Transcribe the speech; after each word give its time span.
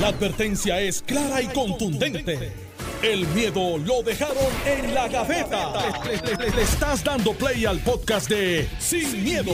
La 0.00 0.08
advertencia 0.08 0.80
es 0.80 1.02
clara 1.02 1.40
y 1.40 1.46
contundente. 1.48 2.52
El 3.02 3.26
miedo 3.28 3.78
lo 3.78 4.02
dejaron 4.02 4.36
en 4.66 4.94
la 4.94 5.08
gaveta. 5.08 5.72
Le, 6.04 6.36
le- 6.36 6.50
le 6.56 6.62
estás 6.62 7.04
dando 7.04 7.32
play 7.34 7.64
al 7.66 7.78
podcast 7.80 8.28
de 8.28 8.66
Sin, 8.78 9.22
miedo, 9.22 9.52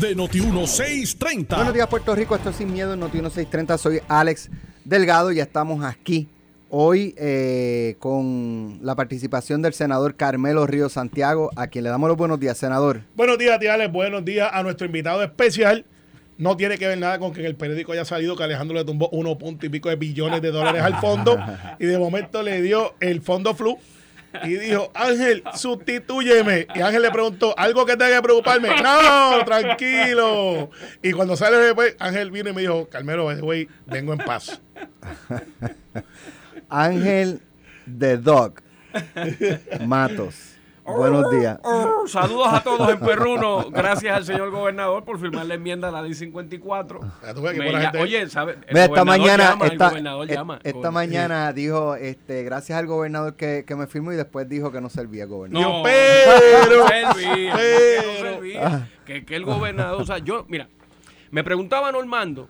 de 0.00 0.16
Noti1630. 0.16 1.56
Buenos 1.56 1.74
días, 1.74 1.86
Puerto 1.88 2.14
Rico. 2.14 2.34
Esto 2.36 2.50
es 2.50 2.56
Sin 2.56 2.72
Miedo 2.72 2.94
en 2.94 3.00
Noti 3.00 3.18
1630. 3.18 3.76
Soy 3.78 4.00
Alex 4.08 4.50
Delgado 4.84 5.32
y 5.32 5.36
ya 5.36 5.42
estamos 5.42 5.84
aquí 5.84 6.28
hoy 6.70 7.14
eh, 7.18 7.96
con 7.98 8.78
la 8.82 8.94
participación 8.94 9.60
del 9.62 9.74
senador 9.74 10.14
Carmelo 10.14 10.66
Río 10.66 10.88
Santiago, 10.88 11.50
a 11.56 11.66
quien 11.66 11.84
le 11.84 11.90
damos 11.90 12.08
los 12.08 12.16
buenos 12.16 12.40
días, 12.40 12.56
senador. 12.56 13.02
Buenos 13.14 13.36
días, 13.36 13.58
tía 13.58 13.74
Alex. 13.74 13.92
Buenos 13.92 14.24
días 14.24 14.48
a 14.52 14.62
nuestro 14.62 14.86
invitado 14.86 15.22
especial. 15.22 15.84
No 16.42 16.56
tiene 16.56 16.76
que 16.76 16.88
ver 16.88 16.98
nada 16.98 17.20
con 17.20 17.32
que 17.32 17.38
en 17.38 17.46
el 17.46 17.54
periódico 17.54 17.92
haya 17.92 18.04
salido 18.04 18.34
que 18.34 18.42
Alejandro 18.42 18.76
le 18.76 18.84
tumbó 18.84 19.08
uno 19.12 19.38
punto 19.38 19.64
y 19.64 19.68
pico 19.68 19.90
de 19.90 19.94
billones 19.94 20.42
de 20.42 20.50
dólares 20.50 20.82
al 20.82 20.96
fondo 20.96 21.38
y 21.78 21.86
de 21.86 21.96
momento 21.96 22.42
le 22.42 22.60
dio 22.60 22.96
el 22.98 23.22
fondo 23.22 23.54
flu 23.54 23.78
y 24.42 24.54
dijo, 24.54 24.90
Ángel, 24.92 25.44
sustitúyeme. 25.54 26.66
Y 26.74 26.80
Ángel 26.80 27.02
le 27.02 27.12
preguntó, 27.12 27.54
¿algo 27.56 27.86
que 27.86 27.96
tenga 27.96 28.16
que 28.16 28.22
preocuparme? 28.22 28.70
No, 28.82 29.44
tranquilo. 29.44 30.70
Y 31.00 31.12
cuando 31.12 31.36
sale 31.36 31.58
después, 31.58 31.94
Ángel 32.00 32.32
vino 32.32 32.50
y 32.50 32.52
me 32.52 32.62
dijo, 32.62 32.88
Carmelo, 32.88 33.38
güey, 33.38 33.68
vengo 33.86 34.12
en 34.12 34.18
paz. 34.18 34.60
Ángel 36.68 37.40
The 37.86 38.16
Dog 38.16 38.62
Matos. 39.86 40.51
Buenos 40.84 41.30
días. 41.30 41.58
Saludos 42.06 42.48
a 42.52 42.60
todos 42.62 42.88
en 42.90 42.98
Perruno. 42.98 43.70
Gracias 43.70 44.16
al 44.16 44.24
señor 44.24 44.50
gobernador 44.50 45.04
por 45.04 45.18
firmar 45.20 45.46
la 45.46 45.54
enmienda 45.54 45.88
a 45.88 45.90
la 45.92 46.02
ley 46.02 46.14
54. 46.14 47.00
Ya 47.22 47.34
tú 47.34 47.42
ves 47.42 47.52
que 47.52 47.58
Me 47.60 47.80
gente- 47.80 48.00
Oye, 48.02 48.28
¿sabes? 48.28 48.56
El 48.66 48.74
Mira, 48.74 48.84
esta 48.86 49.04
mañana, 49.04 49.50
llama, 49.50 49.66
el 49.66 49.72
esta, 49.72 49.88
gobernador 49.90 50.30
eh, 50.30 50.34
llama. 50.34 50.58
esta 50.64 50.90
mañana 50.90 51.52
dijo, 51.52 51.94
este, 51.94 52.42
gracias 52.42 52.78
al 52.78 52.86
gobernador 52.86 53.34
que, 53.36 53.64
que 53.66 53.76
me 53.76 53.86
firmó 53.86 54.12
y 54.12 54.16
después 54.16 54.48
dijo 54.48 54.72
que 54.72 54.80
no 54.80 54.88
servía 54.88 55.24
gobernador. 55.26 55.66
No, 55.68 55.82
pero- 55.84 56.32
no 56.32 56.88
servía, 56.88 57.52
pero- 57.54 57.56
que 57.56 58.06
no 58.06 58.30
servía, 58.30 58.88
que, 59.06 59.24
que 59.24 59.36
el 59.36 59.44
gobernador, 59.44 60.02
o 60.02 60.04
sea, 60.04 60.18
yo, 60.18 60.44
mira, 60.48 60.68
me 61.30 61.44
preguntaba 61.44 61.92
Normando, 61.92 62.48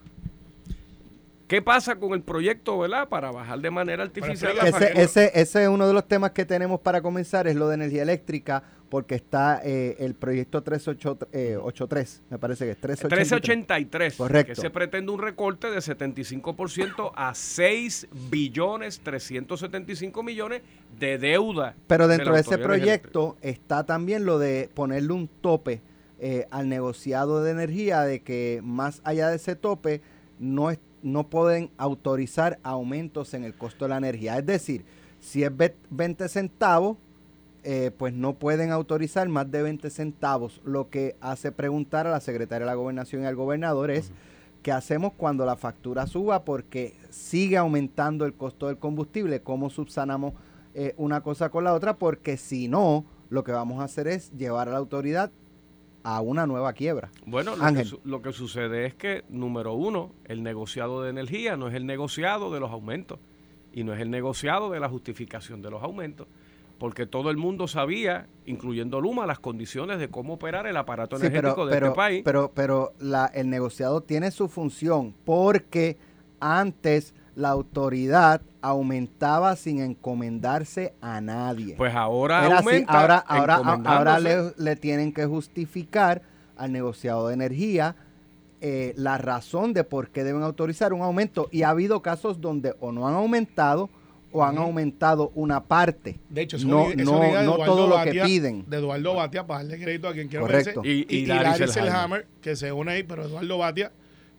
¿qué 1.47 1.63
pasa 1.63 1.97
con 1.97 2.13
el 2.13 2.23
proyecto, 2.23 2.79
verdad? 2.79 3.09
Para 3.09 3.31
bajar 3.31 3.61
de 3.61 3.71
manera 3.71 4.03
artificial 4.03 4.57
la 4.57 4.63
Ese, 4.63 4.73
factura? 4.73 5.03
ese, 5.03 5.31
ese 5.35 5.63
es 5.63 5.69
uno 5.69 5.87
de 5.87 5.95
los 5.95 6.07
temas 6.07 6.33
que 6.33 6.45
tenemos 6.45 6.81
para 6.81 7.03
comenzar, 7.03 7.47
es 7.47 7.57
lo 7.57 7.69
de 7.69 7.75
energía 7.75 8.03
eléctrica, 8.03 8.63
porque 8.93 9.15
está 9.15 9.63
eh, 9.65 9.97
el 10.01 10.15
proyecto 10.15 10.63
383, 10.63 12.23
me 12.29 12.39
parece 12.39 12.67
que 12.67 12.73
es 12.73 12.77
383. 12.77 13.33
1383, 13.33 14.17
Correcto. 14.17 14.53
que 14.53 14.61
se 14.61 14.69
pretende 14.69 15.11
un 15.11 15.19
recorte 15.19 15.71
de 15.71 15.79
75% 15.79 17.11
a 17.15 17.35
6 17.35 18.09
billones 18.29 19.01
375 19.01 20.23
millones 20.23 20.61
de 20.99 21.17
deuda. 21.17 21.75
Pero 21.87 22.07
dentro 22.07 22.33
la 22.33 22.35
de 22.35 22.41
ese 22.43 22.59
proyecto 22.59 23.39
está 23.41 23.85
también 23.85 24.27
lo 24.27 24.39
de 24.39 24.69
ponerle 24.75 25.15
un 25.15 25.27
tope 25.27 25.81
eh, 26.21 26.47
al 26.51 26.69
negociado 26.69 27.43
de 27.43 27.51
energía, 27.51 28.03
de 28.03 28.21
que 28.21 28.61
más 28.63 29.01
allá 29.05 29.31
de 29.31 29.37
ese 29.37 29.57
tope 29.57 30.03
no, 30.39 30.71
es, 30.71 30.79
no 31.03 31.29
pueden 31.29 31.71
autorizar 31.79 32.59
aumentos 32.63 33.35
en 33.35 33.45
el 33.45 33.55
costo 33.55 33.85
de 33.85 33.91
la 33.91 33.97
energía. 33.99 34.39
Es 34.39 34.47
decir, 34.47 34.85
si 35.21 35.43
es 35.45 35.57
ve- 35.57 35.77
20 35.91 36.29
centavos, 36.29 36.97
eh, 37.65 37.91
pues 37.97 38.13
no 38.13 38.35
pueden 38.35 38.73
autorizar 38.73 39.29
más 39.29 39.51
de 39.51 39.63
20 39.63 39.89
centavos. 39.91 40.61
Lo 40.65 40.91
que 40.91 41.17
hace 41.21 41.53
preguntar 41.53 42.07
a 42.07 42.11
la 42.11 42.21
secretaria 42.21 42.67
de 42.67 42.71
la 42.71 42.75
gobernación 42.75 43.23
y 43.23 43.27
al 43.27 43.37
gobernador 43.37 43.91
es 43.91 44.11
qué 44.63 44.73
hacemos 44.73 45.13
cuando 45.17 45.45
la 45.47 45.57
factura 45.57 46.07
suba 46.07 46.45
porque 46.45 46.95
sigue 47.11 47.57
aumentando 47.57 48.25
el 48.25 48.35
costo 48.35 48.67
del 48.69 48.79
combustible, 48.79 49.43
cómo 49.43 49.71
subsanamos 49.71 50.35
eh, 50.75 50.95
una 50.97 51.21
cosa 51.21 51.51
con 51.51 51.65
la 51.65 51.75
otra, 51.75 51.97
porque 51.99 52.37
si 52.37 52.67
no, 52.69 53.05
lo 53.29 53.45
que 53.45 53.53
vamos 53.53 53.81
a 53.81 53.85
hacer 53.85 54.09
es 54.09 54.33
llevar 54.33 54.69
a 54.69 54.73
la 54.73 54.79
autoridad 54.79 55.31
a 56.05 56.21
una 56.21 56.47
nueva 56.47 56.73
quiebra. 56.73 57.11
Bueno, 57.27 57.55
lo 57.57 57.75
que, 57.75 57.85
lo 58.05 58.23
que 58.23 58.33
sucede 58.33 58.87
es 58.87 58.95
que, 58.95 59.25
número 59.29 59.75
uno, 59.75 60.11
el 60.25 60.43
negociado 60.43 61.03
de 61.03 61.11
energía 61.11 61.57
no 61.57 61.69
es 61.69 61.75
el 61.75 61.87
negociado 61.87 62.53
de 62.53 62.61
los 62.61 62.71
aumentos 62.71 63.19
y 63.73 63.85
no 63.85 63.95
es 63.95 64.01
el 64.01 64.11
negociado 64.11 64.71
de 64.71 64.81
la 64.81 64.89
justificación 64.89 65.63
de 65.63 65.71
los 65.71 65.83
aumentos, 65.83 66.27
porque 66.79 67.07
todo 67.07 67.31
el 67.31 67.37
mundo 67.37 67.69
sabía, 67.69 68.27
incluyendo 68.47 69.01
Luma, 69.01 69.25
las 69.27 69.39
condiciones 69.39 69.99
de 70.01 70.09
cómo 70.09 70.35
operar 70.35 70.67
el 70.67 70.77
aparato 70.77 71.17
Sí, 71.17 71.27
energético 71.27 71.55
pero, 71.55 71.67
de 71.67 71.73
pero, 71.73 71.87
este 71.87 71.97
país. 71.97 72.23
pero, 72.25 72.51
pero 72.55 72.93
la- 72.99 73.27
el 73.27 73.49
negociado 73.49 74.01
tiene 74.03 74.31
su 74.33 74.49
función 74.49 75.15
porque 75.25 75.97
antes 76.41 77.15
la 77.35 77.49
autoridad 77.51 78.41
aumentaba 78.61 79.57
sin 79.57 79.81
encomendarse 79.81 80.93
a 81.01 81.21
nadie. 81.21 81.75
pues 81.77 81.95
ahora 81.95 82.45
Era 82.47 82.59
así, 82.59 82.69
aumenta 82.69 83.01
ahora, 83.01 83.17
ahora, 83.19 83.55
ahora 83.57 83.75
encomendándose. 84.19 84.55
le, 84.59 84.65
le 84.65 84.77
tienen 84.77 85.13
que 85.13 85.27
justificar 85.27 86.23
al 86.57 86.73
negociado 86.73 87.29
de 87.29 87.35
energía 87.35 87.97
eh, 88.61 88.93
la 88.97 89.19
razón 89.19 89.73
de 89.73 89.83
por 89.85 90.11
qué 90.11 90.23
deben 90.23 90.43
autorizar 90.43 90.93
un 90.93 91.03
aumento. 91.03 91.49
Y 91.51 91.63
ha 91.63 91.71
habido 91.71 92.01
casos 92.03 92.41
donde 92.41 92.75
o 92.81 92.93
no 92.93 93.09
han 93.09 93.15
aumentado 93.15 93.91
o 94.31 94.45
han 94.45 94.57
aumentado 94.57 95.33
una 95.35 95.65
parte. 95.65 96.19
De 96.31 96.43
hecho, 96.43 96.57
es 96.57 96.65
no, 96.65 96.85
una- 96.85 96.91
es 96.95 97.05
no, 97.05 97.19
idea 97.19 97.41
de 97.41 97.47
no 97.47 97.57
todo 97.57 97.87
lo 97.89 97.97
que 98.03 98.11
Batia- 98.13 98.25
piden. 98.25 98.65
De 98.69 98.77
Eduardo 98.79 99.15
Batia, 99.15 99.47
para 99.47 99.65
darle 99.65 99.79
crédito 99.83 100.09
a 100.09 100.13
quien 100.13 100.29
quiera 100.29 100.43
Correcto. 100.47 100.81
Y- 100.85 100.89
y 100.89 101.07
Y, 101.09 101.17
y 101.23 101.27
Larry. 101.27 101.69
Selhammer, 101.69 102.27
que 102.41 102.55
se 102.57 102.71
une 102.73 102.93
ahí, 102.93 103.03
pero 103.03 103.25
Eduardo 103.25 103.59
Batia 103.59 103.91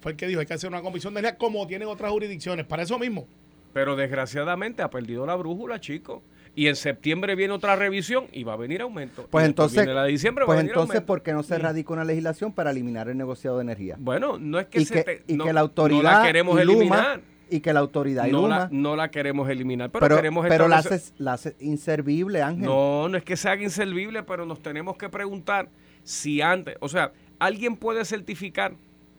fue 0.03 0.11
el 0.11 0.17
que 0.17 0.27
dijo, 0.27 0.39
hay 0.41 0.45
que 0.45 0.53
hacer 0.53 0.69
una 0.69 0.81
comisión 0.81 1.13
de 1.15 1.21
energía 1.21 1.37
como 1.39 1.65
tienen 1.65 1.87
otras 1.87 2.11
jurisdicciones. 2.11 2.65
Para 2.65 2.83
eso 2.83 2.99
mismo. 2.99 3.25
Pero 3.73 3.95
desgraciadamente 3.95 4.83
ha 4.83 4.89
perdido 4.89 5.25
la 5.25 5.33
brújula, 5.35 5.79
chicos. 5.79 6.21
Y 6.55 6.67
en 6.67 6.75
septiembre 6.75 7.33
viene 7.35 7.53
otra 7.53 7.75
revisión 7.75 8.25
y 8.31 8.43
va 8.43 8.53
a 8.53 8.57
venir 8.57 8.81
aumento. 8.81 9.25
Pues 9.31 9.43
Y 9.43 9.47
entonces, 9.47 9.77
viene 9.77 9.95
la 9.95 10.03
de 10.03 10.11
diciembre, 10.11 10.43
va 10.43 10.47
pues 10.47 10.57
a 10.57 10.59
venir 10.59 10.71
entonces 10.73 10.95
aumento. 10.97 11.07
¿por 11.07 11.23
qué 11.23 11.33
no 11.33 11.41
se 11.41 11.57
radica 11.57 11.93
una 11.93 12.03
legislación 12.03 12.51
para 12.53 12.69
eliminar 12.69 13.09
el 13.09 13.17
negociado 13.17 13.57
de 13.57 13.63
energía? 13.63 13.95
Bueno, 13.97 14.37
no 14.37 14.59
es 14.59 14.67
que 14.67 14.81
y 14.81 14.85
se 14.85 14.93
que, 14.93 15.03
te- 15.03 15.23
y 15.27 15.35
no- 15.37 15.45
que 15.45 15.53
la 15.53 15.61
autoridad 15.61 16.03
no 16.03 16.19
la 16.19 16.23
queremos 16.23 16.61
y 16.61 16.63
Luma- 16.65 16.73
eliminar. 16.77 17.21
y 17.49 17.59
que 17.61 17.73
la 17.73 17.79
autoridad 17.79 18.27
y 18.27 18.31
no, 18.31 18.41
Luma 18.43 18.59
la, 18.59 18.69
no 18.71 18.95
la 18.95 19.09
queremos 19.09 19.49
eliminar, 19.49 19.89
pero, 19.89 20.01
pero, 20.01 20.15
queremos 20.17 20.45
pero 20.47 20.67
la, 20.67 20.77
haces 20.77 21.55
inservible, 21.59 22.43
Ángel. 22.43 22.65
No, 22.65 23.09
no 23.09 23.17
es 23.17 23.23
que 23.23 23.35
se 23.35 23.49
haga 23.49 23.63
inservible, 23.63 24.21
pero 24.21 24.45
nos 24.45 24.61
tenemos 24.61 24.95
que 24.97 25.09
preguntar 25.09 25.69
si 26.03 26.41
antes, 26.41 26.75
o 26.81 26.89
sea, 26.89 27.13
alguien 27.39 27.77
puede 27.77 28.05
certificar 28.05 28.75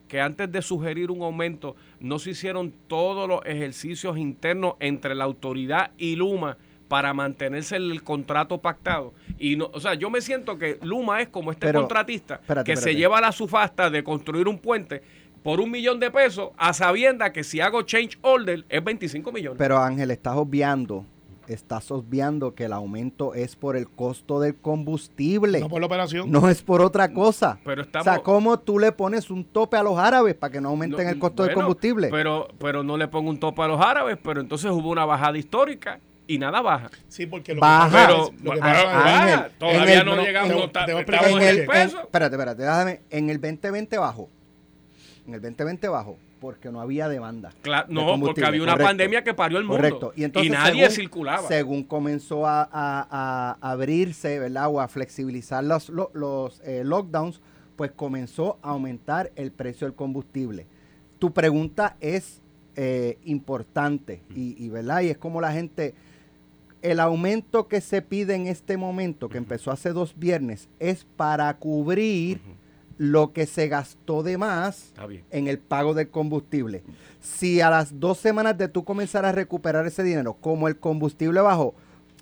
que 0.09 0.21
antes 0.21 0.51
de 0.51 0.63
sugerir 0.63 1.11
un 1.11 1.23
aumento 1.23 1.77
no 2.01 2.19
se 2.19 2.31
hicieron 2.31 2.73
todos 2.87 3.29
los 3.29 3.41
ejercicios 3.45 4.19
internos 4.19 4.75
entre 4.81 5.15
la 5.15 5.25
autoridad 5.25 5.91
y 5.99 6.17
Luma 6.17 6.57
para 6.89 7.15
mantenerse 7.15 7.77
el 7.77 8.03
contrato 8.03 8.59
pactado. 8.59 9.15
Y 9.39 9.57
no, 9.57 9.71
o 9.73 9.81
sea, 9.81 9.95
yo 9.95 10.11
me 10.11 10.21
siento 10.21 10.59
que 10.59 10.79
Luma 10.83 11.21
es 11.23 11.29
como 11.29 11.51
este 11.51 11.67
Pero, 11.67 11.81
contratista 11.81 12.37
espérate, 12.37 12.71
que 12.71 12.77
se 12.77 12.95
lleva 12.95 13.21
la 13.21 13.33
sufasta 13.33 13.91
de 13.91 14.05
construir 14.05 14.49
un 14.49 14.59
puente 14.59 15.03
por 15.43 15.61
un 15.61 15.71
millón 15.71 16.01
de 16.01 16.11
pesos 16.11 16.51
a 16.57 16.73
sabienda 16.73 17.33
que 17.33 17.45
si 17.45 17.61
hago 17.61 17.83
change 17.83 18.19
order 18.23 18.65
es 18.69 18.83
25 18.83 19.33
millones. 19.33 19.59
Pero 19.59 19.79
Ángel, 19.79 20.11
estás 20.11 20.37
obviando, 20.37 21.05
estás 21.49 21.91
obviando 21.91 22.55
que 22.55 22.65
el 22.65 22.73
aumento 22.73 23.35
es 23.35 23.57
por 23.57 23.77
el 23.77 23.89
costo 23.89 24.41
del 24.41 24.55
combustible. 24.57 25.61
No 25.61 25.69
por 25.69 25.81
la 25.81 25.87
operación. 25.87 26.31
No 26.31 26.49
es 26.49 26.63
por 26.63 26.81
otra 26.83 27.13
cosa. 27.13 27.59
Pero 27.65 27.83
O 27.83 27.85
estamos- 27.85 28.05
sea, 28.05 28.19
¿cómo 28.21 28.59
tú 28.59 28.79
le 28.79 28.93
pones 28.93 29.31
un 29.31 29.45
tope 29.45 29.77
a 29.77 29.83
los 29.83 29.99
árabes 29.99 30.35
para 30.35 30.51
que 30.53 30.61
no 30.61 30.71
aumenten 30.71 31.05
No, 31.05 31.11
el 31.11 31.19
costo 31.19 31.43
del 31.45 31.55
combustible? 31.55 32.09
Pero, 32.11 32.49
pero 32.59 32.83
no 32.83 32.97
le 32.97 33.09
pongo 33.09 33.31
un 33.31 33.39
tope 33.39 33.63
a 33.63 33.69
los 33.69 33.81
árabes, 33.81 34.19
pero 34.23 34.41
entonces 34.41 34.71
hubo 34.71 34.91
una 34.91 35.05
bajada 35.05 35.37
histórica 35.39 36.01
y 36.27 36.39
nada 36.39 36.63
baja. 36.63 36.91
Sí, 37.09 37.27
porque 37.27 37.55
lo 37.55 37.61
Baja. 37.61 37.91
que 37.91 37.97
Pero 38.07 38.31
lo 38.55 38.61
baja, 38.61 39.49
todavía 39.59 40.01
el- 40.01 40.07
no 40.07 40.17
llegamos, 40.23 40.73
te- 40.73 40.85
te 40.87 40.93
en 40.93 40.99
en 40.99 41.43
el, 41.43 41.59
el 41.61 41.67
peso. 41.67 41.99
en- 41.99 42.05
espérate, 42.05 42.35
espérate, 42.37 42.63
déjame. 42.63 43.01
En 43.11 43.29
el 43.31 43.41
2020 43.41 43.99
bajó. 43.99 44.29
En 45.27 45.35
el 45.35 45.41
2020 45.43 45.89
bajó 45.89 46.17
porque 46.45 46.71
no 46.71 46.81
había 46.81 47.09
demanda. 47.09 47.51
De 47.63 47.71
no, 47.89 48.21
porque 48.21 48.45
había 48.45 48.63
una 48.63 48.73
correcto. 48.73 48.89
pandemia 48.91 49.25
que 49.25 49.33
parió 49.33 49.57
el 49.57 49.65
mundo. 49.65 49.77
Correcto. 49.79 50.13
Y, 50.15 50.25
entonces, 50.25 50.53
nadie 50.53 50.83
según- 50.83 50.95
circulaba. 50.97 51.49
Según 51.49 51.85
comenzó 51.85 52.47
a, 52.47 52.63
a- 52.71 53.57
a 53.61 53.71
abrirse, 53.73 54.39
¿verdad? 54.39 54.69
O 54.69 54.79
a 54.81 54.89
flexibilizar 54.89 55.65
los, 55.65 55.89
lo- 55.89 56.11
los, 56.13 56.61
eh, 56.65 56.83
lockdowns, 56.85 57.41
pues 57.77 57.93
comenzó 57.93 58.59
a 58.63 58.71
aumentar 58.73 59.33
el 59.37 59.53
precio 59.53 59.87
del 59.87 59.95
combustible. 59.97 60.67
Tu 61.19 61.33
pregunta 61.33 61.97
es 62.01 62.43
eh, 62.77 63.17
importante 63.25 64.23
y, 64.35 64.63
y, 64.63 64.69
¿verdad? 64.69 65.01
Y 65.01 65.09
es 65.09 65.17
como 65.17 65.41
la 65.41 65.51
gente... 65.53 65.95
El 66.83 67.01
aumento 67.01 67.67
que 67.67 67.81
se 67.81 68.03
pide 68.03 68.35
en 68.35 68.47
este 68.47 68.77
momento, 68.77 69.31
que 69.31 69.39
empezó 69.39 69.71
hace 69.71 69.95
dos 69.95 70.13
viernes, 70.19 70.69
es 70.79 71.07
para 71.17 71.57
cubrir 71.57 72.43
lo 72.99 73.33
que 73.33 73.47
se 73.47 73.69
gastó 73.69 74.23
de 74.23 74.39
más 74.39 74.93
en 75.31 75.49
el 75.49 75.59
pago 75.59 75.95
del 75.95 76.11
combustible. 76.11 76.83
Si 77.21 77.61
a 77.61 77.71
las 77.71 77.99
dos 78.01 78.19
semanas 78.19 78.57
de 78.59 78.69
tú 78.69 78.85
comenzar 78.85 79.25
a 79.25 79.33
recuperar 79.33 79.87
ese 79.87 80.03
dinero, 80.03 80.35
como 80.35 80.69
el 80.69 80.79
combustible 80.79 81.41
bajó, 81.41 81.75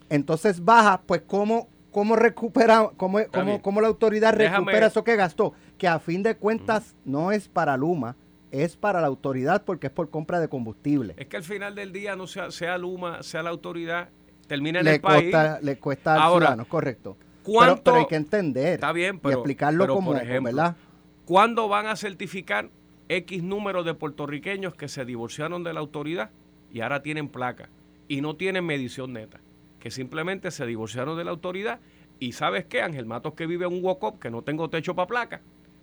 entonces 0.09 0.65
baja, 0.65 1.03
pues 1.07 1.23
¿cómo, 1.27 1.69
cómo 1.91 2.17
recupera, 2.17 2.91
cómo, 2.97 3.19
cómo, 3.33 3.61
cómo 3.63 3.81
la 3.81 3.89
autoridad 3.89 4.35
Déjame- 4.35 4.59
recupera 4.67 4.87
eso 4.87 5.05
que 5.05 5.17
gastó? 5.17 5.53
Que 5.79 5.89
a 5.89 5.99
fin 5.99 6.23
de 6.23 6.37
cuentas 6.37 6.95
no 7.05 7.33
es 7.33 7.49
para 7.49 7.77
Luma, 7.77 8.17
es 8.51 8.77
para 8.77 9.01
la 9.01 9.07
autoridad 9.07 9.63
porque 9.65 9.87
es 9.89 9.93
por 9.93 10.11
compra 10.11 10.39
de 10.41 10.49
combustible. 10.49 11.15
Es 11.17 11.27
que 11.27 11.37
al 11.39 11.43
final 11.45 11.75
del 11.75 11.93
día, 11.93 12.15
no 12.17 12.27
sea, 12.27 12.51
sea 12.51 12.77
Luma, 12.79 13.23
sea 13.23 13.43
la 13.43 13.51
autoridad, 13.51 14.09
termina 14.47 14.81
en 14.81 14.85
le 14.85 14.95
el 14.97 15.01
país. 15.01 15.31
cuesta, 15.31 15.59
le 15.63 15.79
cuesta 15.79 16.15
al 16.15 16.21
Ahora, 16.21 16.47
ciudadano, 16.47 16.69
correcto. 16.69 17.17
¿Cuánto- 17.43 17.83
pero 17.85 17.97
hay 17.99 18.07
que 18.07 18.17
entender 18.17 18.75
Está 18.75 18.93
bien, 18.93 19.21
y 19.25 19.29
explicarlo 19.29 19.85
pero, 19.85 19.95
como, 19.95 20.13
por 20.13 20.23
ejemplo, 20.23 20.45
¿verdad? 20.55 20.77
¿Cuándo 21.25 21.69
van 21.69 21.87
a 21.87 21.97
certificar 21.97 22.71
X 23.09 23.43
número 23.43 23.85
de 23.85 23.95
puertorriqueños 23.95 24.75
que 24.75 24.89
se 24.89 25.05
divorciaron 25.05 25.63
de 25.65 25.73
la 25.73 25.81
autoridad 25.81 26.31
y 26.71 26.81
ahora 26.81 27.03
tienen 27.03 27.29
placa 27.29 27.69
y 28.09 28.21
no 28.21 28.37
tienen 28.37 28.65
medición 28.65 29.13
neta? 29.13 29.41
Que 29.79 29.91
simplemente 29.91 30.51
se 30.51 30.67
divorciaron 30.67 31.17
de 31.19 31.25
la 31.25 31.31
autoridad 31.33 31.81
y 32.19 32.33
¿sabes 32.33 32.65
qué? 32.67 32.83
Ángel 32.83 33.07
Matos 33.07 33.35
que 33.35 33.47
vive 33.47 33.67
en 33.67 33.73
un 33.73 33.85
walk-up 33.85 34.19
que 34.21 34.31
no 34.31 34.43
tengo 34.43 34.71
techo 34.71 34.95
para 34.95 35.09
placa. 35.09 35.43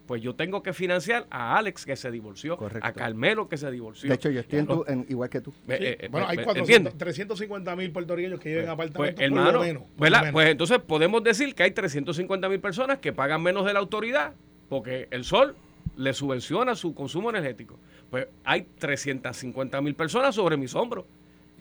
Pues 0.10 0.24
yo 0.24 0.34
tengo 0.34 0.64
que 0.64 0.74
financiar 0.74 1.28
a 1.30 1.56
Alex 1.56 1.86
que 1.86 1.96
se 1.96 2.10
divorció, 2.10 2.58
Correcto. 2.58 2.88
a 2.88 2.94
Carmelo 2.94 3.48
que 3.48 3.58
se 3.58 3.70
divorció. 3.70 4.10
De 4.10 4.16
hecho, 4.16 4.32
yo 4.32 4.40
estoy 4.40 4.58
en 4.58 4.66
tu- 4.66 4.84
en- 4.88 5.06
igual 5.08 5.30
que 5.30 5.40
tú. 5.40 5.52
Sí, 5.52 5.60
eh, 5.74 5.98
eh, 6.02 6.08
bueno, 6.10 6.26
hay 6.28 6.38
¿me- 6.38 6.44
400, 6.46 6.58
¿entiendes? 6.78 6.98
350 6.98 7.76
mil 7.76 7.92
puertorriqueños 7.92 8.40
que 8.40 8.50
viven 8.50 8.68
en 8.68 8.76
Pues, 8.76 8.90
apartamentos. 8.90 9.16
por 9.16 9.24
hermano, 9.24 9.52
lo 9.52 9.60
menos, 9.60 9.84
por 9.84 9.92
lo 9.92 10.02
¿verdad? 10.02 10.20
menos. 10.22 10.34
Pues 10.34 10.50
entonces 10.50 10.80
podemos 10.80 11.24
decir 11.24 11.54
que 11.54 11.62
hay 11.62 11.70
350 11.70 12.50
mil 12.50 12.60
personas 12.60 12.98
que 12.98 13.14
pagan 13.14 13.44
menos 13.44 13.68
de 13.68 13.74
la 13.74 13.78
autoridad 13.82 14.34
porque 14.68 15.08
el 15.12 15.24
sol 15.26 15.56
le 15.96 16.12
subvenciona 16.14 16.74
su 16.74 16.96
consumo 16.96 17.30
energético. 17.30 17.78
Pues 18.10 18.26
hay 18.46 18.66
350 18.80 19.80
mil 19.80 19.94
personas 19.94 20.34
sobre 20.34 20.58
mis 20.58 20.74
hombros. 20.74 21.06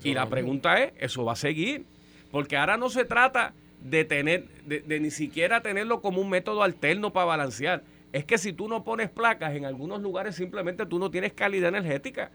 Y 0.03 0.15
la 0.15 0.27
pregunta 0.27 0.83
es, 0.83 0.93
¿eso 0.99 1.23
va 1.23 1.33
a 1.33 1.37
seguir? 1.37 1.85
Porque 2.31 2.57
ahora 2.57 2.79
no 2.79 2.89
se 2.89 3.05
trata 3.05 3.53
de 3.83 4.07
tener, 4.07 4.45
de, 4.65 4.81
de 4.81 5.01
ni 5.01 5.11
siquiera 5.11 5.61
tenerlo 5.61 6.01
como 6.01 6.23
un 6.23 6.31
método 6.31 6.63
alterno 6.63 7.13
para 7.13 7.27
balancear. 7.27 7.83
Es 8.13 8.25
que 8.25 8.39
si 8.39 8.53
tú 8.53 8.69
no 8.69 8.85
pones 8.85 9.11
placas 9.11 9.55
en 9.55 9.65
algunos 9.65 10.01
lugares, 10.01 10.35
simplemente 10.35 10.87
tú 10.87 10.99
no 10.99 11.11
tienes 11.11 11.33
calidad 11.35 11.69
energética. 11.69 12.31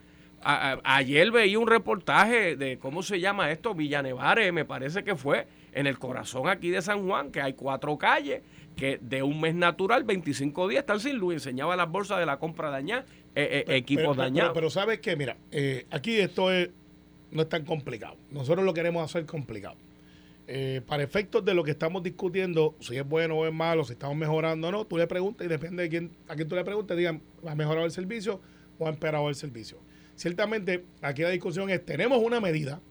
A- 0.45 0.73
a- 0.83 0.97
ayer 0.97 1.31
veía 1.31 1.57
un 1.57 1.67
reportaje 1.67 2.55
de, 2.55 2.77
¿cómo 2.77 3.01
se 3.01 3.19
llama 3.19 3.49
esto? 3.51 3.73
Villanevare, 3.73 4.51
me 4.51 4.65
parece 4.65 5.03
que 5.03 5.15
fue, 5.15 5.47
en 5.71 5.87
el 5.87 5.97
corazón 5.97 6.47
aquí 6.49 6.69
de 6.69 6.81
San 6.81 7.07
Juan, 7.07 7.31
que 7.31 7.41
hay 7.41 7.53
cuatro 7.53 7.97
calles 7.97 8.41
que 8.75 8.99
de 9.01 9.23
un 9.23 9.39
mes 9.39 9.55
natural, 9.55 10.03
25 10.03 10.67
días, 10.67 10.81
están 10.81 10.99
sin 10.99 11.17
luz. 11.17 11.33
Enseñaba 11.35 11.75
las 11.75 11.89
bolsas 11.89 12.19
de 12.19 12.25
la 12.25 12.37
compra 12.37 12.69
dañadas, 12.69 13.05
eh, 13.35 13.63
eh, 13.67 13.75
equipos 13.77 14.01
pero, 14.03 14.11
pero- 14.13 14.23
dañados. 14.23 14.51
Pero, 14.53 14.69
sabes 14.69 14.99
que, 14.99 15.15
mira, 15.15 15.37
eh, 15.51 15.85
aquí 15.91 16.17
esto 16.19 16.51
es, 16.51 16.69
no 17.31 17.43
es 17.43 17.49
tan 17.49 17.65
complicado. 17.65 18.17
Nosotros 18.31 18.65
lo 18.65 18.73
queremos 18.73 19.03
hacer 19.03 19.25
complicado. 19.25 19.75
Eh, 20.45 20.81
para 20.85 21.03
efectos 21.03 21.45
de 21.45 21.53
lo 21.53 21.63
que 21.63 21.71
estamos 21.71 22.03
discutiendo, 22.03 22.75
si 22.81 22.97
es 22.97 23.07
bueno 23.07 23.37
o 23.37 23.45
es 23.45 23.53
malo, 23.53 23.85
si 23.85 23.93
estamos 23.93 24.17
mejorando 24.17 24.67
o 24.67 24.71
no, 24.71 24.85
tú 24.85 24.97
le 24.97 25.07
preguntas 25.07 25.45
y 25.45 25.49
depende 25.49 25.83
de 25.83 25.89
quién, 25.89 26.11
a 26.27 26.35
quién 26.35 26.49
tú 26.49 26.55
le 26.55 26.65
preguntes, 26.65 26.97
digan, 26.97 27.21
¿ha 27.47 27.55
mejorado 27.55 27.85
el 27.85 27.91
servicio 27.93 28.41
o 28.77 28.85
ha 28.85 28.89
empeorado 28.89 29.29
el 29.29 29.35
servicio? 29.35 29.79
Ciertamente, 30.15 30.83
aquí 31.01 31.21
la 31.21 31.29
discusión 31.29 31.69
es, 31.69 31.85
tenemos 31.85 32.21
una 32.21 32.41
medida, 32.41 32.81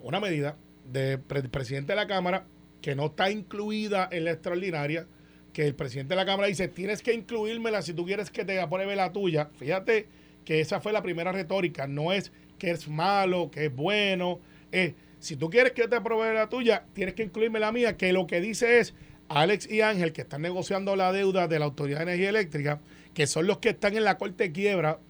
una 0.00 0.20
medida 0.20 0.56
del 0.90 1.20
presidente 1.20 1.92
de 1.92 1.96
la 1.96 2.06
Cámara 2.06 2.46
que 2.80 2.94
no 2.94 3.06
está 3.06 3.30
incluida 3.30 4.08
en 4.10 4.24
la 4.24 4.30
extraordinaria, 4.30 5.06
que 5.52 5.66
el 5.66 5.74
presidente 5.74 6.14
de 6.14 6.16
la 6.16 6.26
Cámara 6.26 6.48
dice, 6.48 6.68
tienes 6.68 7.02
que 7.02 7.12
incluírmela 7.12 7.82
si 7.82 7.92
tú 7.92 8.06
quieres 8.06 8.30
que 8.30 8.44
te 8.44 8.58
apruebe 8.58 8.96
la 8.96 9.12
tuya. 9.12 9.50
Fíjate 9.58 10.06
que 10.44 10.60
esa 10.60 10.80
fue 10.80 10.92
la 10.92 11.02
primera 11.02 11.32
retórica, 11.32 11.86
no 11.86 12.12
es 12.12 12.32
que 12.58 12.70
es 12.70 12.88
malo, 12.88 13.50
que 13.50 13.66
es 13.66 13.74
bueno, 13.74 14.40
es, 14.72 14.94
si 15.18 15.36
tú 15.36 15.50
quieres 15.50 15.72
que 15.72 15.82
yo 15.82 15.88
te 15.88 15.96
apruebe 15.96 16.34
la 16.34 16.48
tuya, 16.48 16.84
tienes 16.92 17.14
que 17.14 17.22
incluirme 17.22 17.58
la 17.58 17.72
mía, 17.72 17.96
que 17.96 18.12
lo 18.12 18.26
que 18.26 18.40
dice 18.40 18.78
es, 18.78 18.94
Alex 19.28 19.70
y 19.70 19.80
Ángel, 19.80 20.12
que 20.12 20.22
están 20.22 20.42
negociando 20.42 20.94
la 20.96 21.12
deuda 21.12 21.48
de 21.48 21.58
la 21.58 21.64
Autoridad 21.64 21.98
de 21.98 22.04
Energía 22.04 22.28
Eléctrica, 22.28 22.80
que 23.14 23.26
son 23.26 23.46
los 23.46 23.58
que 23.58 23.70
están 23.70 23.96
en 23.96 24.04
la 24.04 24.18
corte 24.18 24.44
de 24.44 24.52
quiebra, 24.52 25.00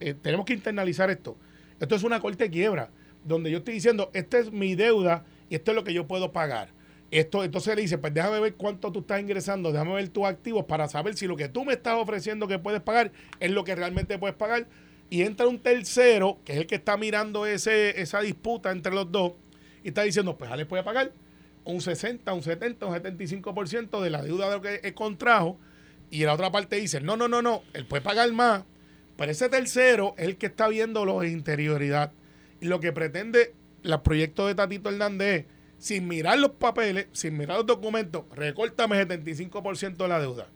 eh, 0.00 0.14
tenemos 0.14 0.46
que 0.46 0.52
internalizar 0.52 1.10
esto. 1.10 1.36
Esto 1.80 1.94
es 1.94 2.02
una 2.04 2.20
corte 2.20 2.44
de 2.44 2.50
quiebra, 2.50 2.90
donde 3.24 3.50
yo 3.50 3.58
estoy 3.58 3.74
diciendo, 3.74 4.10
esta 4.14 4.38
es 4.38 4.52
mi 4.52 4.74
deuda 4.74 5.24
y 5.50 5.56
esto 5.56 5.72
es 5.72 5.74
lo 5.74 5.84
que 5.84 5.92
yo 5.92 6.06
puedo 6.06 6.32
pagar. 6.32 6.68
Esto, 7.10 7.44
entonces 7.44 7.74
le 7.76 7.82
dice, 7.82 7.98
pues 7.98 8.12
déjame 8.12 8.40
ver 8.40 8.54
cuánto 8.54 8.90
tú 8.90 9.00
estás 9.00 9.20
ingresando, 9.20 9.70
déjame 9.70 9.94
ver 9.94 10.08
tus 10.08 10.24
activos 10.24 10.64
para 10.64 10.88
saber 10.88 11.16
si 11.16 11.26
lo 11.26 11.36
que 11.36 11.48
tú 11.48 11.64
me 11.64 11.74
estás 11.74 11.94
ofreciendo 11.94 12.48
que 12.48 12.58
puedes 12.58 12.80
pagar 12.80 13.12
es 13.38 13.50
lo 13.50 13.64
que 13.64 13.74
realmente 13.74 14.18
puedes 14.18 14.36
pagar. 14.36 14.66
Y 15.08 15.22
entra 15.22 15.46
un 15.46 15.60
tercero, 15.60 16.38
que 16.44 16.52
es 16.52 16.58
el 16.58 16.66
que 16.66 16.74
está 16.74 16.96
mirando 16.96 17.46
ese, 17.46 18.00
esa 18.00 18.20
disputa 18.20 18.72
entre 18.72 18.92
los 18.92 19.10
dos, 19.12 19.34
y 19.86 19.90
está 19.90 20.02
diciendo, 20.02 20.36
pues 20.36 20.50
Alex 20.50 20.68
puede 20.68 20.82
pagar 20.82 21.12
un 21.62 21.80
60, 21.80 22.32
un 22.32 22.42
70, 22.42 22.86
un 22.86 22.94
75% 22.96 24.00
de 24.00 24.10
la 24.10 24.20
deuda 24.20 24.48
de 24.48 24.56
lo 24.56 24.60
que 24.60 24.94
contrajo. 24.94 25.60
Y 26.10 26.24
la 26.24 26.34
otra 26.34 26.50
parte 26.50 26.74
dice, 26.74 27.00
no, 27.00 27.16
no, 27.16 27.28
no, 27.28 27.40
no, 27.40 27.62
él 27.72 27.86
puede 27.86 28.02
pagar 28.02 28.32
más. 28.32 28.64
Pero 29.16 29.30
ese 29.30 29.48
tercero 29.48 30.16
es 30.18 30.26
el 30.26 30.38
que 30.38 30.46
está 30.46 30.66
viendo 30.66 31.04
los 31.04 31.24
interioridad. 31.24 32.10
Y 32.60 32.66
lo 32.66 32.80
que 32.80 32.92
pretende 32.92 33.54
el 33.84 34.00
proyecto 34.00 34.48
de 34.48 34.56
Tatito 34.56 34.88
Hernández 34.88 35.44
es, 35.44 35.46
sin 35.78 36.08
mirar 36.08 36.40
los 36.40 36.50
papeles, 36.50 37.06
sin 37.12 37.38
mirar 37.38 37.58
los 37.58 37.66
documentos, 37.66 38.24
recórtame 38.34 39.00
75% 39.06 39.98
de 39.98 40.08
la 40.08 40.18
deuda. 40.18 40.48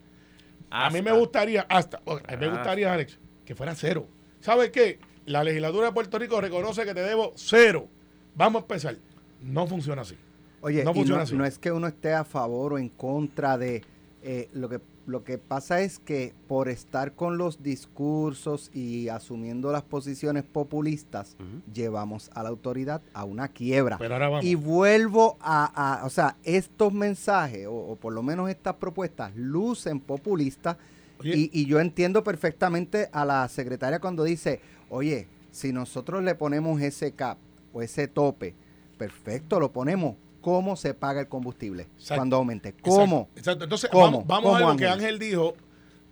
A 0.70 0.90
mí 0.90 1.02
me 1.02 1.12
gustaría, 1.12 1.66
hasta, 1.68 2.02
a 2.04 2.32
mí 2.32 2.36
me 2.36 2.48
gustaría, 2.48 2.92
Alex, 2.92 3.20
que 3.44 3.54
fuera 3.54 3.76
cero. 3.76 4.08
¿Sabes 4.40 4.70
qué? 4.70 4.98
La 5.24 5.44
legislatura 5.44 5.86
de 5.86 5.92
Puerto 5.92 6.18
Rico 6.18 6.40
reconoce 6.40 6.84
que 6.84 6.94
te 6.94 7.02
debo 7.02 7.32
cero. 7.36 7.86
Vamos 8.34 8.62
a 8.62 8.64
empezar. 8.64 8.96
No 9.42 9.66
funciona 9.66 10.02
así. 10.02 10.16
Oye, 10.62 10.84
No 10.84 10.92
funciona 10.92 11.18
no, 11.18 11.22
así. 11.24 11.36
no 11.36 11.44
es 11.44 11.58
que 11.58 11.72
uno 11.72 11.86
esté 11.86 12.12
a 12.12 12.24
favor 12.24 12.74
o 12.74 12.78
en 12.78 12.88
contra 12.90 13.56
de 13.56 13.82
eh, 14.22 14.48
lo 14.52 14.68
que 14.68 14.80
lo 15.06 15.24
que 15.24 15.38
pasa 15.38 15.80
es 15.80 15.98
que 15.98 16.34
por 16.46 16.68
estar 16.68 17.14
con 17.14 17.36
los 17.38 17.62
discursos 17.62 18.70
y 18.74 19.08
asumiendo 19.08 19.72
las 19.72 19.82
posiciones 19.82 20.44
populistas 20.44 21.36
llevamos 21.72 22.30
a 22.34 22.42
la 22.42 22.50
autoridad 22.50 23.00
a 23.14 23.24
una 23.24 23.48
quiebra 23.48 23.98
Pero 23.98 24.14
ahora 24.14 24.28
vamos. 24.28 24.44
y 24.44 24.54
vuelvo 24.54 25.36
a, 25.40 26.00
a- 26.02 26.04
o 26.06 26.10
sea 26.10 26.36
estos 26.44 26.92
mensajes 26.92 27.66
o, 27.66 27.72
o 27.74 27.96
por 27.96 28.12
lo 28.12 28.22
menos 28.22 28.50
estas 28.50 28.74
propuestas 28.76 29.32
lucen 29.34 29.98
populistas 30.00 30.76
y, 31.24 31.50
y 31.58 31.66
yo 31.66 31.80
entiendo 31.80 32.22
perfectamente 32.22 33.08
a 33.12 33.24
la 33.24 33.48
secretaria 33.48 33.98
cuando 34.00 34.22
dice 34.22 34.60
oye 34.90 35.26
si 35.50 35.72
nosotros 35.72 36.22
le 36.22 36.34
ponemos 36.34 36.80
ese 36.82 37.12
cap 37.12 37.38
o 37.72 37.82
ese 37.82 38.06
tope 38.06 38.54
perfecto 39.00 39.58
lo 39.58 39.72
ponemos 39.72 40.16
cómo 40.42 40.76
se 40.76 40.92
paga 40.92 41.22
el 41.22 41.28
combustible 41.28 41.84
Exacto. 41.94 42.16
cuando 42.16 42.36
aumente 42.36 42.74
cómo 42.82 43.30
Exacto. 43.34 43.64
Entonces, 43.64 43.88
¿Cómo? 43.90 44.24
vamos, 44.24 44.26
vamos 44.26 44.56
a 44.56 44.58
¿Cómo, 44.60 44.72
lo 44.72 44.76
que 44.76 44.86
Ángel? 44.86 45.18
Dijo, 45.18 45.54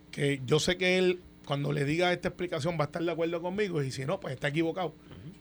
que 0.09 0.41
yo 0.43 0.59
sé 0.59 0.75
que 0.77 0.97
él, 0.97 1.19
cuando 1.45 1.71
le 1.71 1.85
diga 1.85 2.11
esta 2.11 2.29
explicación, 2.29 2.77
va 2.79 2.85
a 2.85 2.87
estar 2.87 3.03
de 3.03 3.11
acuerdo 3.11 3.43
conmigo, 3.43 3.83
y 3.83 3.91
si 3.91 4.05
no, 4.05 4.19
pues 4.19 4.33
está 4.33 4.47
equivocado. 4.47 4.95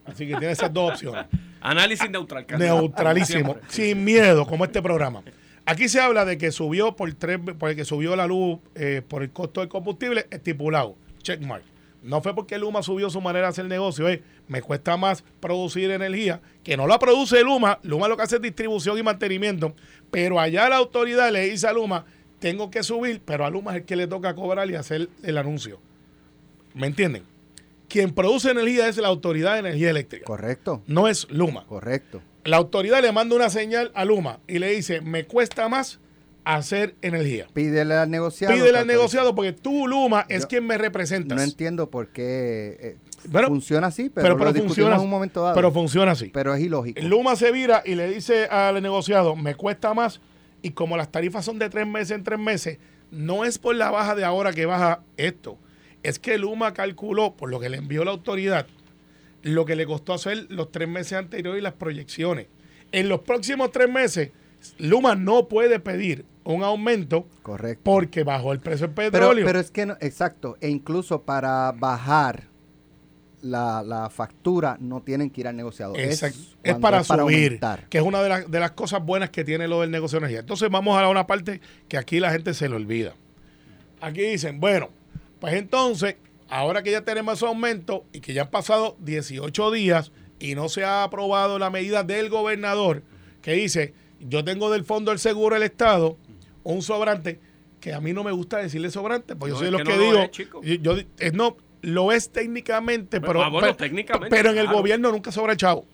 Así 0.04 0.26
que 0.26 0.36
tiene 0.36 0.50
esas 0.50 0.72
dos 0.72 0.92
opciones. 0.92 1.24
Análisis 1.62 2.10
neutral. 2.10 2.44
Carlos. 2.44 2.68
Neutralísimo, 2.68 3.56
sin 3.68 4.04
miedo, 4.04 4.46
como 4.46 4.66
este 4.66 4.82
programa. 4.82 5.22
Aquí 5.64 5.88
se 5.88 6.00
habla 6.00 6.26
de 6.26 6.36
que 6.36 6.52
subió 6.52 6.96
por 6.96 7.12
tres, 7.14 7.40
porque 7.58 7.86
subió 7.86 8.14
la 8.14 8.26
luz 8.26 8.58
eh, 8.74 9.02
por 9.06 9.22
el 9.22 9.30
costo 9.30 9.60
del 9.60 9.70
combustible 9.70 10.26
estipulado. 10.30 10.96
Checkmark. 11.22 11.64
No 12.02 12.22
fue 12.22 12.34
porque 12.34 12.58
Luma 12.58 12.82
subió 12.82 13.10
su 13.10 13.20
manera 13.20 13.46
de 13.46 13.50
hacer 13.50 13.64
negocio, 13.66 14.08
eh, 14.08 14.22
me 14.46 14.62
cuesta 14.62 14.96
más 14.96 15.24
producir 15.40 15.90
energía, 15.90 16.40
que 16.62 16.76
no 16.76 16.86
la 16.86 16.98
produce 16.98 17.42
Luma, 17.42 17.80
Luma 17.82 18.08
lo 18.08 18.16
que 18.16 18.22
hace 18.22 18.36
es 18.36 18.42
distribución 18.42 18.96
y 18.98 19.02
mantenimiento, 19.02 19.74
pero 20.10 20.38
allá 20.38 20.68
la 20.68 20.76
autoridad 20.76 21.32
le 21.32 21.50
dice 21.50 21.66
a 21.66 21.72
Luma, 21.72 22.04
tengo 22.38 22.70
que 22.70 22.82
subir, 22.82 23.20
pero 23.24 23.44
a 23.44 23.50
Luma 23.50 23.72
es 23.72 23.78
el 23.78 23.84
que 23.84 23.96
le 23.96 24.06
toca 24.06 24.34
cobrar 24.34 24.70
y 24.70 24.76
hacer 24.76 25.08
el 25.24 25.38
anuncio. 25.38 25.80
¿Me 26.74 26.86
entienden? 26.86 27.24
Quien 27.88 28.14
produce 28.14 28.50
energía 28.50 28.86
es 28.86 28.96
la 28.98 29.08
autoridad 29.08 29.54
de 29.54 29.60
energía 29.60 29.90
eléctrica, 29.90 30.24
correcto 30.24 30.82
no 30.86 31.08
es 31.08 31.26
Luma. 31.30 31.64
correcto 31.66 32.22
La 32.44 32.58
autoridad 32.58 33.02
le 33.02 33.12
manda 33.12 33.34
una 33.34 33.50
señal 33.50 33.90
a 33.94 34.04
Luma 34.04 34.38
y 34.46 34.58
le 34.58 34.70
dice, 34.70 35.00
me 35.00 35.24
cuesta 35.24 35.68
más 35.68 35.98
hacer 36.56 36.94
energía. 37.02 37.46
pídele 37.52 37.94
al 37.94 38.10
negociado 38.10 38.54
Pídele 38.54 38.78
al 38.78 38.86
negociado 38.86 39.34
porque 39.34 39.52
tú, 39.52 39.86
Luma, 39.86 40.24
es 40.28 40.42
Yo- 40.42 40.48
quien 40.48 40.66
me 40.66 40.78
representas. 40.78 41.36
no 41.36 41.42
entiendo 41.42 41.90
por 41.90 42.08
qué 42.08 42.76
eh, 42.80 42.96
Bueno, 43.28 43.48
funciona 43.48 43.88
así 43.88 44.08
pero, 44.08 44.36
pero, 44.38 44.54
funciona, 44.54 44.94
en 44.96 45.02
un 45.02 45.10
momento 45.10 45.42
dado 45.42 45.54
pero 45.54 45.70
funciona 45.72 46.12
así. 46.12 46.30
pero 46.32 46.54
es 46.54 46.62
ilógico 46.62 47.00
Luma 47.02 47.36
se 47.36 47.52
vira 47.52 47.82
y 47.84 47.94
le 47.96 48.08
dice 48.08 48.46
al 48.46 48.80
negociado, 48.82 49.36
me 49.36 49.54
cuesta 49.56 49.92
más 49.94 50.20
y 50.62 50.70
como 50.70 50.96
las 50.96 51.10
tarifas 51.12 51.44
son 51.44 51.58
de 51.58 51.68
tres 51.68 51.86
meses 51.86 52.12
en 52.12 52.24
tres 52.24 52.38
meses, 52.38 52.78
no 53.10 53.44
es 53.44 53.58
por 53.58 53.74
la 53.76 53.90
baja 53.90 54.14
de 54.14 54.24
ahora 54.24 54.52
que 54.52 54.66
baja 54.66 55.02
esto. 55.16 55.56
Es 56.02 56.18
que 56.18 56.36
Luma 56.38 56.74
calculó, 56.74 57.36
por 57.36 57.48
lo 57.50 57.60
que 57.60 57.68
le 57.68 57.76
envió 57.76 58.04
la 58.04 58.10
autoridad, 58.10 58.66
lo 59.42 59.64
que 59.64 59.76
le 59.76 59.86
costó 59.86 60.14
hacer 60.14 60.46
los 60.48 60.70
tres 60.72 60.88
meses 60.88 61.12
anteriores 61.14 61.60
y 61.60 61.62
las 61.62 61.74
proyecciones. 61.74 62.46
En 62.92 63.08
los 63.08 63.20
próximos 63.20 63.70
tres 63.70 63.88
meses, 63.90 64.30
Luma 64.78 65.14
no 65.14 65.46
puede 65.48 65.78
pedir 65.78 66.24
un 66.54 66.62
aumento 66.64 67.26
correcto 67.42 67.82
porque 67.84 68.24
bajó 68.24 68.52
el 68.52 68.60
precio 68.60 68.86
del 68.88 68.94
petróleo. 68.94 69.44
pero 69.46 69.60
es 69.60 69.70
que, 69.70 69.86
no, 69.86 69.96
exacto, 70.00 70.56
e 70.60 70.68
incluso 70.68 71.22
para 71.22 71.72
bajar 71.72 72.44
la, 73.40 73.82
la 73.82 74.10
factura 74.10 74.76
no 74.80 75.00
tienen 75.02 75.30
que 75.30 75.42
ir 75.42 75.48
al 75.48 75.56
negociador. 75.56 75.98
Exacto. 76.00 76.38
Es, 76.62 76.74
para 76.76 77.04
subir, 77.04 77.20
aumentar. 77.20 77.88
que 77.88 77.98
es 77.98 78.04
una 78.04 78.20
de, 78.22 78.28
las- 78.28 78.50
de 78.50 78.60
las 78.60 78.72
cosas 78.72 79.04
buenas 79.04 79.30
que 79.30 79.44
tiene 79.44 79.68
lo 79.68 79.80
del 79.82 79.90
negocio 79.90 80.18
de 80.18 80.24
energía. 80.24 80.40
Entonces 80.40 80.68
vamos 80.70 80.98
a 80.98 81.02
la 81.02 81.08
una 81.08 81.26
parte 81.26 81.60
que 81.88 81.96
aquí 81.98 82.18
la 82.18 82.30
gente 82.32 82.52
se 82.54 82.68
le 82.68 82.74
olvida. 82.76 83.14
Aquí 84.00 84.22
dicen, 84.22 84.58
bueno, 84.60 84.88
pues 85.40 85.54
entonces 85.54 86.16
ahora 86.48 86.82
que 86.82 86.90
ya 86.90 87.02
tenemos 87.02 87.34
ese 87.34 87.46
aumento 87.46 88.04
y 88.12 88.20
que 88.20 88.32
ya 88.32 88.42
han 88.42 88.50
pasado 88.50 88.96
18 89.00 89.70
días 89.70 90.10
y 90.40 90.54
no 90.54 90.68
se 90.68 90.84
ha 90.84 91.04
aprobado 91.04 91.58
la 91.58 91.70
medida 91.70 92.02
del 92.04 92.30
gobernador 92.30 93.02
que 93.42 93.52
dice, 93.52 93.92
yo 94.20 94.42
tengo 94.44 94.70
del 94.70 94.84
Fondo 94.84 95.10
del 95.12 95.20
Seguro 95.20 95.54
del 95.54 95.62
Estado 95.64 96.16
un 96.74 96.82
sobrante, 96.82 97.38
que 97.80 97.92
a 97.94 98.00
mí 98.00 98.12
no 98.12 98.24
me 98.24 98.32
gusta 98.32 98.58
decirle 98.58 98.90
sobrante, 98.90 99.36
porque 99.36 99.52
No, 99.52 99.56
yo 99.58 99.62
soy 99.64 99.70
los 99.70 99.82
que 99.82 99.88
no 99.88 99.96
lo 99.96 100.02
digo, 100.02 100.18
es, 100.24 100.30
chico. 100.30 100.60
yo, 100.62 100.74
yo- 100.74 100.96
es 101.18 101.32
no, 101.32 101.56
lo 101.82 102.12
es 102.12 102.30
técnicamente, 102.30 103.20
pero, 103.20 103.42
Ah, 103.42 103.50
pero, 103.60 103.76
técnicamente, 103.76 104.34
pero 104.34 104.50
en 104.50 104.58
el 104.58 104.64
claro. 104.64 104.78
gobierno 104.78 105.10
nunca 105.12 105.30
sobra 105.32 105.56
chavo. 105.56 105.86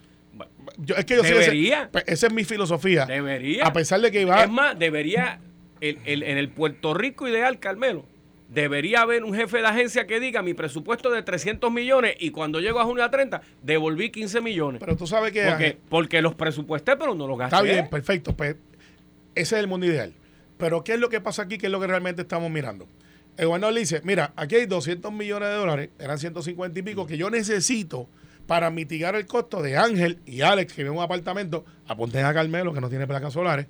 Yo, 0.78 0.96
es 0.96 1.04
que 1.04 1.14
yo 1.14 1.20
soy 1.22 1.30
ese- 1.32 1.40
Debería. 1.40 1.88
pues, 1.92 2.04
esa 2.06 2.26
es 2.26 2.32
mi 2.32 2.44
filosofía. 2.44 3.06
Debería. 3.06 3.64
A 3.66 3.72
pesar 3.72 4.00
de 4.00 4.10
que 4.10 4.24
va... 4.24 4.42
Es 4.44 4.50
más, 4.50 4.76
debería, 4.78 5.38
el- 5.80 5.98
el- 6.04 6.22
en 6.24 6.38
el 6.38 6.48
Puerto 6.48 6.94
Rico 6.94 7.28
ideal, 7.28 7.60
Carmelo, 7.60 8.04
debería 8.48 9.02
haber 9.02 9.22
un 9.24 9.34
jefe 9.34 9.58
de 9.58 9.66
agencia 9.66 10.06
que 10.06 10.18
diga 10.20 10.42
mi 10.42 10.54
presupuesto 10.54 11.10
de 11.10 11.22
300 11.22 11.70
millones 11.70 12.16
y 12.18 12.30
cuando 12.30 12.60
llego 12.60 12.80
a 12.80 12.84
junio 12.84 13.04
a 13.04 13.10
30 13.10 13.42
devolví 13.62 14.10
15 14.10 14.40
millones. 14.40 14.80
pero 14.80 14.96
tú 14.96 15.06
sabes 15.06 15.32
que... 15.32 15.44
porque, 15.48 15.78
porque 15.88 16.22
los 16.22 16.34
presupuesté, 16.34 16.96
pero 16.96 17.14
no 17.14 17.26
los 17.28 17.38
gasté. 17.38 17.56
Está 17.56 17.62
bien, 17.62 17.88
perfecto. 17.90 18.34
Pues, 18.36 18.56
ese 19.34 19.56
es 19.56 19.60
el 19.60 19.66
mundo 19.68 19.86
ideal. 19.86 20.12
Pero 20.58 20.84
¿qué 20.84 20.94
es 20.94 21.00
lo 21.00 21.08
que 21.08 21.20
pasa 21.20 21.42
aquí? 21.42 21.58
¿Qué 21.58 21.66
es 21.66 21.72
lo 21.72 21.80
que 21.80 21.86
realmente 21.86 22.22
estamos 22.22 22.50
mirando? 22.50 22.86
El 23.36 23.46
gobernador 23.48 23.74
le 23.74 23.80
dice, 23.80 24.00
mira, 24.04 24.32
aquí 24.36 24.54
hay 24.54 24.66
200 24.66 25.12
millones 25.12 25.48
de 25.48 25.54
dólares, 25.56 25.90
eran 25.98 26.18
150 26.18 26.78
y 26.78 26.82
pico, 26.82 27.06
que 27.06 27.16
yo 27.16 27.30
necesito 27.30 28.08
para 28.46 28.70
mitigar 28.70 29.16
el 29.16 29.26
costo 29.26 29.62
de 29.62 29.76
Ángel 29.76 30.20
y 30.26 30.42
Alex, 30.42 30.72
que 30.72 30.82
viven 30.82 30.92
en 30.92 30.98
un 30.98 31.04
apartamento, 31.04 31.64
apunten 31.88 32.24
a 32.24 32.32
Carmelo, 32.34 32.72
que 32.72 32.80
no 32.80 32.88
tiene 32.88 33.06
placas 33.06 33.32
solares, 33.32 33.66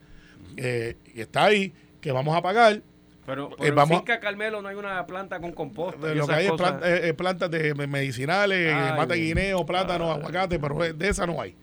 eh, 0.56 0.96
y 1.14 1.20
está 1.22 1.44
ahí, 1.44 1.72
que 2.00 2.12
vamos 2.12 2.36
a 2.36 2.42
pagar. 2.42 2.82
Pero, 3.24 3.48
pero 3.58 3.80
Eh, 3.80 3.82
en 3.82 3.88
Finca 3.88 4.20
Carmelo 4.20 4.60
no 4.60 4.68
hay 4.68 4.76
una 4.76 5.06
planta 5.06 5.40
con 5.40 5.52
composta. 5.52 6.12
y 6.12 6.14
lo 6.14 6.26
que 6.26 6.34
hay 6.34 6.44
es 6.44 6.50
cosas. 6.50 6.82
eh, 6.84 7.00
eh, 7.08 7.14
plantas 7.14 7.50
de 7.50 7.74
me- 7.74 7.86
medicinales, 7.86 8.70
mata 8.96 9.14
guineo, 9.14 9.64
plátano, 9.64 10.12
aguacate, 10.12 10.58
pero 10.58 10.76
de 10.92 11.08
esa 11.08 11.24
no 11.26 11.40
hay. 11.40 11.54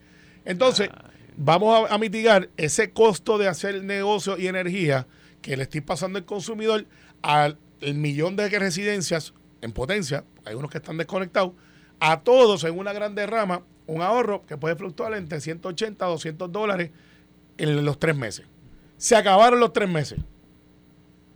Entonces, 0.44 0.90
vamos 1.36 1.90
a, 1.90 1.98
mitigar 1.98 2.50
ese 2.56 2.90
costo 2.90 3.38
de 3.38 3.48
hacer 3.48 3.82
negocio 3.84 4.38
y 4.38 4.46
energía 4.46 5.06
que 5.40 5.56
le 5.56 5.64
estoy 5.64 5.80
pasando 5.80 6.18
al 6.18 6.24
consumidor 6.24 6.86
al 7.22 7.58
millón 7.80 8.36
de 8.36 8.48
residencias 8.48 9.34
en 9.60 9.72
potencia, 9.72 10.24
hay 10.44 10.54
unos 10.54 10.70
que 10.70 10.78
están 10.78 10.96
desconectados, 10.96 11.52
a 12.00 12.20
todos 12.20 12.64
en 12.64 12.76
una 12.76 12.92
gran 12.92 13.14
derrama, 13.14 13.62
un 13.86 14.02
ahorro 14.02 14.44
que 14.46 14.56
puede 14.56 14.76
fluctuar 14.76 15.14
entre 15.14 15.40
180 15.40 16.04
a 16.04 16.08
200 16.08 16.50
dólares 16.50 16.90
en 17.58 17.84
los 17.84 17.98
tres 17.98 18.16
meses. 18.16 18.46
Se 18.96 19.16
acabaron 19.16 19.60
los 19.60 19.72
tres 19.72 19.88
meses. 19.88 20.20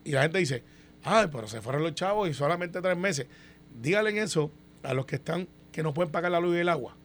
Y 0.04 0.12
la 0.12 0.22
gente 0.22 0.38
dice, 0.38 0.64
ay, 1.02 1.28
pero 1.30 1.48
se 1.48 1.60
fueron 1.60 1.82
los 1.82 1.94
chavos 1.94 2.28
y 2.28 2.34
solamente 2.34 2.80
tres 2.80 2.96
meses. 2.96 3.26
Díganle 3.80 4.20
eso 4.20 4.50
a 4.82 4.94
los 4.94 5.06
que 5.06 5.16
están, 5.16 5.48
que 5.72 5.82
no 5.82 5.94
pueden 5.94 6.12
pagar 6.12 6.32
la 6.32 6.40
luz 6.40 6.56
y 6.56 6.60
el 6.60 6.68
agua. 6.68 6.96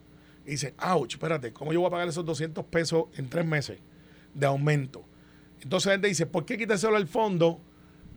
Y 0.45 0.51
dice, 0.51 0.73
ouch, 0.81 1.13
espérate, 1.13 1.53
¿cómo 1.53 1.71
yo 1.73 1.79
voy 1.81 1.87
a 1.87 1.91
pagar 1.91 2.07
esos 2.07 2.25
200 2.25 2.65
pesos 2.65 3.05
en 3.17 3.29
tres 3.29 3.45
meses 3.45 3.79
de 4.33 4.45
aumento? 4.47 5.03
Entonces 5.61 5.87
la 5.87 5.91
gente 5.93 6.07
dice, 6.07 6.25
¿por 6.25 6.45
qué 6.45 6.57
quitárselo 6.57 6.95
al 6.95 7.07
fondo? 7.07 7.59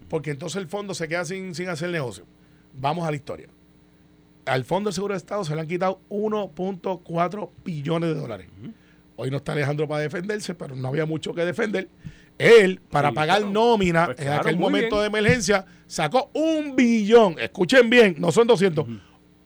Porque 0.09 0.31
entonces 0.31 0.61
el 0.61 0.69
fondo 0.69 0.95
se 0.95 1.09
queda 1.09 1.25
sin, 1.25 1.54
sin 1.54 1.69
hacer 1.69 1.90
negocio. 1.90 2.25
Vamos 2.73 3.07
a 3.07 3.11
la 3.11 3.16
historia. 3.16 3.49
Al 4.47 4.64
Fondo 4.64 4.88
del 4.88 4.95
Seguro 4.95 5.14
de 5.14 5.19
Estado 5.19 5.43
se 5.45 5.54
le 5.54 5.61
han 5.62 5.66
quitado 5.69 6.00
1.4 6.11 7.50
billones 7.64 8.11
de 8.14 8.21
dólares. 8.21 8.49
Hoy 9.16 9.31
no 9.31 9.38
está 9.38 9.52
Alejandro 9.52 9.87
para 9.88 10.00
defenderse, 10.02 10.54
pero 10.54 10.75
no 10.76 10.88
había 10.88 11.07
mucho 11.07 11.33
que 11.35 11.45
defender. 11.45 11.88
Él, 12.37 12.81
para 12.90 13.11
Sí, 13.11 13.14
pagar 13.14 13.38
claro. 13.38 13.52
nómina 13.52 14.07
Pues 14.07 14.21
en 14.21 14.28
aquel 14.33 14.59
momento 14.59 14.97
bien. 14.97 15.12
de 15.12 15.19
emergencia, 15.19 15.64
sacó 15.87 16.31
un 16.35 16.75
billón. 16.75 17.37
Escuchen 17.38 17.88
bien, 17.88 18.16
no 18.19 18.33
son 18.33 18.47
200. 18.47 18.85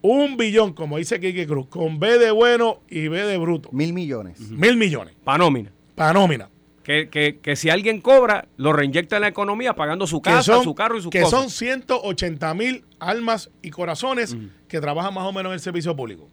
Un 0.01 0.37
billón, 0.37 0.73
como 0.73 0.97
dice 0.97 1.19
Kike 1.19 1.45
Cruz, 1.45 1.67
con 1.67 1.99
B 1.99 2.17
de 2.19 2.31
bueno 2.31 2.79
y 2.89 3.07
B 3.09 3.21
de 3.25 3.37
bruto. 3.37 3.69
Mil 3.73 3.91
millones. 3.93 4.39
Mil 4.51 4.77
millones 4.77 5.13
Pa' 5.23 5.37
nómina. 5.37 5.71
para 5.95 6.13
nómina. 6.13 6.49
Que, 6.83 7.09
que, 7.09 7.37
que 7.39 7.55
si 7.55 7.69
alguien 7.69 7.99
cobra, 8.01 8.47
lo 8.57 8.73
reinyecta 8.73 9.17
en 9.17 9.21
la 9.23 9.27
economía 9.27 9.75
pagando 9.75 10.07
su 10.07 10.21
Que 10.21 10.31
casa, 10.31 10.55
son, 10.55 10.63
su 10.63 10.73
carro 10.73 10.97
y 10.97 11.01
sus 11.01 11.11
que 11.11 11.21
cosas. 11.21 11.39
son 11.41 11.49
180 11.51 12.53
mil 12.55 12.85
almas 12.99 13.51
y 13.61 13.69
corazones 13.69 14.35
que 14.67 14.79
trabajan 14.81 15.13
más 15.13 15.25
o 15.25 15.31
menos 15.33 15.49
en 15.51 15.55
el 15.55 15.59
servicio 15.59 15.95
público. 15.95 16.27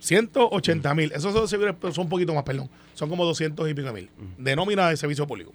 180 0.00 0.94
mil. 0.94 1.12
Esos 1.12 1.32
son, 1.32 1.46
servicios- 1.48 1.94
son 1.94 2.04
un 2.04 2.08
poquito 2.10 2.34
más, 2.34 2.42
perdón. 2.44 2.68
Son 2.94 3.08
como 3.08 3.24
200 3.24 3.68
y 3.70 3.74
pico 3.74 3.92
mil 3.92 4.08
de 4.38 4.56
nómina 4.56 4.88
de 4.88 4.96
servicio 4.96 5.26
público. 5.26 5.52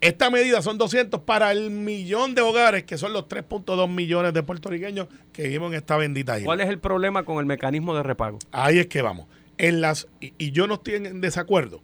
Esta 0.00 0.30
medida 0.30 0.60
son 0.62 0.76
200 0.78 1.20
para 1.22 1.52
el 1.52 1.70
millón 1.70 2.34
de 2.34 2.42
hogares, 2.42 2.84
que 2.84 2.98
son 2.98 3.12
los 3.12 3.24
3.2 3.28 3.88
millones 3.88 4.34
de 4.34 4.42
puertorriqueños 4.42 5.08
que 5.32 5.48
viven 5.48 5.68
en 5.68 5.74
esta 5.74 5.96
bendita 5.96 6.36
isla. 6.36 6.44
¿Cuál 6.46 6.60
es 6.60 6.68
el 6.68 6.78
problema 6.78 7.24
con 7.24 7.38
el 7.38 7.46
mecanismo 7.46 7.94
de 7.94 8.02
repago? 8.02 8.38
Ahí 8.52 8.78
es 8.78 8.86
que 8.88 9.00
vamos. 9.02 9.26
En 9.58 9.80
las 9.80 10.06
y, 10.20 10.34
y 10.38 10.50
yo 10.52 10.66
no 10.66 10.74
estoy 10.74 10.94
en 10.96 11.20
desacuerdo 11.20 11.80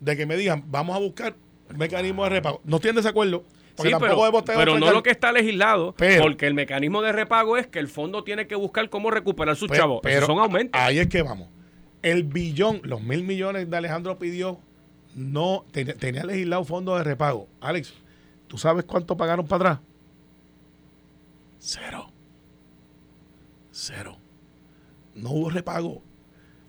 de 0.00 0.16
que 0.16 0.24
me 0.26 0.36
digan, 0.36 0.64
vamos 0.68 0.96
a 0.96 0.98
buscar 0.98 1.36
un 1.70 1.76
mecanismo 1.76 2.24
de 2.24 2.30
repago. 2.30 2.60
No 2.64 2.76
estoy 2.76 2.88
en 2.90 2.96
desacuerdo, 2.96 3.44
porque 3.76 3.88
Sí, 3.92 3.98
tampoco 3.98 4.42
pero, 4.44 4.58
pero 4.58 4.78
no 4.78 4.90
lo 4.90 5.02
que 5.02 5.10
está 5.10 5.30
legislado, 5.30 5.94
Pero- 5.96 6.22
porque 6.22 6.46
el 6.46 6.54
mecanismo 6.54 7.02
de 7.02 7.12
repago 7.12 7.58
es 7.58 7.66
que 7.66 7.78
el 7.78 7.88
fondo 7.88 8.24
tiene 8.24 8.46
que 8.46 8.54
buscar 8.54 8.88
cómo 8.88 9.10
recuperar 9.10 9.56
sus 9.56 9.68
Pe- 9.68 9.76
chavos. 9.76 10.00
Esos 10.04 10.24
son 10.26 10.38
aumentos. 10.38 10.80
Ahí 10.80 10.98
es 10.98 11.08
que 11.08 11.20
vamos. 11.22 11.48
El 12.00 12.24
billón, 12.24 12.80
los 12.82 13.00
mil 13.02 13.22
millones 13.24 13.68
de 13.70 13.76
Alejandro 13.76 14.18
pidió, 14.18 14.58
no 15.14 15.64
ten- 15.72 15.96
tenía 15.98 16.24
legislado 16.24 16.64
fondo 16.64 16.96
de 16.96 17.04
repago. 17.04 17.48
Alex, 17.60 17.94
¿tú 18.48 18.58
sabes 18.58 18.84
cuánto 18.84 19.16
pagaron 19.16 19.46
para 19.46 19.70
atrás? 19.72 19.86
Cero. 21.58 22.10
Cero. 23.70 24.16
No 25.14 25.30
hubo 25.30 25.50
repago. 25.50 26.02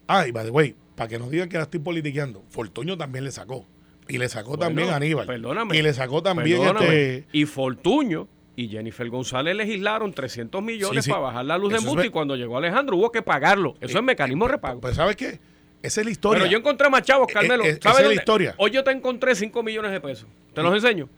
Ah, 0.08 0.28
y 0.28 0.32
by 0.32 0.46
the 0.46 0.52
way, 0.52 0.76
para 0.96 1.08
que 1.08 1.18
nos 1.20 1.30
digan 1.30 1.50
que 1.50 1.58
la 1.58 1.64
estoy 1.64 1.80
politiqueando, 1.80 2.44
Fortuño 2.50 2.98
también 2.98 3.24
le 3.26 3.32
sacó. 3.32 3.66
Y 4.08 4.18
le 4.18 4.28
sacó 4.28 4.50
Bueno, 4.50 4.66
también 4.66 4.90
a 4.90 4.98
Aníbal. 4.98 5.26
perdóname. 5.26 5.78
Y 5.78 5.82
le 5.82 5.94
sacó 5.94 6.22
también 6.22 6.62
este. 6.62 7.26
Y 7.32 7.46
Fortuño 7.46 8.28
y 8.56 8.68
Jennifer 8.68 9.10
González 9.10 9.56
legislaron 9.56 10.14
300 10.14 10.62
millones 10.62 11.06
Sí, 11.06 11.08
sí. 11.08 11.10
para 11.10 11.24
bajar 11.24 11.46
la 11.46 11.58
luz 11.58 11.72
de 11.72 11.78
es 11.80 11.86
multa 11.86 12.06
y 12.06 12.10
cuando 12.10 12.36
llegó 12.36 12.58
Alejandro 12.58 12.98
hubo 12.98 13.12
que 13.12 13.22
pagarlo. 13.22 13.76
Eso 13.80 13.98
es 13.98 14.04
mecanismo 14.04 14.46
de 14.46 14.52
repago. 14.52 14.82
Pues, 14.82 14.96
¿sabes 14.98 15.16
qué? 15.16 15.40
Esa 15.84 16.02
es 16.02 16.06
la 16.06 16.12
historia. 16.12 16.40
Pero 16.42 16.52
yo 16.52 16.58
encontré 16.58 16.90
más 16.90 17.04
chavos, 17.04 17.28
Eh, 17.30 17.34
Carmelo. 17.34 17.64
eh, 17.64 17.70
esa 17.70 17.82
¿Sabes 17.92 18.00
es 18.02 18.08
la 18.08 18.14
historia. 18.16 18.56
Hoy 18.58 18.72
yo 18.72 18.84
te 18.84 18.90
encontré 18.92 19.36
5 19.36 19.62
millones 19.62 19.92
de 19.92 20.02
pesos. 20.02 20.28
Te 20.56 20.64
los 20.64 20.74
enseño. 20.74 21.10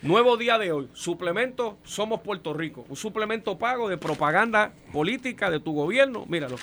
Nuevo 0.00 0.36
día 0.36 0.58
de 0.58 0.72
hoy. 0.72 0.88
Suplemento 0.94 1.76
Somos 1.84 2.20
Puerto 2.20 2.54
Rico. 2.54 2.84
Un 2.88 2.96
suplemento 2.96 3.58
pago 3.58 3.88
de 3.88 3.98
propaganda 3.98 4.72
política 4.92 5.50
de 5.50 5.60
tu 5.60 5.72
gobierno. 5.74 6.24
Míralo. 6.28 6.56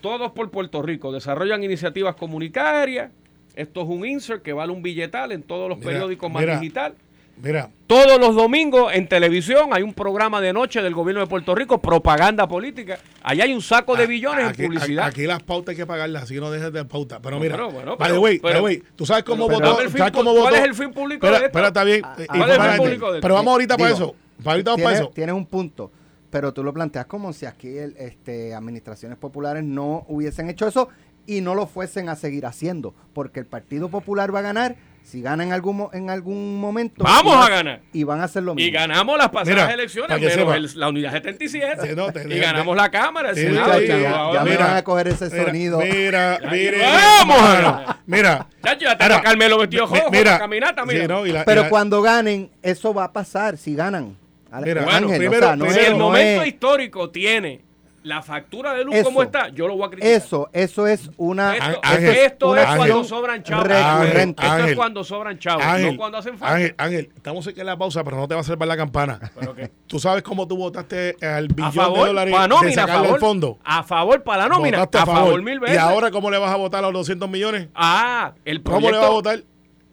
Todos 0.00 0.32
por 0.32 0.50
Puerto 0.50 0.82
Rico. 0.82 1.12
Desarrollan 1.12 1.62
iniciativas 1.62 2.16
comunitarias. 2.16 3.10
Esto 3.54 3.82
es 3.82 3.88
un 3.88 4.06
insert 4.06 4.42
que 4.42 4.52
vale 4.52 4.72
un 4.72 4.82
billetal 4.82 5.32
en 5.32 5.42
todos 5.42 5.68
los 5.68 5.78
Mira, 5.78 5.90
periódicos 5.90 6.30
más 6.30 6.40
mira. 6.42 6.58
digital. 6.58 6.94
Mira, 7.40 7.70
Todos 7.88 8.18
los 8.20 8.34
domingos 8.36 8.92
en 8.94 9.08
televisión 9.08 9.70
hay 9.72 9.82
un 9.82 9.92
programa 9.94 10.40
de 10.40 10.52
noche 10.52 10.80
del 10.80 10.94
gobierno 10.94 11.20
de 11.20 11.26
Puerto 11.26 11.54
Rico, 11.54 11.78
propaganda 11.80 12.46
política. 12.46 12.98
Allá 13.22 13.44
hay 13.44 13.52
un 13.52 13.60
saco 13.60 13.96
de 13.96 14.06
billones 14.06 14.44
Ah, 14.44 14.48
Aquí- 14.50 14.62
en 14.62 14.68
publicidad. 14.68 15.06
Aquí, 15.06 15.26
las 15.26 15.42
pautas 15.42 15.70
hay 15.72 15.76
que 15.76 15.86
pagarlas, 15.86 16.22
así 16.22 16.36
no 16.36 16.50
dejes 16.50 16.72
de 16.72 16.84
pauta. 16.84 17.20
Pero 17.20 17.36
No, 17.36 17.42
mira, 17.42 17.56
pero 17.56 17.70
bueno, 17.70 17.96
by 17.96 18.08
the 18.08 18.12
pero- 18.14 18.20
way, 18.20 18.38
by 18.38 18.52
the 18.52 18.54
pero- 18.54 18.64
way, 18.64 18.82
tú 18.96 19.04
sabes 19.06 19.24
cómo 19.24 19.46
pero 19.46 19.58
votó. 19.58 19.70
dame 19.72 19.82
el 19.84 19.90
fin 19.90 19.98
¿sabes 19.98 20.12
pu- 20.12 20.16
cómo 20.16 20.30
¿cuál 20.32 20.44
votó? 20.44 20.56
es 20.56 20.62
el 20.64 20.74
fin 20.74 20.92
público 20.92 21.26
Espera, 21.26 21.30
de 21.32 21.36
esto? 21.46 21.46
espera, 21.46 21.66
está 21.68 21.84
bien. 21.84 22.00
Ah, 22.04 22.14
eh, 22.18 22.26
¿cuál 22.28 22.50
es 22.50 22.56
el 22.56 22.62
fin 22.62 22.76
público 22.76 23.06
de 23.12 23.18
esto? 23.18 23.22
Pero 23.22 23.34
vamos 23.34 23.52
ahorita 23.52 23.76
para 23.76 23.88
Digo, 23.92 23.96
eso. 24.04 24.16
Para 24.42 24.50
ahorita 24.52 24.70
vamos 24.70 24.82
para 24.84 24.94
Tienes, 24.94 25.00
eso. 25.08 25.14
tienes 25.14 25.34
un 25.34 25.46
punto, 25.46 25.92
pero 26.30 26.52
tú 26.54 26.62
lo 26.64 26.72
planteas 26.72 27.06
como 27.06 27.32
si 27.32 27.44
aquí 27.46 27.76
el, 27.76 27.94
este, 27.98 28.54
administraciones 28.54 29.18
populares 29.18 29.64
no 29.64 30.04
hubiesen 30.08 30.48
hecho 30.48 30.66
eso 30.66 30.88
y 31.26 31.40
no 31.40 31.54
lo 31.54 31.66
fuesen 31.66 32.08
a 32.08 32.16
seguir 32.16 32.46
haciendo, 32.46 32.94
porque 33.12 33.40
el 33.40 33.46
Partido 33.46 33.88
Popular 33.88 34.34
va 34.34 34.38
a 34.38 34.42
ganar 34.42 34.76
si 35.04 35.20
gana 35.20 35.42
en 35.44 35.52
algún, 35.52 35.88
en 35.92 36.08
algún 36.10 36.58
momento. 36.60 37.04
Vamos 37.04 37.36
a 37.44 37.50
ganar. 37.50 37.80
Y 37.92 38.04
van 38.04 38.20
a 38.20 38.24
hacer 38.24 38.42
lo 38.42 38.54
mismo. 38.54 38.68
Y 38.68 38.70
ganamos 38.72 39.18
las 39.18 39.28
pasadas 39.28 39.48
Mira, 39.66 39.72
elecciones, 39.74 40.20
menos 40.20 40.54
el- 40.74 40.80
la 40.80 40.88
unidad 40.88 41.12
77. 41.12 41.88
Sí, 41.88 41.94
no, 41.94 42.10
te- 42.12 42.32
y 42.34 42.38
ganamos 42.38 42.76
la 42.76 42.90
Cámara, 42.90 43.30
el 43.30 43.36
Sí, 43.36 43.42
Senado. 43.42 43.78
sí, 43.78 43.84
y 43.84 43.88
ya, 43.88 44.40
me 44.44 44.50
mira, 44.50 44.66
van 44.66 44.76
a 44.76 44.84
coger 44.84 45.08
ese 45.08 45.28
Mira, 45.28 45.44
sonido. 45.44 45.78
Mira, 45.80 46.38
Ya, 46.40 46.50
mire. 46.50 46.78
vamos, 46.80 47.40
mano. 47.42 47.84
Mira. 48.06 48.46
Ya, 48.64 48.78
ya 48.78 48.96
te 48.96 49.04
Mira, 49.04 49.16
a 49.16 49.22
Carmelo 49.22 49.58
vestido 49.58 49.86
rojo 49.86 50.10
mira, 50.10 50.38
caminata, 50.38 50.84
mira. 50.86 51.00
sí, 51.02 51.08
no, 51.08 51.26
y 51.26 51.32
la- 51.32 51.42
y 51.42 51.44
Pero 51.44 51.62
la- 51.62 51.68
cuando 51.68 52.00
ganen, 52.00 52.50
eso 52.62 52.94
va 52.94 53.04
a 53.04 53.12
pasar, 53.12 53.56
si 53.58 53.74
ganan. 53.74 54.16
Mira, 54.62 54.82
Bueno, 54.82 54.98
Ángel, 54.98 55.18
primero- 55.18 55.46
o 55.46 55.48
sea, 55.48 55.56
no 55.56 55.64
si 55.70 55.78
es- 55.80 55.86
el 55.86 55.92
no 55.92 55.98
momento 55.98 56.42
es- 56.42 56.48
histórico 56.48 57.10
tiene 57.10 57.60
la 58.02 58.20
factura 58.22 58.74
de 58.74 58.84
luz 58.84 58.94
Eso. 58.96 59.04
como 59.04 59.22
está, 59.22 59.48
yo 59.50 59.68
lo 59.68 59.76
voy 59.76 59.86
a 59.86 59.90
criticar. 59.90 60.10
Eso, 60.12 60.50
eso 60.52 60.86
es 60.86 61.10
una. 61.16 61.56
Esto, 61.56 61.80
Ángel, 61.82 62.08
esto 62.16 62.50
una 62.50 62.62
es 62.62 62.76
cuando 62.76 63.04
sobran 63.04 63.42
chavos. 63.42 63.66
recurrente. 63.68 64.42
Esto 64.46 64.64
es 64.64 64.76
cuando 64.76 65.04
sobran 65.04 65.38
chavos, 65.38 65.64
Ángel, 65.64 65.92
no 65.92 65.96
cuando 65.98 66.18
hacen 66.18 66.38
falta. 66.38 66.54
Ángel, 66.54 66.74
Ángel, 66.78 67.12
estamos 67.14 67.46
aquí 67.46 67.60
en 67.60 67.66
la 67.66 67.76
pausa, 67.76 68.02
pero 68.02 68.16
no 68.16 68.26
te 68.26 68.34
va 68.34 68.40
a 68.40 68.44
salvar 68.44 68.66
la 68.68 68.76
campana. 68.76 69.20
¿Pero 69.38 69.54
qué? 69.54 69.70
¿Tú 69.86 69.98
sabes 70.00 70.22
cómo 70.22 70.48
tú 70.48 70.56
votaste 70.56 71.16
al 71.24 71.44
A 71.44 71.48
billón 71.70 71.92
de 71.94 72.00
dólares 72.00 72.32
para 72.32 72.42
de 72.44 72.48
nómina, 72.48 72.70
a 72.70 72.74
sacarle 72.86 73.02
favor. 73.04 73.14
el 73.14 73.20
fondo? 73.20 73.58
A 73.64 73.82
favor 73.82 74.22
para 74.22 74.42
la 74.44 74.48
nómina. 74.48 74.78
Votaste 74.80 74.98
A 75.10 75.14
favor 75.14 75.42
mil 75.42 75.60
veces. 75.60 75.76
¿Y 75.76 75.78
ahora 75.78 76.10
cómo 76.10 76.30
le 76.30 76.38
vas 76.38 76.50
a 76.52 76.56
votar 76.56 76.80
a 76.80 76.86
los 76.88 76.92
200 76.94 77.28
millones? 77.30 77.68
Ah, 77.74 78.32
el 78.44 78.62
¿Cómo 78.62 78.78
proyecto. 78.78 78.92
le 78.92 78.98
vas 78.98 79.06
a 79.06 79.12
votar? 79.12 79.42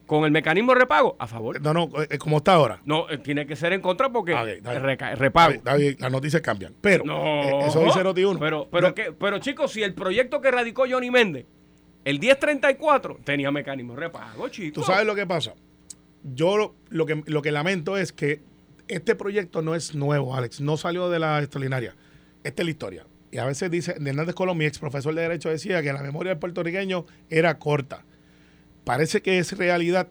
Con 0.09 0.25
el 0.25 0.31
mecanismo 0.31 0.73
de 0.73 0.79
repago, 0.79 1.15
a 1.19 1.27
favor. 1.27 1.61
No, 1.61 1.71
no, 1.71 1.87
eh, 2.09 2.17
como 2.17 2.37
está 2.37 2.53
ahora. 2.53 2.81
No, 2.83 3.07
eh, 3.11 3.19
tiene 3.19 3.45
que 3.45 3.55
ser 3.55 3.73
en 3.73 3.79
contra 3.81 4.09
porque 4.11 4.33
Ah, 4.33 4.41
ok, 4.41 4.47
está 4.47 4.71
bien. 4.71 4.81
reca- 4.83 5.13
repago. 5.13 5.53
Bien, 5.77 5.95
las 5.99 6.11
noticias 6.11 6.41
cambian. 6.41 6.73
Pero, 6.81 7.05
No. 7.05 7.43
eh, 7.43 7.67
eso 7.67 7.83
dice 7.83 8.03
Noti 8.03 8.23
uno. 8.23 8.39
Pero, 8.39 8.67
pero, 8.71 8.95
¿qué? 8.95 9.11
pero 9.11 9.37
chicos, 9.37 9.71
si 9.71 9.83
el 9.83 9.93
proyecto 9.93 10.41
que 10.41 10.49
radicó 10.49 10.85
Johnny 10.89 11.11
Méndez, 11.11 11.45
el 12.05 12.19
1034, 12.19 13.19
tenía 13.23 13.51
mecanismo 13.51 13.93
de 13.93 13.99
repago, 13.99 14.49
chicos. 14.49 14.83
¿Tú 14.83 14.91
sabes 14.91 15.05
lo 15.05 15.13
que 15.13 15.27
pasa? 15.27 15.53
Yo 16.23 16.57
lo, 16.57 16.73
lo 16.89 17.05
que, 17.05 17.21
lo 17.27 17.43
que 17.43 17.51
lamento 17.51 17.95
es 17.95 18.11
que 18.11 18.41
este 18.87 19.13
proyecto 19.13 19.61
no 19.61 19.75
es 19.75 19.93
nuevo, 19.93 20.35
Alex. 20.35 20.59
No 20.59 20.75
salió 20.75 21.11
de 21.11 21.19
la 21.19 21.37
extraordinaria. 21.37 21.95
Esta 22.43 22.63
es 22.63 22.65
la 22.65 22.71
historia. 22.71 23.05
Y 23.31 23.37
a 23.37 23.45
veces 23.45 23.69
dice, 23.69 23.91
Hernández 23.91 24.33
Colón, 24.33 24.57
mi 24.57 24.65
ex 24.65 24.79
profesor 24.79 25.13
de 25.13 25.21
Derecho, 25.21 25.49
decía 25.49 25.83
que 25.83 25.93
la 25.93 26.01
memoria 26.01 26.31
del 26.31 26.39
puertorriqueño 26.39 27.05
era 27.29 27.59
corta. 27.59 28.05
Parece 28.89 29.21
que 29.21 29.37
es 29.37 29.55
realidad 29.55 30.07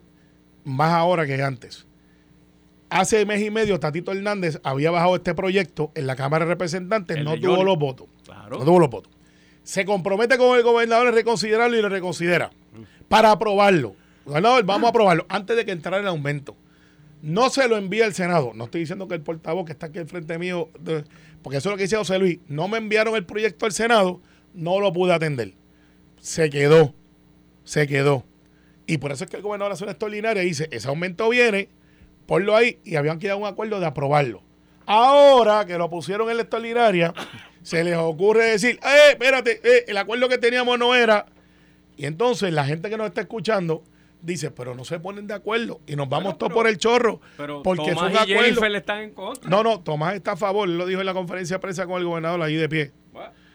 más 0.63 0.93
ahora 0.93 1.27
que 1.27 1.43
antes. 1.43 1.85
Hace 2.89 3.25
mes 3.25 3.41
y 3.41 3.51
medio, 3.51 3.77
Tatito 3.77 4.13
Hernández 4.13 4.61
había 4.63 4.89
bajado 4.89 5.17
este 5.17 5.35
proyecto 5.35 5.91
en 5.95 6.07
la 6.07 6.15
Cámara 6.15 6.45
de 6.45 6.51
Representantes, 6.51 7.17
El 7.17 7.25
no 7.25 7.31
de 7.31 7.39
tuvo 7.39 7.61
los 7.65 7.77
votos. 7.77 8.07
Claro. 8.23 8.57
No 8.57 8.63
tuvo 8.63 8.79
los 8.79 8.89
votos. 8.89 9.11
Se 9.63 9.83
compromete 9.83 10.37
con 10.37 10.57
el 10.57 10.63
gobernador 10.63 11.07
a 11.07 11.11
reconsiderarlo 11.11 11.77
y 11.77 11.81
lo 11.81 11.89
reconsidera 11.89 12.51
para 13.09 13.31
aprobarlo. 13.31 13.97
Gobernador, 14.23 14.63
vamos 14.63 14.87
a 14.87 14.91
aprobarlo 14.91 15.25
antes 15.27 15.57
de 15.57 15.65
que 15.65 15.73
entrara 15.73 15.97
el 15.97 16.07
aumento. 16.07 16.55
No 17.21 17.49
se 17.49 17.67
lo 17.67 17.75
envía 17.75 18.05
al 18.05 18.13
Senado. 18.13 18.53
No 18.55 18.63
estoy 18.63 18.79
diciendo 18.79 19.09
que 19.09 19.15
el 19.15 19.21
portavoz 19.21 19.65
que 19.65 19.73
está 19.73 19.87
aquí 19.87 19.99
al 19.99 20.07
frente 20.07 20.39
mío, 20.39 20.69
porque 21.41 21.57
eso 21.57 21.67
es 21.67 21.73
lo 21.73 21.75
que 21.75 21.83
dice 21.83 21.97
José 21.97 22.17
Luis. 22.17 22.39
No 22.47 22.69
me 22.69 22.77
enviaron 22.77 23.17
el 23.17 23.25
proyecto 23.25 23.65
al 23.65 23.73
Senado, 23.73 24.21
no 24.53 24.79
lo 24.79 24.93
pude 24.93 25.11
atender. 25.11 25.53
Se 26.21 26.49
quedó, 26.49 26.93
se 27.65 27.85
quedó. 27.85 28.23
Y 28.89 28.97
por 28.97 29.11
eso 29.11 29.23
es 29.23 29.29
que 29.29 29.37
el 29.37 29.43
gobernador 29.43 29.71
hace 29.71 29.83
una 29.83 29.91
extraordinaria 29.91 30.41
y 30.41 30.47
dice, 30.47 30.67
ese 30.71 30.87
aumento 30.87 31.29
viene, 31.29 31.69
ponlo 32.25 32.55
ahí, 32.55 32.79
y 32.83 32.95
habían 32.95 33.19
quedado 33.19 33.37
un 33.37 33.45
acuerdo 33.45 33.79
de 33.79 33.85
aprobarlo. 33.85 34.41
Ahora 34.87 35.63
que 35.67 35.77
lo 35.77 35.91
pusieron 35.91 36.27
en 36.31 36.37
la 36.37 36.41
extraordinaria, 36.41 37.13
se 37.61 37.83
les 37.83 37.95
ocurre 37.95 38.45
decir, 38.45 38.79
eh, 38.83 39.11
espérate, 39.11 39.61
eh, 39.63 39.85
el 39.87 39.95
acuerdo 39.95 40.27
que 40.27 40.39
teníamos 40.39 40.79
no 40.79 40.95
era. 40.95 41.27
Y 41.97 42.07
entonces 42.07 42.51
la 42.51 42.65
gente 42.65 42.89
que 42.89 42.97
nos 42.97 43.05
está 43.05 43.21
escuchando 43.21 43.83
dice, 44.23 44.49
pero 44.49 44.73
no 44.73 44.83
se 44.83 44.99
ponen 44.99 45.27
de 45.27 45.35
acuerdo 45.35 45.81
y 45.85 45.95
nos 45.95 46.09
vamos 46.09 46.39
todos 46.39 46.51
por 46.51 46.65
el 46.65 46.79
chorro. 46.79 47.21
Pero 47.37 47.61
porque 47.61 47.93
Tomás 47.93 48.11
es 48.11 48.21
un 48.23 48.27
y 48.27 48.33
acuerdo. 48.33 48.69
Le 48.69 48.77
están 48.79 49.03
en 49.03 49.13
contra. 49.13 49.47
No, 49.47 49.61
no, 49.61 49.81
Tomás 49.81 50.15
está 50.15 50.31
a 50.31 50.35
favor, 50.35 50.67
él 50.67 50.79
lo 50.79 50.87
dijo 50.87 50.99
en 50.99 51.05
la 51.05 51.13
conferencia 51.13 51.57
de 51.57 51.59
prensa 51.59 51.85
con 51.85 51.99
el 51.99 52.07
gobernador 52.07 52.41
ahí 52.41 52.55
de 52.55 52.67
pie. 52.67 52.91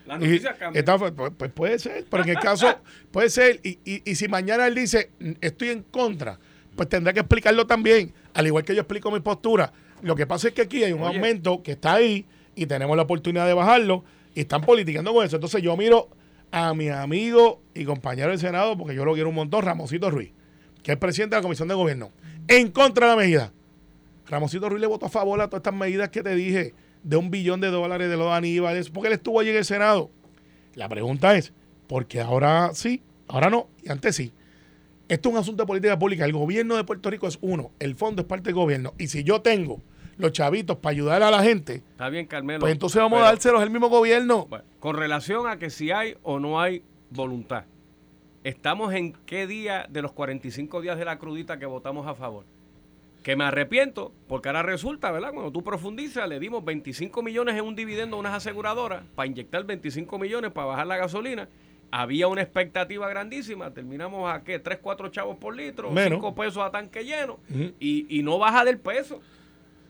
Y 0.06 0.08
noticias 0.08 0.56
cambian. 0.58 0.76
está- 0.76 0.98
pues, 0.98 1.32
pues 1.36 1.50
puede 1.52 1.78
ser, 1.78 2.04
pero 2.10 2.22
en 2.24 2.28
el 2.30 2.38
caso 2.38 2.66
puede 3.10 3.30
ser. 3.30 3.60
Y, 3.62 3.78
y- 3.84 4.02
y 4.04 4.14
si 4.16 4.28
mañana 4.28 4.66
él 4.66 4.74
dice 4.74 5.10
"Mm, 5.18 5.32
estoy 5.40 5.68
en 5.70 5.82
contra, 5.82 6.38
pues 6.76 6.88
tendrá 6.88 7.12
que 7.12 7.20
explicarlo 7.20 7.66
también, 7.66 8.12
al 8.34 8.46
igual 8.46 8.64
que 8.64 8.74
yo 8.74 8.80
explico 8.82 9.10
mi 9.10 9.20
postura. 9.20 9.72
Lo 10.02 10.14
que 10.16 10.26
pasa 10.26 10.48
es 10.48 10.54
que 10.54 10.62
aquí 10.62 10.82
hay 10.84 10.92
un 10.92 11.02
Oye. 11.02 11.16
aumento 11.16 11.62
que 11.62 11.72
está 11.72 11.94
ahí 11.94 12.26
y 12.54 12.66
tenemos 12.66 12.96
la 12.96 13.04
oportunidad 13.04 13.46
de 13.46 13.54
bajarlo 13.54 14.04
y 14.34 14.40
están 14.40 14.60
politicando 14.62 15.14
con 15.14 15.24
eso. 15.24 15.36
Entonces 15.36 15.62
yo 15.62 15.76
miro 15.76 16.08
a 16.50 16.74
mi 16.74 16.88
amigo 16.90 17.62
y 17.74 17.84
compañero 17.84 18.28
del 18.30 18.38
Senado, 18.38 18.76
porque 18.76 18.94
yo 18.94 19.04
lo 19.04 19.14
quiero 19.14 19.30
un 19.30 19.34
montón, 19.36 19.62
Ramosito 19.64 20.10
Ruiz, 20.10 20.30
que 20.82 20.92
es 20.92 20.98
presidente 20.98 21.34
de 21.36 21.38
la 21.40 21.42
Comisión 21.42 21.68
de 21.68 21.74
Gobierno, 21.74 22.10
en 22.46 22.70
contra 22.70 23.06
de 23.06 23.12
la 23.12 23.16
medida. 23.16 23.52
Ramosito 24.26 24.68
Ruiz 24.68 24.80
le 24.80 24.86
votó 24.86 25.06
a 25.06 25.08
favor 25.08 25.40
a 25.40 25.46
todas 25.48 25.60
estas 25.60 25.74
medidas 25.74 26.10
que 26.10 26.22
te 26.22 26.34
dije 26.34 26.74
de 27.04 27.16
un 27.16 27.30
billón 27.30 27.60
de 27.60 27.68
dólares 27.70 28.08
de 28.10 28.16
los 28.16 28.32
aníbales, 28.32 28.90
porque 28.90 29.06
él 29.08 29.12
estuvo 29.14 29.38
allí 29.38 29.50
en 29.50 29.56
el 29.56 29.64
Senado. 29.64 30.10
La 30.74 30.88
pregunta 30.88 31.36
es, 31.36 31.52
¿por 31.86 32.06
qué 32.06 32.20
ahora 32.20 32.70
sí, 32.74 33.02
ahora 33.28 33.48
no 33.50 33.68
y 33.82 33.90
antes 33.90 34.16
sí? 34.16 34.32
Esto 35.06 35.28
es 35.28 35.34
un 35.34 35.38
asunto 35.40 35.62
de 35.62 35.66
política 35.66 35.98
pública. 35.98 36.24
El 36.24 36.32
gobierno 36.32 36.76
de 36.76 36.84
Puerto 36.84 37.10
Rico 37.10 37.28
es 37.28 37.38
uno, 37.42 37.70
el 37.78 37.94
fondo 37.94 38.22
es 38.22 38.26
parte 38.28 38.44
del 38.46 38.54
gobierno. 38.54 38.94
Y 38.98 39.06
si 39.08 39.22
yo 39.22 39.42
tengo 39.42 39.80
los 40.16 40.32
chavitos 40.32 40.78
para 40.78 40.92
ayudar 40.92 41.22
a 41.22 41.30
la 41.30 41.42
gente, 41.42 41.76
Está 41.92 42.08
bien, 42.08 42.26
Carmelo. 42.26 42.60
pues 42.60 42.72
entonces 42.72 43.00
vamos 43.00 43.18
pero- 43.18 43.26
a 43.26 43.30
dárselos 43.30 43.62
al 43.62 43.70
mismo 43.70 43.88
gobierno. 43.90 44.46
Bueno, 44.46 44.64
con 44.80 44.96
relación 44.96 45.46
a 45.46 45.58
que 45.58 45.68
si 45.70 45.90
hay 45.90 46.16
o 46.22 46.40
no 46.40 46.58
hay 46.60 46.82
voluntad, 47.10 47.64
estamos 48.44 48.94
en 48.94 49.12
qué 49.26 49.46
día 49.46 49.86
de 49.90 50.02
los 50.02 50.12
45 50.12 50.80
días 50.80 50.98
de 50.98 51.04
la 51.04 51.18
crudita 51.18 51.58
que 51.58 51.66
votamos 51.66 52.06
a 52.06 52.14
favor. 52.14 52.44
Que 53.24 53.34
me 53.36 53.44
arrepiento, 53.44 54.12
porque 54.28 54.50
ahora 54.50 54.62
resulta, 54.62 55.10
¿verdad? 55.10 55.32
Cuando 55.32 55.50
tú 55.50 55.64
profundizas, 55.64 56.28
le 56.28 56.38
dimos 56.38 56.62
25 56.64 57.22
millones 57.22 57.56
en 57.56 57.64
un 57.64 57.74
dividendo 57.74 58.16
a 58.16 58.20
unas 58.20 58.34
aseguradoras 58.34 59.02
para 59.16 59.26
inyectar 59.26 59.64
25 59.64 60.18
millones 60.18 60.52
para 60.52 60.66
bajar 60.66 60.86
la 60.86 60.98
gasolina. 60.98 61.48
Había 61.90 62.28
una 62.28 62.42
expectativa 62.42 63.08
grandísima. 63.08 63.72
Terminamos 63.72 64.30
a 64.32 64.44
qué? 64.44 64.58
3, 64.58 64.78
4 64.82 65.08
chavos 65.08 65.38
por 65.38 65.56
litro, 65.56 65.90
Menos. 65.90 66.18
5 66.18 66.34
pesos 66.34 66.62
a 66.62 66.70
tanque 66.70 67.02
lleno. 67.02 67.38
Y, 67.80 68.06
y 68.10 68.22
no 68.22 68.38
baja 68.38 68.62
del 68.64 68.78
peso. 68.78 69.20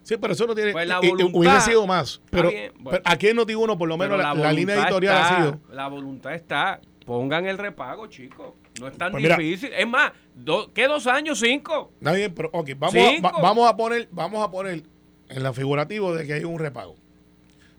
Sí, 0.02 0.16
pero 0.18 0.34
eso 0.34 0.46
no 0.46 0.54
tiene. 0.54 0.70
Pues 0.72 0.86
la 0.86 1.00
voluntad- 1.00 1.60
sido 1.60 1.86
más. 1.86 2.20
Pero, 2.30 2.50
bien, 2.50 2.72
bueno. 2.78 3.00
pero 3.02 3.02
aquí 3.12 3.28
en 3.28 3.36
Noti 3.36 3.54
uno, 3.54 3.76
por 3.76 3.88
lo 3.88 3.96
menos, 3.96 4.16
la, 4.18 4.34
la 4.34 4.52
línea 4.52 4.76
editorial 4.76 5.16
está, 5.16 5.34
ha 5.34 5.38
sido. 5.42 5.60
La 5.72 5.88
voluntad 5.88 6.34
está. 6.34 6.80
Pongan 7.04 7.46
el 7.46 7.58
repago, 7.58 8.06
chicos. 8.06 8.54
No 8.80 8.88
es 8.88 8.96
tan 8.96 9.12
Pues 9.12 9.22
mira. 9.22 9.36
difícil. 9.36 9.70
Es 9.72 9.86
más, 9.86 10.12
do- 10.34 10.72
¿qué 10.72 10.86
dos 10.88 11.06
años? 11.06 11.38
Cinco. 11.38 11.92
Está 11.98 12.12
bien, 12.12 12.32
pero 12.34 12.48
ok, 12.52 12.70
vamos 12.78 12.94
a, 12.96 13.10
Cinco. 13.10 13.30
va- 13.34 13.42
vamos 13.42 13.68
a 13.70 13.76
poner, 13.76 14.08
vamos 14.10 14.42
a 14.42 14.50
poner 14.50 14.82
en 15.28 15.42
la 15.42 15.52
figurativo 15.52 16.14
de 16.14 16.26
que 16.26 16.32
hay 16.34 16.44
un 16.44 16.58
repago. 16.58 16.94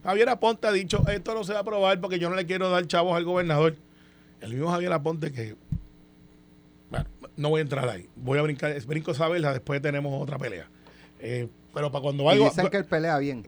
Javier 0.04 0.30
Aponte 0.30 0.68
ha 0.68 0.72
dicho, 0.72 1.02
esto 1.08 1.34
no 1.34 1.44
se 1.44 1.54
va 1.54 1.60
a 1.60 1.62
aprobar 1.64 2.00
porque 2.00 2.20
yo 2.20 2.30
no 2.30 2.36
le 2.36 2.46
quiero 2.46 2.70
dar 2.70 2.86
chavos 2.86 3.16
al 3.18 3.24
gobernador. 3.24 3.76
El 4.42 4.52
mismo 4.54 4.70
Javier 4.70 4.94
Aponte 4.94 5.32
que, 5.32 5.56
bueno, 6.92 7.06
no 7.36 7.50
voy 7.50 7.60
a 7.60 7.62
entrar 7.64 7.90
ahí. 7.90 8.08
Voy 8.16 8.38
a 8.38 8.44
brincar, 8.44 8.80
brinco 8.86 9.12
esa 9.12 9.28
vela, 9.28 9.52
después 9.54 9.82
tenemos 9.82 10.22
otra 10.22 10.38
pelea. 10.38 10.70
Eh, 11.20 11.48
pero 11.74 11.92
para 11.92 12.04
cuando 12.04 12.24
Y 12.26 12.28
algo, 12.28 12.46
dicen 12.46 12.68
que 12.70 12.78
él 12.78 12.86
pelea 12.86 13.18
bien. 13.18 13.48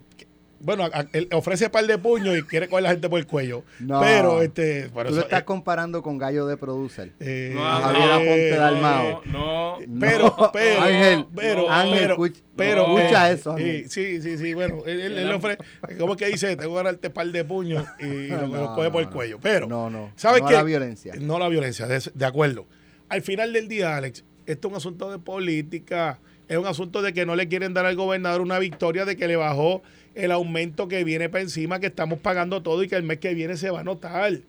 Bueno, 0.60 0.86
a- 0.86 1.06
él 1.14 1.28
ofrece 1.32 1.70
par 1.70 1.86
de 1.86 1.98
puños 1.98 2.38
y 2.38 2.44
quiere 2.44 2.68
coger 2.68 2.80
a 2.80 2.90
la 2.90 2.90
gente 2.92 3.10
por 3.10 3.20
el 3.20 3.28
cuello. 3.28 3.64
No. 3.80 4.00
Pero 4.02 4.42
este, 4.42 4.90
por 4.90 5.04
Tú 5.06 5.10
eso, 5.10 5.18
lo 5.18 5.24
estás 5.24 5.42
eh, 5.42 5.46
comparando 5.46 6.02
con 6.02 6.18
Gallo 6.18 6.46
de 6.48 6.58
Producer. 6.58 7.14
eh, 7.20 7.52
No, 7.54 7.66
a 7.68 7.82
Javier 7.82 8.12
Aponte 8.12 8.50
eh, 8.50 8.58
Dalmao. 8.58 9.22
No, 9.26 9.80
no. 9.80 10.00
Pero, 10.00 10.36
No, 10.38 10.50
pero, 10.52 10.82
Ángel, 10.82 11.26
pero, 11.36 11.70
Ángel, 11.72 12.00
pero, 12.00 12.14
escucha- 12.14 12.42
pero, 12.56 12.98
escucha 12.98 13.30
eh, 13.30 13.34
eso, 13.34 13.52
Ángel. 13.52 13.90
Sí, 13.90 14.22
sí, 14.22 14.38
sí, 14.38 14.54
bueno, 14.54 14.78
él, 14.86 15.00
él, 15.02 15.18
él 15.18 15.32
ofrece, 15.32 15.60
¿cómo 15.98 16.14
es 16.14 16.18
que 16.20 16.28
dice? 16.28 16.56
Tengo 16.56 16.72
que 16.72 16.78
ganarte 16.78 17.10
par 17.10 17.28
de 17.28 17.44
puños 17.46 17.86
y 18.00 18.28
lo, 18.28 18.48
No, 18.48 18.56
lo 18.58 18.76
coge 18.76 18.90
por 18.92 19.02
el 19.02 19.08
no, 19.08 19.14
cuello. 19.14 19.40
Pero, 19.42 19.68
no, 19.68 19.90
no, 19.90 20.12
¿sabes 20.16 20.42
no 20.42 20.48
a 20.48 20.50
qué? 20.50 20.56
la 20.56 20.64
violencia. 20.64 21.14
No 21.20 21.36
a 21.38 21.40
la 21.40 21.50
violencia, 21.50 21.88
de, 21.88 22.02
de 22.14 22.26
acuerdo. 22.26 22.66
Al 23.10 23.22
final 23.22 23.54
del 23.54 23.68
día, 23.68 23.96
Alex, 23.96 24.24
esto 24.46 24.68
es 24.68 24.72
un 24.72 24.78
asunto 24.78 25.12
de 25.12 25.20
política, 25.20 26.20
es 26.48 26.58
un 26.58 26.66
asunto 26.66 27.02
de 27.02 27.14
que 27.14 27.26
no 27.26 27.36
le 27.36 27.48
quieren 27.48 27.74
dar 27.74 27.86
al 27.86 27.96
gobernador 27.96 28.42
una 28.42 28.60
victoria 28.60 29.06
de 29.06 29.16
que 29.18 29.28
le 29.28 29.36
bajó 29.36 29.82
el 30.18 30.32
aumento 30.32 30.88
que 30.88 31.04
viene 31.04 31.30
para 31.30 31.44
encima, 31.44 31.80
que 31.80 31.88
estamos 31.88 32.20
pagando 32.20 32.64
todo 32.64 32.84
y 32.84 32.88
que 32.88 32.96
el 32.96 33.04
mes 33.04 33.20
que 33.20 33.34
viene 33.34 33.56
se 33.56 33.70
va 33.70 33.82
a 33.82 33.84
notar. 33.84 34.40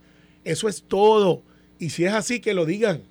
Eso 0.44 0.68
es 0.68 0.82
todo. 0.82 1.42
Y 1.78 1.90
si 1.90 2.04
es 2.04 2.12
así, 2.12 2.40
que 2.40 2.54
lo 2.54 2.64
digan. 2.64 3.02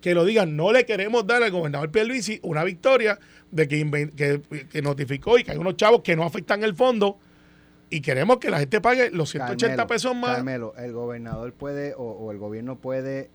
Que 0.00 0.14
lo 0.14 0.24
digan. 0.24 0.56
No 0.56 0.72
le 0.72 0.86
queremos 0.86 1.26
dar 1.26 1.42
al 1.42 1.50
gobernador 1.50 1.90
Pierluisi 1.90 2.40
una 2.42 2.64
victoria 2.64 3.18
de 3.50 3.68
que, 3.68 4.10
que, 4.16 4.66
que 4.68 4.82
notificó 4.82 5.38
y 5.38 5.44
que 5.44 5.52
hay 5.52 5.58
unos 5.58 5.76
chavos 5.76 6.00
que 6.02 6.16
no 6.16 6.24
afectan 6.24 6.64
el 6.64 6.74
fondo 6.74 7.18
y 7.90 8.00
queremos 8.00 8.38
que 8.38 8.50
la 8.50 8.58
gente 8.58 8.80
pague 8.80 9.10
los 9.10 9.30
180 9.30 9.66
Carmelo, 9.66 9.86
pesos 9.86 10.16
más. 10.16 10.36
Carmelo, 10.36 10.74
el 10.78 10.92
gobernador 10.92 11.52
puede 11.52 11.94
o, 11.94 12.02
o 12.02 12.30
el 12.32 12.38
gobierno 12.38 12.76
puede 12.76 13.30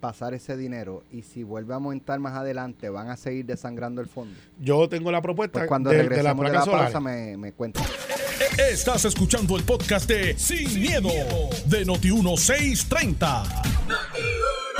pasar 0.00 0.34
ese 0.34 0.56
dinero 0.56 1.02
y 1.10 1.22
si 1.22 1.42
vuelve 1.42 1.72
a 1.72 1.76
aumentar 1.76 2.18
más 2.20 2.34
adelante 2.34 2.88
van 2.88 3.08
a 3.10 3.16
seguir 3.16 3.46
desangrando 3.46 4.00
el 4.00 4.08
fondo. 4.08 4.34
Yo 4.60 4.88
tengo 4.88 5.10
la 5.12 5.20
propuesta 5.22 5.60
Pues 5.60 5.68
cuando 5.68 5.90
de, 5.90 6.08
de 6.08 6.22
la 6.22 6.34
de, 6.34 6.40
placa 6.40 6.58
la 6.58 6.64
solar. 6.64 6.82
pausa 6.84 7.00
me, 7.00 7.36
me 7.36 7.52
cuentan. 7.52 7.84
Estás 8.70 9.04
escuchando 9.04 9.56
el 9.56 9.64
podcast 9.64 10.08
de 10.08 10.36
Sin, 10.38 10.80
miedo, 10.80 11.08
de 11.66 11.84
Noti1630. 11.86 13.64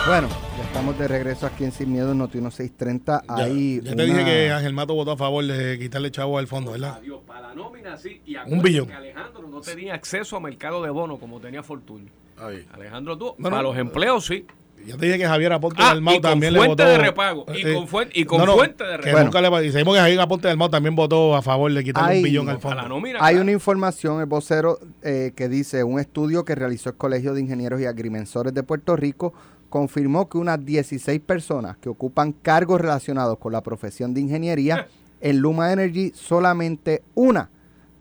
Bueno, 0.07 0.29
ya 0.57 0.65
estamos 0.65 0.99
de 0.99 1.09
regreso 1.09 1.47
aquí 1.47 1.65
en 1.65 1.73
Sin 1.73 1.93
Miedo 1.93 2.13
en 2.13 2.19
Noti 2.19 2.39
1630. 2.41 3.23
Ya, 3.29 3.37
te 3.37 3.93
una- 3.93 4.05
dije 4.05 4.25
que 4.25 4.51
Ángel 4.53 4.73
Mato 4.73 4.95
votó 4.95 5.13
a 5.13 5.17
favor 5.17 5.45
de 5.45 5.79
quitarle 5.79 6.11
chavo 6.11 6.39
al 6.39 6.47
fondo, 6.47 6.73
¿verdad? 6.73 6.97
Adiós, 6.99 7.21
para 7.27 7.49
la 7.49 7.55
nómina 7.55 7.97
sí. 7.97 8.21
Y 8.25 8.37
Un 8.37 8.63
billón. 8.63 8.87
que 8.87 8.95
Alejandro 8.95 9.49
no 9.49 9.61
tenía 9.61 9.95
acceso 9.95 10.37
a 10.37 10.41
mercado 10.41 10.83
de 10.83 10.91
bono 10.91 11.19
como 11.19 11.41
tenía 11.41 11.63
Fortunio. 11.63 12.11
Ahí. 12.39 12.65
Alejandro 12.73 13.19
tú, 13.19 13.35
para 13.43 13.61
los 13.63 13.77
empleos 13.77 14.25
sí. 14.27 14.47
Ya 14.87 14.97
te 14.97 15.05
dije 15.07 15.19
que 15.19 15.27
Javier 15.27 15.53
Aponte 15.53 15.83
Ah, 15.83 15.93
del 15.93 16.01
Mau 16.03 16.15
con 16.15 16.23
también 16.23 16.53
le 16.55 16.61
fuente 16.61 16.83
votó. 16.83 16.93
de 16.93 16.99
repago, 16.99 17.47
y 17.55 17.67
Eh, 17.67 17.75
con 17.75 17.87
fuen- 17.87 18.09
y 18.15 18.25
con 18.25 18.47
fuente 18.47 18.85
de 18.85 18.91
que 18.93 18.97
repago. 19.03 19.25
nunca 19.25 19.41
le- 19.43 19.67
y 19.67 19.73
sabemos 19.73 19.95
que 19.95 20.01
Javier 20.01 20.21
Aponte 20.21 20.49
del 20.49 20.57
Mau 20.57 20.69
también 20.71 20.95
votó 20.97 21.37
a 21.37 21.43
favor 21.43 21.73
de 21.73 21.85
quitarle 21.85 22.11
Ay, 22.13 22.19
un 22.19 22.25
billón 22.25 22.49
al 22.49 22.59
fondo. 22.59 22.89
nómina. 22.89 23.19
Hay 23.21 23.35
claro. 23.35 23.43
una 23.43 23.53
información, 23.53 24.21
el 24.21 24.27
vocero, 24.27 24.79
eh, 25.03 25.33
que 25.37 25.49
dice, 25.49 25.85
un 25.85 25.99
estudio 26.01 26.45
que 26.45 26.55
realizó 26.55 26.89
el 26.91 26.97
Colegio 26.97 27.35
de 27.35 27.41
Ingenieros 27.43 27.81
y 27.81 27.85
Agrimensores 27.87 28.55
de 28.55 28.63
Puerto 28.63 28.97
Rico 28.97 29.35
confirmó 29.69 30.29
que 30.31 30.39
unas 30.39 30.65
16 30.65 31.21
personas 31.21 31.77
que 31.77 31.91
ocupan 31.91 32.33
cargos 32.33 32.81
relacionados 32.81 33.39
con 33.39 33.53
la 33.53 33.63
profesión 33.63 34.15
de 34.15 34.23
ingeniería 34.23 34.87
en 35.21 35.39
Luma 35.41 35.71
Energy, 35.73 36.13
solamente 36.15 37.03
una 37.15 37.51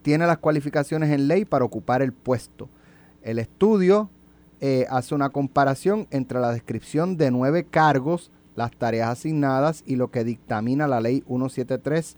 tiene 0.03 0.25
las 0.25 0.37
cualificaciones 0.37 1.09
en 1.11 1.27
ley 1.27 1.43
para 1.43 1.65
ocupar 1.65 2.01
el 2.01 2.13
puesto. 2.13 2.69
El 3.21 3.39
estudio 3.39 4.09
eh, 4.59 4.85
hace 4.89 5.15
una 5.15 5.29
comparación 5.29 6.07
entre 6.11 6.39
la 6.39 6.51
descripción 6.51 7.17
de 7.17 7.31
nueve 7.31 7.63
cargos 7.63 8.31
las 8.55 8.71
tareas 8.71 9.09
asignadas 9.09 9.83
y 9.85 9.95
lo 9.95 10.09
que 10.09 10.23
dictamina 10.23 10.87
la 10.87 10.99
ley 10.99 11.23
173 11.27 12.17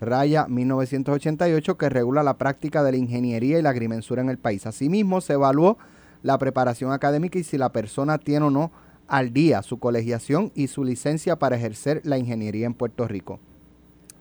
raya 0.00 0.46
1988 0.46 1.76
que 1.76 1.88
regula 1.88 2.22
la 2.22 2.38
práctica 2.38 2.82
de 2.82 2.92
la 2.92 2.98
ingeniería 2.98 3.58
y 3.58 3.62
la 3.62 3.70
agrimensura 3.70 4.22
en 4.22 4.30
el 4.30 4.38
país. 4.38 4.66
Asimismo, 4.66 5.20
se 5.20 5.34
evaluó 5.34 5.78
la 6.22 6.38
preparación 6.38 6.92
académica 6.92 7.38
y 7.38 7.44
si 7.44 7.58
la 7.58 7.72
persona 7.72 8.18
tiene 8.18 8.46
o 8.46 8.50
no 8.50 8.70
al 9.08 9.32
día 9.32 9.62
su 9.62 9.78
colegiación 9.78 10.52
y 10.54 10.68
su 10.68 10.84
licencia 10.84 11.36
para 11.36 11.56
ejercer 11.56 12.00
la 12.04 12.18
ingeniería 12.18 12.66
en 12.66 12.74
Puerto 12.74 13.08
Rico. 13.08 13.40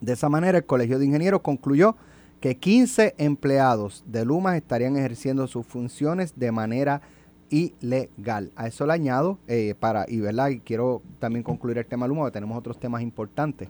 De 0.01 0.13
esa 0.13 0.27
manera, 0.27 0.57
el 0.57 0.65
Colegio 0.65 0.97
de 0.97 1.05
Ingenieros 1.05 1.41
concluyó 1.41 1.95
que 2.39 2.57
15 2.57 3.15
empleados 3.17 4.03
de 4.07 4.25
Luma 4.25 4.57
estarían 4.57 4.97
ejerciendo 4.97 5.45
sus 5.47 5.65
funciones 5.65 6.33
de 6.37 6.51
manera 6.51 7.01
ilegal. 7.49 8.51
A 8.55 8.67
eso 8.67 8.85
le 8.85 8.93
añado, 8.93 9.37
eh, 9.47 9.75
para, 9.79 10.05
y 10.07 10.19
verdad, 10.19 10.49
y 10.49 10.59
quiero 10.59 11.01
también 11.19 11.43
concluir 11.43 11.77
el 11.77 11.85
tema 11.85 12.07
Luma, 12.07 12.21
porque 12.21 12.33
tenemos 12.33 12.57
otros 12.57 12.79
temas 12.79 13.01
importantes. 13.01 13.69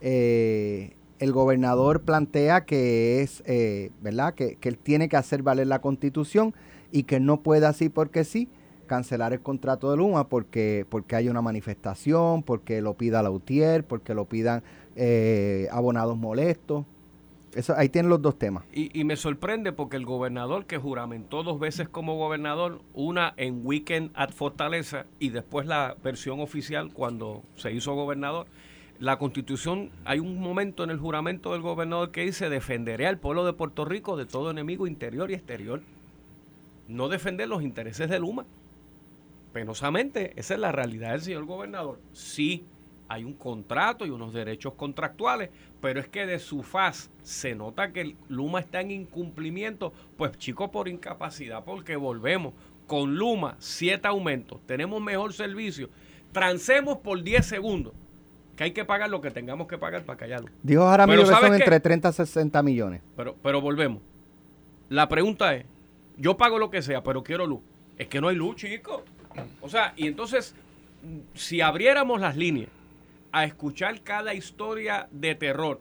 Eh, 0.00 0.94
el 1.18 1.32
gobernador 1.32 2.02
plantea 2.02 2.64
que 2.64 3.22
es, 3.22 3.42
eh, 3.46 3.90
¿verdad?, 4.02 4.34
que, 4.34 4.56
que, 4.56 4.68
él 4.68 4.78
tiene 4.78 5.08
que 5.08 5.16
hacer 5.16 5.42
valer 5.42 5.66
la 5.66 5.80
constitución 5.80 6.54
y 6.92 7.04
que 7.04 7.20
no 7.20 7.42
puede 7.42 7.66
así 7.66 7.88
porque 7.88 8.24
sí 8.24 8.48
cancelar 8.86 9.32
el 9.32 9.40
contrato 9.40 9.90
de 9.90 9.96
Luma 9.96 10.28
porque, 10.28 10.86
porque 10.88 11.16
hay 11.16 11.28
una 11.28 11.42
manifestación, 11.42 12.42
porque 12.42 12.80
lo 12.80 12.94
pida 12.94 13.22
la 13.22 13.30
UTIER, 13.30 13.84
porque 13.84 14.14
lo 14.14 14.26
pidan 14.26 14.62
abonados 15.72 16.16
molestos. 16.16 16.84
Ahí 17.76 17.88
tienen 17.88 18.10
los 18.10 18.22
dos 18.22 18.38
temas. 18.38 18.64
Y, 18.72 18.98
y, 18.98 19.04
me 19.04 19.16
sorprende 19.16 19.72
porque 19.72 19.96
el 19.96 20.04
gobernador 20.04 20.66
que 20.66 20.78
juramentó 20.78 21.42
dos 21.42 21.58
veces 21.58 21.88
como 21.88 22.16
gobernador, 22.16 22.80
una 22.94 23.34
en 23.36 23.60
Weekend 23.64 24.10
at 24.14 24.30
Fortaleza 24.30 25.06
y 25.18 25.30
después 25.30 25.66
la 25.66 25.96
versión 26.02 26.40
oficial 26.40 26.92
cuando 26.92 27.42
se 27.56 27.72
hizo 27.72 27.94
gobernador, 27.94 28.46
la 28.98 29.18
constitución, 29.18 29.90
hay 30.04 30.20
un 30.20 30.40
momento 30.40 30.82
en 30.84 30.90
el 30.90 30.98
juramento 30.98 31.52
del 31.52 31.60
gobernador 31.60 32.10
que 32.10 32.22
dice 32.22 32.48
defenderé 32.48 33.06
al 33.06 33.18
pueblo 33.18 33.44
de 33.44 33.52
Puerto 33.52 33.84
Rico 33.84 34.16
de 34.16 34.26
todo 34.26 34.50
enemigo 34.50 34.86
interior 34.86 35.30
y 35.30 35.34
exterior. 35.34 35.82
No 36.88 37.08
defender 37.08 37.48
los 37.48 37.62
intereses 37.62 38.08
de 38.08 38.18
Luma. 38.18 38.46
Penosamente, 39.52 40.32
esa 40.36 40.54
es 40.54 40.60
la 40.60 40.72
realidad 40.72 41.12
del 41.12 41.22
señor 41.22 41.44
gobernador. 41.44 41.98
Sí, 42.12 42.64
hay 43.08 43.24
un 43.24 43.34
contrato 43.34 44.06
y 44.06 44.10
unos 44.10 44.32
derechos 44.32 44.74
contractuales, 44.74 45.50
pero 45.80 46.00
es 46.00 46.08
que 46.08 46.26
de 46.26 46.38
su 46.38 46.62
faz 46.62 47.10
se 47.22 47.54
nota 47.54 47.92
que 47.92 48.16
Luma 48.28 48.60
está 48.60 48.80
en 48.80 48.90
incumplimiento, 48.90 49.92
pues 50.16 50.36
chico 50.38 50.70
por 50.70 50.88
incapacidad, 50.88 51.64
porque 51.64 51.96
volvemos 51.96 52.54
con 52.86 53.16
Luma, 53.16 53.56
siete 53.58 54.08
aumentos, 54.08 54.60
tenemos 54.66 55.00
mejor 55.00 55.32
servicio, 55.32 55.90
transemos 56.32 56.98
por 56.98 57.22
10 57.22 57.44
segundos, 57.44 57.92
que 58.56 58.64
hay 58.64 58.72
que 58.72 58.84
pagar 58.84 59.10
lo 59.10 59.20
que 59.20 59.30
tengamos 59.30 59.66
que 59.66 59.78
pagar 59.78 60.04
para 60.04 60.18
callarlo. 60.18 60.50
Dijo 60.62 60.86
Jaramillo 60.86 61.22
que 61.22 61.34
son 61.34 61.54
entre 61.54 61.80
30 61.80 62.08
a 62.08 62.12
60 62.12 62.62
millones. 62.62 63.02
Pero, 63.16 63.36
pero 63.42 63.60
volvemos. 63.60 64.02
La 64.88 65.08
pregunta 65.08 65.54
es, 65.54 65.66
yo 66.16 66.36
pago 66.36 66.58
lo 66.58 66.70
que 66.70 66.80
sea, 66.80 67.02
pero 67.02 67.22
quiero 67.22 67.46
luz. 67.46 67.60
Es 67.98 68.08
que 68.08 68.20
no 68.20 68.28
hay 68.28 68.36
luz, 68.36 68.56
chico. 68.56 69.04
O 69.60 69.68
sea, 69.68 69.92
y 69.96 70.06
entonces, 70.06 70.54
si 71.34 71.60
abriéramos 71.60 72.20
las 72.20 72.36
líneas 72.36 72.70
a 73.36 73.44
escuchar 73.44 74.00
cada 74.00 74.32
historia 74.32 75.08
de 75.10 75.34
terror 75.34 75.78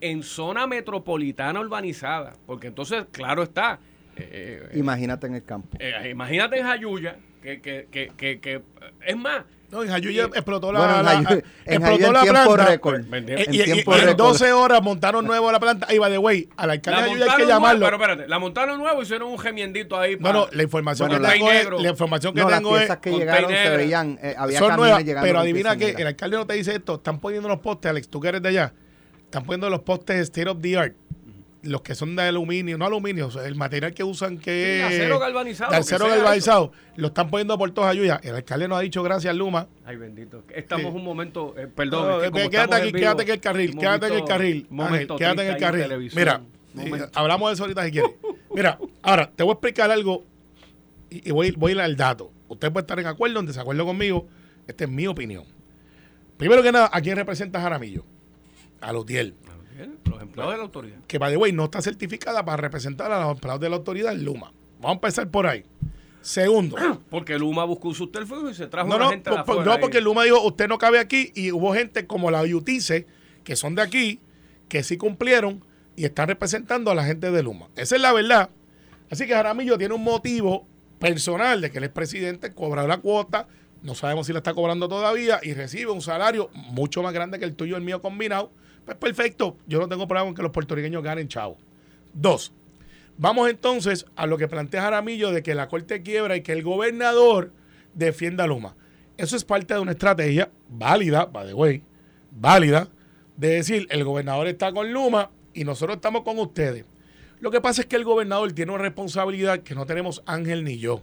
en 0.00 0.22
zona 0.22 0.68
metropolitana 0.68 1.58
urbanizada, 1.58 2.34
porque 2.46 2.68
entonces, 2.68 3.04
claro 3.10 3.42
está. 3.42 3.80
Eh, 4.16 4.70
imagínate 4.74 5.26
en 5.26 5.34
el 5.34 5.42
campo. 5.42 5.76
Eh, 5.80 6.10
imagínate 6.12 6.56
en 6.56 6.66
Jayuya, 6.66 7.16
que, 7.40 7.60
que, 7.60 8.10
que, 8.16 8.40
que, 8.40 8.62
es 9.06 9.16
más, 9.16 9.44
no, 9.70 9.82
en 9.82 9.90
Jayuya 9.90 10.24
explotó 10.24 10.72
la, 10.72 10.78
bueno, 10.78 10.98
en 10.98 11.04
la, 11.04 11.42
explotó 11.66 12.12
la 12.12 12.22
planta. 12.22 12.66
Récord. 12.66 13.14
En, 13.14 13.54
y, 13.54 13.62
tiempo 13.62 13.94
y, 13.96 14.00
en 14.00 14.16
12 14.16 14.52
horas 14.52 14.82
montaron 14.82 15.26
nuevo 15.26 15.52
la 15.52 15.60
planta. 15.60 15.86
Ahí 15.90 15.98
va 15.98 16.08
de 16.08 16.16
güey. 16.16 16.48
A 16.56 16.66
la 16.66 16.74
alcalde 16.74 17.02
de 17.02 17.08
Jayuya 17.08 17.32
hay 17.32 17.38
que 17.38 17.46
llamarlo. 17.46 17.84
pero 17.84 17.96
espérate, 17.96 18.28
la 18.28 18.38
montaron 18.38 18.78
nuevo 18.78 19.00
y 19.00 19.02
hicieron 19.02 19.30
un 19.30 19.38
gemiendito 19.38 19.98
ahí. 19.98 20.16
Para, 20.16 20.38
bueno, 20.38 20.50
la 20.52 20.62
información 20.62 21.10
que 21.10 21.20
tengo 21.20 21.52
es, 21.52 21.70
la 21.82 21.88
información 21.90 22.34
que 22.34 22.40
no, 22.40 22.48
tengo 22.48 22.70
las 22.70 22.78
piezas 22.80 22.98
que 22.98 23.10
llegaron 23.10 23.50
se 23.50 23.76
veían, 23.76 24.18
eh, 24.22 24.34
había 24.38 24.58
son 24.58 24.76
nuevas, 24.76 25.04
pero 25.04 25.40
adivina 25.40 25.76
que 25.76 25.90
el 25.90 26.06
alcalde 26.06 26.38
no 26.38 26.46
te 26.46 26.54
dice 26.54 26.74
esto. 26.74 26.94
Están 26.94 27.20
poniendo 27.20 27.46
los 27.48 27.58
postes, 27.58 27.90
Alex, 27.90 28.08
tú 28.08 28.20
que 28.20 28.28
eres 28.28 28.40
de 28.40 28.48
allá. 28.48 28.72
Están 29.24 29.44
poniendo 29.44 29.68
los 29.68 29.80
postes 29.80 30.16
state 30.20 30.48
of 30.48 30.62
the 30.62 30.78
art 30.78 30.94
los 31.62 31.82
que 31.82 31.94
son 31.94 32.14
de 32.16 32.22
aluminio, 32.22 32.78
no 32.78 32.86
aluminio, 32.86 33.30
el 33.44 33.54
material 33.54 33.92
que 33.92 34.04
usan 34.04 34.38
que 34.38 34.78
es 34.78 34.84
acero 34.84 35.18
galvanizado. 35.18 35.72
acero 35.74 36.06
galvanizado, 36.06 36.72
lo 36.96 37.08
están 37.08 37.30
poniendo 37.30 37.58
por 37.58 37.70
todas 37.72 37.90
ayudas. 37.90 38.20
El 38.22 38.36
alcalde 38.36 38.68
nos 38.68 38.78
ha 38.78 38.80
dicho 38.82 39.02
gracias, 39.02 39.34
Luma. 39.34 39.68
Ay, 39.84 39.96
bendito. 39.96 40.44
Estamos 40.54 40.94
un 40.94 41.04
momento, 41.04 41.54
eh, 41.58 41.66
perdón. 41.66 42.32
quédate 42.32 42.76
aquí, 42.76 42.92
quédate 42.92 43.22
en 43.22 43.30
el 43.30 43.40
carril, 43.40 43.76
quédate 43.76 44.06
en 44.06 44.12
el 44.14 44.24
carril. 44.24 44.68
quédate 45.16 45.42
en 45.42 45.54
el 45.54 45.56
carril. 45.58 46.10
Mira, 46.14 46.42
eh, 46.78 47.06
hablamos 47.14 47.50
de 47.50 47.54
eso 47.54 47.64
ahorita 47.64 47.84
si 47.84 47.90
quieres. 47.90 48.12
Mira, 48.54 48.78
ahora 49.02 49.30
te 49.34 49.42
voy 49.42 49.50
a 49.50 49.54
explicar 49.54 49.90
algo 49.90 50.24
y, 51.10 51.30
voy, 51.30 51.50
voy 51.52 51.72
a 51.72 51.74
ir 51.74 51.80
al 51.80 51.96
dato. 51.96 52.32
Usted 52.48 52.72
puede 52.72 52.82
estar 52.82 52.98
en 52.98 53.06
acuerdo 53.06 53.38
o 53.38 53.40
en 53.40 53.46
desacuerdo 53.46 53.84
conmigo. 53.84 54.26
Esta 54.66 54.84
es 54.84 54.90
mi 54.90 55.06
opinión. 55.06 55.44
Primero 56.36 56.62
que 56.62 56.70
nada, 56.70 56.88
¿a 56.92 57.00
quién 57.00 57.16
representa 57.16 57.60
Jaramillo? 57.60 58.04
A 58.80 58.92
los 58.92 59.04
10 59.04 59.34
los 59.86 60.22
empleados 60.22 60.52
de 60.52 60.58
la 60.58 60.64
autoridad. 60.64 60.98
Que, 61.06 61.18
by 61.18 61.32
the 61.32 61.36
way, 61.36 61.52
no 61.52 61.64
está 61.64 61.80
certificada 61.82 62.44
para 62.44 62.56
representar 62.56 63.12
a 63.12 63.20
los 63.20 63.32
empleados 63.32 63.60
de 63.60 63.68
la 63.68 63.76
autoridad 63.76 64.12
en 64.12 64.24
Luma. 64.24 64.52
Vamos 64.80 64.90
a 64.90 64.92
empezar 64.94 65.30
por 65.30 65.46
ahí. 65.46 65.64
Segundo. 66.20 66.76
Porque 67.10 67.38
Luma 67.38 67.64
buscó 67.64 67.94
su 67.94 68.08
teléfono 68.08 68.50
y 68.50 68.54
se 68.54 68.66
trajo 68.66 68.88
no, 68.88 68.98
no, 68.98 69.10
gente 69.10 69.30
No, 69.30 69.80
porque 69.80 70.00
Luma 70.00 70.24
dijo, 70.24 70.42
usted 70.42 70.68
no 70.68 70.78
cabe 70.78 70.98
aquí 70.98 71.32
y 71.34 71.52
hubo 71.52 71.72
gente 71.74 72.06
como 72.06 72.30
la 72.30 72.42
Utice, 72.42 73.06
que 73.44 73.56
son 73.56 73.74
de 73.74 73.82
aquí, 73.82 74.20
que 74.68 74.82
sí 74.82 74.96
cumplieron 74.96 75.64
y 75.96 76.04
están 76.04 76.28
representando 76.28 76.90
a 76.90 76.94
la 76.94 77.04
gente 77.04 77.30
de 77.30 77.42
Luma. 77.42 77.68
Esa 77.76 77.96
es 77.96 78.02
la 78.02 78.12
verdad. 78.12 78.50
Así 79.10 79.26
que 79.26 79.32
Jaramillo 79.32 79.78
tiene 79.78 79.94
un 79.94 80.04
motivo 80.04 80.66
personal 80.98 81.60
de 81.60 81.70
que 81.70 81.78
él 81.78 81.84
es 81.84 81.90
presidente, 81.90 82.52
cobra 82.52 82.86
la 82.86 82.98
cuota, 82.98 83.48
no 83.82 83.94
sabemos 83.94 84.26
si 84.26 84.32
la 84.32 84.38
está 84.38 84.54
cobrando 84.54 84.88
todavía 84.88 85.40
y 85.42 85.54
recibe 85.54 85.92
un 85.92 86.02
salario 86.02 86.50
mucho 86.52 87.02
más 87.02 87.12
grande 87.12 87.38
que 87.38 87.44
el 87.44 87.54
tuyo 87.54 87.74
y 87.74 87.78
el 87.78 87.84
mío 87.84 88.02
combinado 88.02 88.50
pues 88.88 89.14
perfecto, 89.14 89.58
yo 89.66 89.80
no 89.80 89.88
tengo 89.88 90.08
problema 90.08 90.26
con 90.26 90.34
que 90.34 90.42
los 90.42 90.50
puertorriqueños 90.50 91.02
ganen, 91.02 91.28
chavo. 91.28 91.58
Dos, 92.14 92.54
vamos 93.18 93.50
entonces 93.50 94.06
a 94.16 94.26
lo 94.26 94.38
que 94.38 94.48
plantea 94.48 94.80
Jaramillo 94.80 95.30
de 95.30 95.42
que 95.42 95.54
la 95.54 95.68
corte 95.68 96.02
quiebra 96.02 96.36
y 96.36 96.40
que 96.40 96.52
el 96.52 96.62
gobernador 96.62 97.52
defienda 97.92 98.44
a 98.44 98.46
Luma. 98.46 98.76
Eso 99.18 99.36
es 99.36 99.44
parte 99.44 99.74
de 99.74 99.80
una 99.80 99.90
estrategia 99.90 100.50
válida, 100.70 101.26
by 101.26 101.48
the 101.48 101.52
way, 101.52 101.82
válida, 102.30 102.88
de 103.36 103.48
decir, 103.48 103.86
el 103.90 104.04
gobernador 104.04 104.46
está 104.46 104.72
con 104.72 104.90
Luma 104.90 105.30
y 105.52 105.64
nosotros 105.64 105.96
estamos 105.96 106.22
con 106.22 106.38
ustedes. 106.38 106.86
Lo 107.40 107.50
que 107.50 107.60
pasa 107.60 107.82
es 107.82 107.86
que 107.88 107.96
el 107.96 108.04
gobernador 108.04 108.52
tiene 108.52 108.72
una 108.72 108.82
responsabilidad 108.82 109.60
que 109.60 109.74
no 109.74 109.84
tenemos 109.84 110.22
Ángel 110.24 110.64
ni 110.64 110.78
yo. 110.78 111.02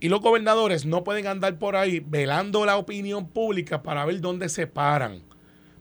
Y 0.00 0.08
los 0.08 0.20
gobernadores 0.20 0.86
no 0.86 1.04
pueden 1.04 1.26
andar 1.26 1.58
por 1.58 1.76
ahí 1.76 2.00
velando 2.00 2.64
la 2.64 2.78
opinión 2.78 3.28
pública 3.28 3.82
para 3.82 4.06
ver 4.06 4.22
dónde 4.22 4.48
se 4.48 4.66
paran. 4.66 5.22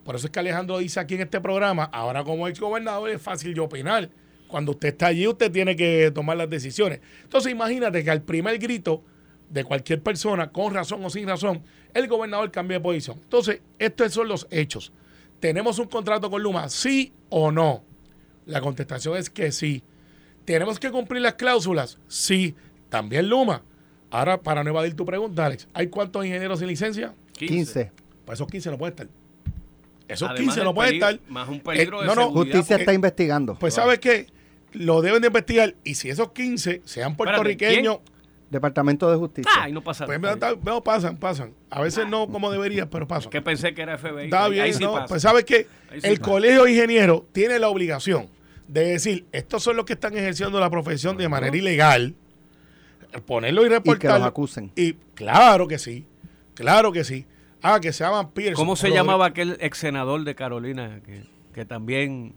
Por 0.06 0.16
eso 0.16 0.28
es 0.28 0.32
que 0.32 0.40
Alejandro 0.40 0.78
dice 0.78 1.00
aquí 1.00 1.16
en 1.16 1.22
este 1.22 1.42
programa, 1.42 1.86
ahora 1.86 2.24
como 2.24 2.48
ex 2.48 2.60
gobernador 2.60 3.10
es 3.10 3.20
fácil 3.20 3.56
de 3.56 3.60
opinar. 3.60 4.12
Cuando 4.48 4.74
usted 4.74 4.90
está 4.90 5.08
allí, 5.08 5.28
usted 5.28 5.52
tiene 5.52 5.76
que 5.76 6.12
tomar 6.14 6.38
las 6.38 6.48
decisiones. 6.48 7.00
Entonces 7.24 7.52
imagínate 7.52 8.04
que 8.04 8.12
al 8.12 8.22
primer 8.22 8.60
grito 8.60 9.04
de 9.50 9.64
cualquier 9.64 10.04
persona, 10.04 10.52
con 10.52 10.76
razón 10.76 11.04
o 11.04 11.10
sin 11.10 11.28
razón, 11.28 11.64
el 11.96 12.08
gobernador 12.08 12.52
cambia 12.52 12.78
de 12.78 12.84
posición. 12.84 13.18
Entonces, 13.24 13.62
estos 13.80 14.14
son 14.14 14.28
los 14.28 14.48
hechos. 14.52 14.94
¿Tenemos 15.40 15.80
un 15.80 15.88
contrato 15.88 16.30
con 16.30 16.44
Luma? 16.44 16.70
¿Sí 16.70 17.12
o 17.30 17.52
no? 17.52 17.84
La 18.46 18.62
contestación 18.62 19.18
es 19.18 19.32
que 19.32 19.52
sí. 19.52 19.84
¿Tenemos 20.46 20.80
que 20.80 20.92
cumplir 20.92 21.24
las 21.24 21.34
cláusulas? 21.34 21.98
Sí. 22.08 22.54
También 22.90 23.28
Luma. 23.28 23.64
Ahora, 24.12 24.40
para 24.40 24.64
no 24.64 24.70
evadir 24.70 24.96
tu 24.96 25.04
pregunta, 25.04 25.48
Alex, 25.48 25.68
¿hay 25.74 25.88
cuántos 25.88 26.24
ingenieros 26.24 26.60
sin 26.60 26.68
licencia? 26.68 27.16
15. 27.34 27.92
Pues 28.24 28.38
esos 28.38 28.48
15 28.48 28.70
no 28.70 28.78
pueden 28.78 28.94
estar. 28.94 29.25
Esos 30.08 30.34
15 30.34 30.64
no 30.64 30.74
pueden 30.74 30.96
estar. 30.96 31.20
Más 31.28 31.50
un 31.50 31.60
peligro 31.60 32.04
eh, 32.04 32.08
de 32.08 32.16
no, 32.16 32.32
Justicia 32.32 32.78
está 32.78 32.94
investigando. 32.94 33.56
Pues, 33.56 33.74
¿sabes 33.74 34.00
qué? 34.00 34.28
Lo 34.74 35.02
deben 35.02 35.22
de 35.22 35.28
investigar. 35.28 35.76
Y 35.84 35.96
si 35.96 36.10
esos 36.10 36.32
15 36.32 36.82
sean 36.86 37.16
puertorriqueños. 37.16 38.00
Departamento 38.48 39.10
de 39.10 39.18
Justicia. 39.18 39.52
Ah, 39.58 39.68
no 39.70 39.82
pasa 39.82 40.06
pues, 40.06 40.22
no, 40.64 40.84
pasan, 40.84 41.18
pasan. 41.18 41.54
A 41.70 41.82
veces 41.82 42.08
no 42.08 42.28
como 42.28 42.52
debería, 42.52 42.88
pero 42.88 43.08
pasan. 43.08 43.32
Que 43.32 43.42
pensé 43.42 43.74
que 43.74 43.82
era 43.82 43.98
FBI. 43.98 44.26
Está 44.26 44.48
bien, 44.48 44.72
no. 44.80 45.06
Pues 45.08 45.24
sabes 45.24 45.46
que 45.46 45.68
el 45.92 46.20
colegio 46.20 46.64
de 46.64 46.72
ingenieros 46.72 47.24
tiene 47.34 47.58
la 47.58 47.70
obligación 47.70 48.30
de 48.68 48.86
decir, 48.86 49.26
estos 49.32 49.64
son 49.64 49.76
los 49.76 49.86
que 49.86 49.94
están 49.94 50.16
ejerciendo 50.16 50.60
la 50.60 50.70
profesión 50.70 51.18
de 51.18 51.28
manera 51.28 51.56
ilegal, 51.56 52.16
ponerlo 53.26 53.66
y 53.66 53.70
reportarlo. 53.70 53.96
Y 53.96 54.00
que 54.00 54.20
los 54.20 54.28
acusen. 54.28 54.72
Y 54.76 54.94
claro 55.14 55.68
que 55.68 55.80
sí, 55.80 56.06
claro 56.54 56.92
que 56.92 57.04
sí. 57.04 57.26
Ah, 57.68 57.80
que 57.80 57.92
se 57.92 58.04
llaman 58.04 58.30
Pierce. 58.30 58.54
¿Cómo 58.54 58.76
se 58.76 58.92
llamaba 58.92 59.26
aquel 59.26 59.58
ex 59.60 59.80
senador 59.80 60.24
de 60.24 60.36
Carolina 60.36 61.02
que, 61.54 61.66
también 61.66 62.36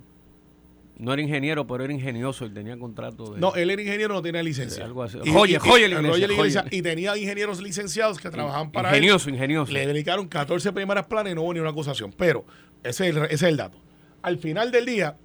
No 0.96 1.12
era 1.12 1.20
ingeniero, 1.20 1.66
pero 1.66 1.84
era 1.84 1.92
ingenioso 1.92 2.46
y 2.46 2.50
tenía 2.50 2.78
contrato 2.78 3.34
de... 3.34 3.40
No, 3.40 3.54
él 3.54 3.68
era 3.68 3.82
ingeniero, 3.82 4.14
no 4.14 4.22
tenía 4.22 4.42
licencia. 4.42 4.84
Algo 4.86 5.02
así. 5.02 5.18
Y- 5.22 5.30
Joye, 5.30 5.56
y- 5.56 5.58
joye 5.58 5.88
y- 5.88 5.94
joye 5.94 6.28
joye. 6.34 6.62
Y 6.70 6.80
tenía 6.80 7.14
ingenieros 7.16 7.60
licenciados 7.60 8.18
que 8.18 8.30
trabajaban 8.30 8.72
para 8.72 8.88
él. 8.88 8.96
ingenioso, 8.96 9.28
ingenioso. 9.28 9.70
Le 9.70 9.86
dedicaron 9.86 10.26
14 10.28 10.72
primeras 10.72 11.06
planas 11.06 11.32
y 11.32 11.34
no 11.34 11.42
hubo 11.42 11.52
ni 11.52 11.60
una 11.60 11.70
acusación. 11.70 12.10
Pero 12.16 12.46
ese 12.82 13.08
es 13.10 13.14
el, 13.16 13.24
ese 13.24 13.34
es 13.34 13.42
el 13.42 13.56
dato. 13.58 13.78
Al 14.22 14.38
final 14.38 14.70
del 14.72 14.86
día, 14.86 15.16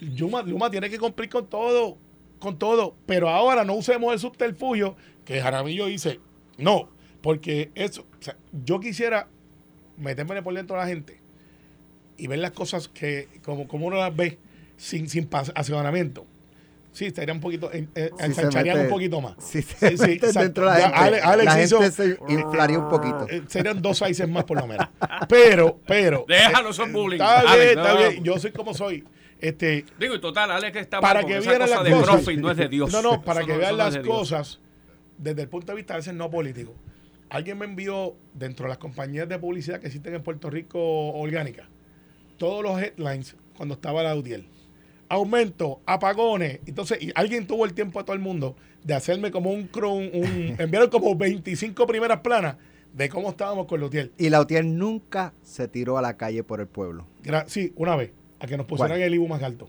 Luma, 0.00 0.42
Luma 0.42 0.70
tiene 0.70 0.90
que 0.90 0.98
cumplir 0.98 1.30
con 1.30 1.46
todo, 1.46 1.98
con 2.40 2.58
todo. 2.58 2.96
Pero 3.06 3.28
ahora 3.30 3.64
no 3.64 3.74
usemos 3.74 4.12
el 4.12 4.18
subterfugio 4.18 4.96
que 5.24 5.40
Jaramillo 5.40 5.86
dice, 5.86 6.18
no, 6.58 6.88
porque 7.22 7.70
eso, 7.76 8.02
o 8.18 8.22
sea, 8.22 8.36
yo 8.64 8.80
quisiera 8.80 9.28
meterme 9.98 10.42
por 10.42 10.54
dentro 10.54 10.76
de 10.76 10.82
la 10.82 10.88
gente 10.88 11.20
y 12.16 12.26
ver 12.26 12.38
las 12.38 12.52
cosas 12.52 12.88
que, 12.88 13.28
como, 13.44 13.66
como 13.68 13.86
uno 13.86 13.96
las 13.96 14.14
ve, 14.14 14.38
sin, 14.76 15.08
sin 15.08 15.28
asesoramiento. 15.54 16.26
Sí, 16.92 17.04
estaría 17.04 17.34
un 17.34 17.40
poquito, 17.40 17.70
Si 17.72 17.86
se 17.94 18.10
ensancharían 18.24 18.80
un 18.80 18.88
poquito 18.88 19.20
más. 19.20 19.34
Si 19.38 19.60
se 19.60 19.96
Sí, 19.98 19.98
sí, 19.98 20.18
dentro 20.38 20.64
de 20.64 20.70
la 20.70 20.80
gente, 20.80 20.96
Ale- 20.98 21.20
Alex 21.20 21.44
la 21.54 21.62
hizo- 21.62 21.80
gente 21.82 21.92
se 21.94 22.18
inflaría 22.32 22.78
un 22.78 22.88
poquito. 22.88 23.26
Eh, 23.28 23.42
serían 23.48 23.82
dos 23.82 23.98
sizes 23.98 24.26
más 24.26 24.44
por 24.44 24.58
lo 24.58 24.66
menos. 24.66 24.88
Pero, 25.28 25.78
pero. 25.86 26.24
Déjalo, 26.28 26.70
eh, 26.70 26.72
son 26.72 26.94
bullying. 26.94 27.20
Está 27.20 27.42
bien, 27.42 27.52
Alex, 27.52 27.70
está 27.76 27.92
no. 27.92 27.98
bien. 27.98 28.24
Yo 28.24 28.38
soy 28.38 28.52
como 28.52 28.72
soy. 28.72 29.04
Este, 29.38 29.84
Digo, 30.00 30.14
y 30.14 30.20
total, 30.22 30.50
Alex 30.50 30.72
que 30.72 30.80
está 30.80 31.00
para 31.02 31.20
que 31.22 31.38
vieran 31.38 31.60
cosa 31.68 31.74
las 31.74 31.84
de 31.84 31.90
cosas. 31.90 32.08
profit 32.14 32.38
no 32.40 32.50
es 32.50 32.56
de 32.56 32.68
Dios. 32.70 32.90
No, 32.90 33.02
no, 33.02 33.20
para 33.22 33.40
Eso 33.40 33.46
que 33.48 33.52
no- 33.52 33.58
vean 33.58 33.70
no 33.72 33.76
las 33.76 33.92
de 33.92 34.00
cosas 34.00 34.60
desde 35.18 35.42
el 35.42 35.48
punto 35.50 35.72
de 35.72 35.76
vista 35.76 35.92
a 35.92 35.96
veces 35.98 36.14
no 36.14 36.30
político. 36.30 36.74
Alguien 37.28 37.58
me 37.58 37.64
envió 37.64 38.14
dentro 38.34 38.64
de 38.64 38.68
las 38.70 38.78
compañías 38.78 39.28
de 39.28 39.38
publicidad 39.38 39.80
que 39.80 39.86
existen 39.88 40.14
en 40.14 40.22
Puerto 40.22 40.48
Rico 40.50 40.78
orgánicas 41.12 41.66
todos 42.38 42.62
los 42.62 42.80
headlines 42.80 43.34
cuando 43.56 43.74
estaba 43.74 44.02
la 44.02 44.14
UDIEL. 44.14 44.46
Aumento, 45.08 45.80
apagones. 45.86 46.60
Entonces, 46.66 46.98
y 47.00 47.10
alguien 47.14 47.46
tuvo 47.46 47.64
el 47.64 47.72
tiempo 47.74 48.00
a 48.00 48.04
todo 48.04 48.14
el 48.14 48.20
mundo 48.22 48.56
de 48.84 48.94
hacerme 48.94 49.30
como 49.30 49.50
un, 49.50 49.70
cron- 49.70 50.10
un 50.12 50.56
enviaron 50.60 50.90
como 50.90 51.14
25 51.16 51.86
primeras 51.86 52.20
planas 52.20 52.56
de 52.92 53.08
cómo 53.08 53.30
estábamos 53.30 53.66
con 53.66 53.80
la 53.80 53.86
UDIEL. 53.86 54.12
Y 54.18 54.30
la 54.30 54.40
UTIER 54.40 54.64
nunca 54.64 55.32
se 55.42 55.68
tiró 55.68 55.96
a 55.98 56.02
la 56.02 56.16
calle 56.16 56.42
por 56.42 56.60
el 56.60 56.66
pueblo. 56.66 57.06
Gra- 57.22 57.44
Sí, 57.46 57.72
una 57.76 57.94
vez, 57.96 58.10
a 58.40 58.46
que 58.46 58.56
nos 58.56 58.66
pusieran 58.66 58.92
¿Cuál? 58.98 59.02
el 59.02 59.14
IBU 59.14 59.28
más 59.28 59.42
alto. 59.42 59.68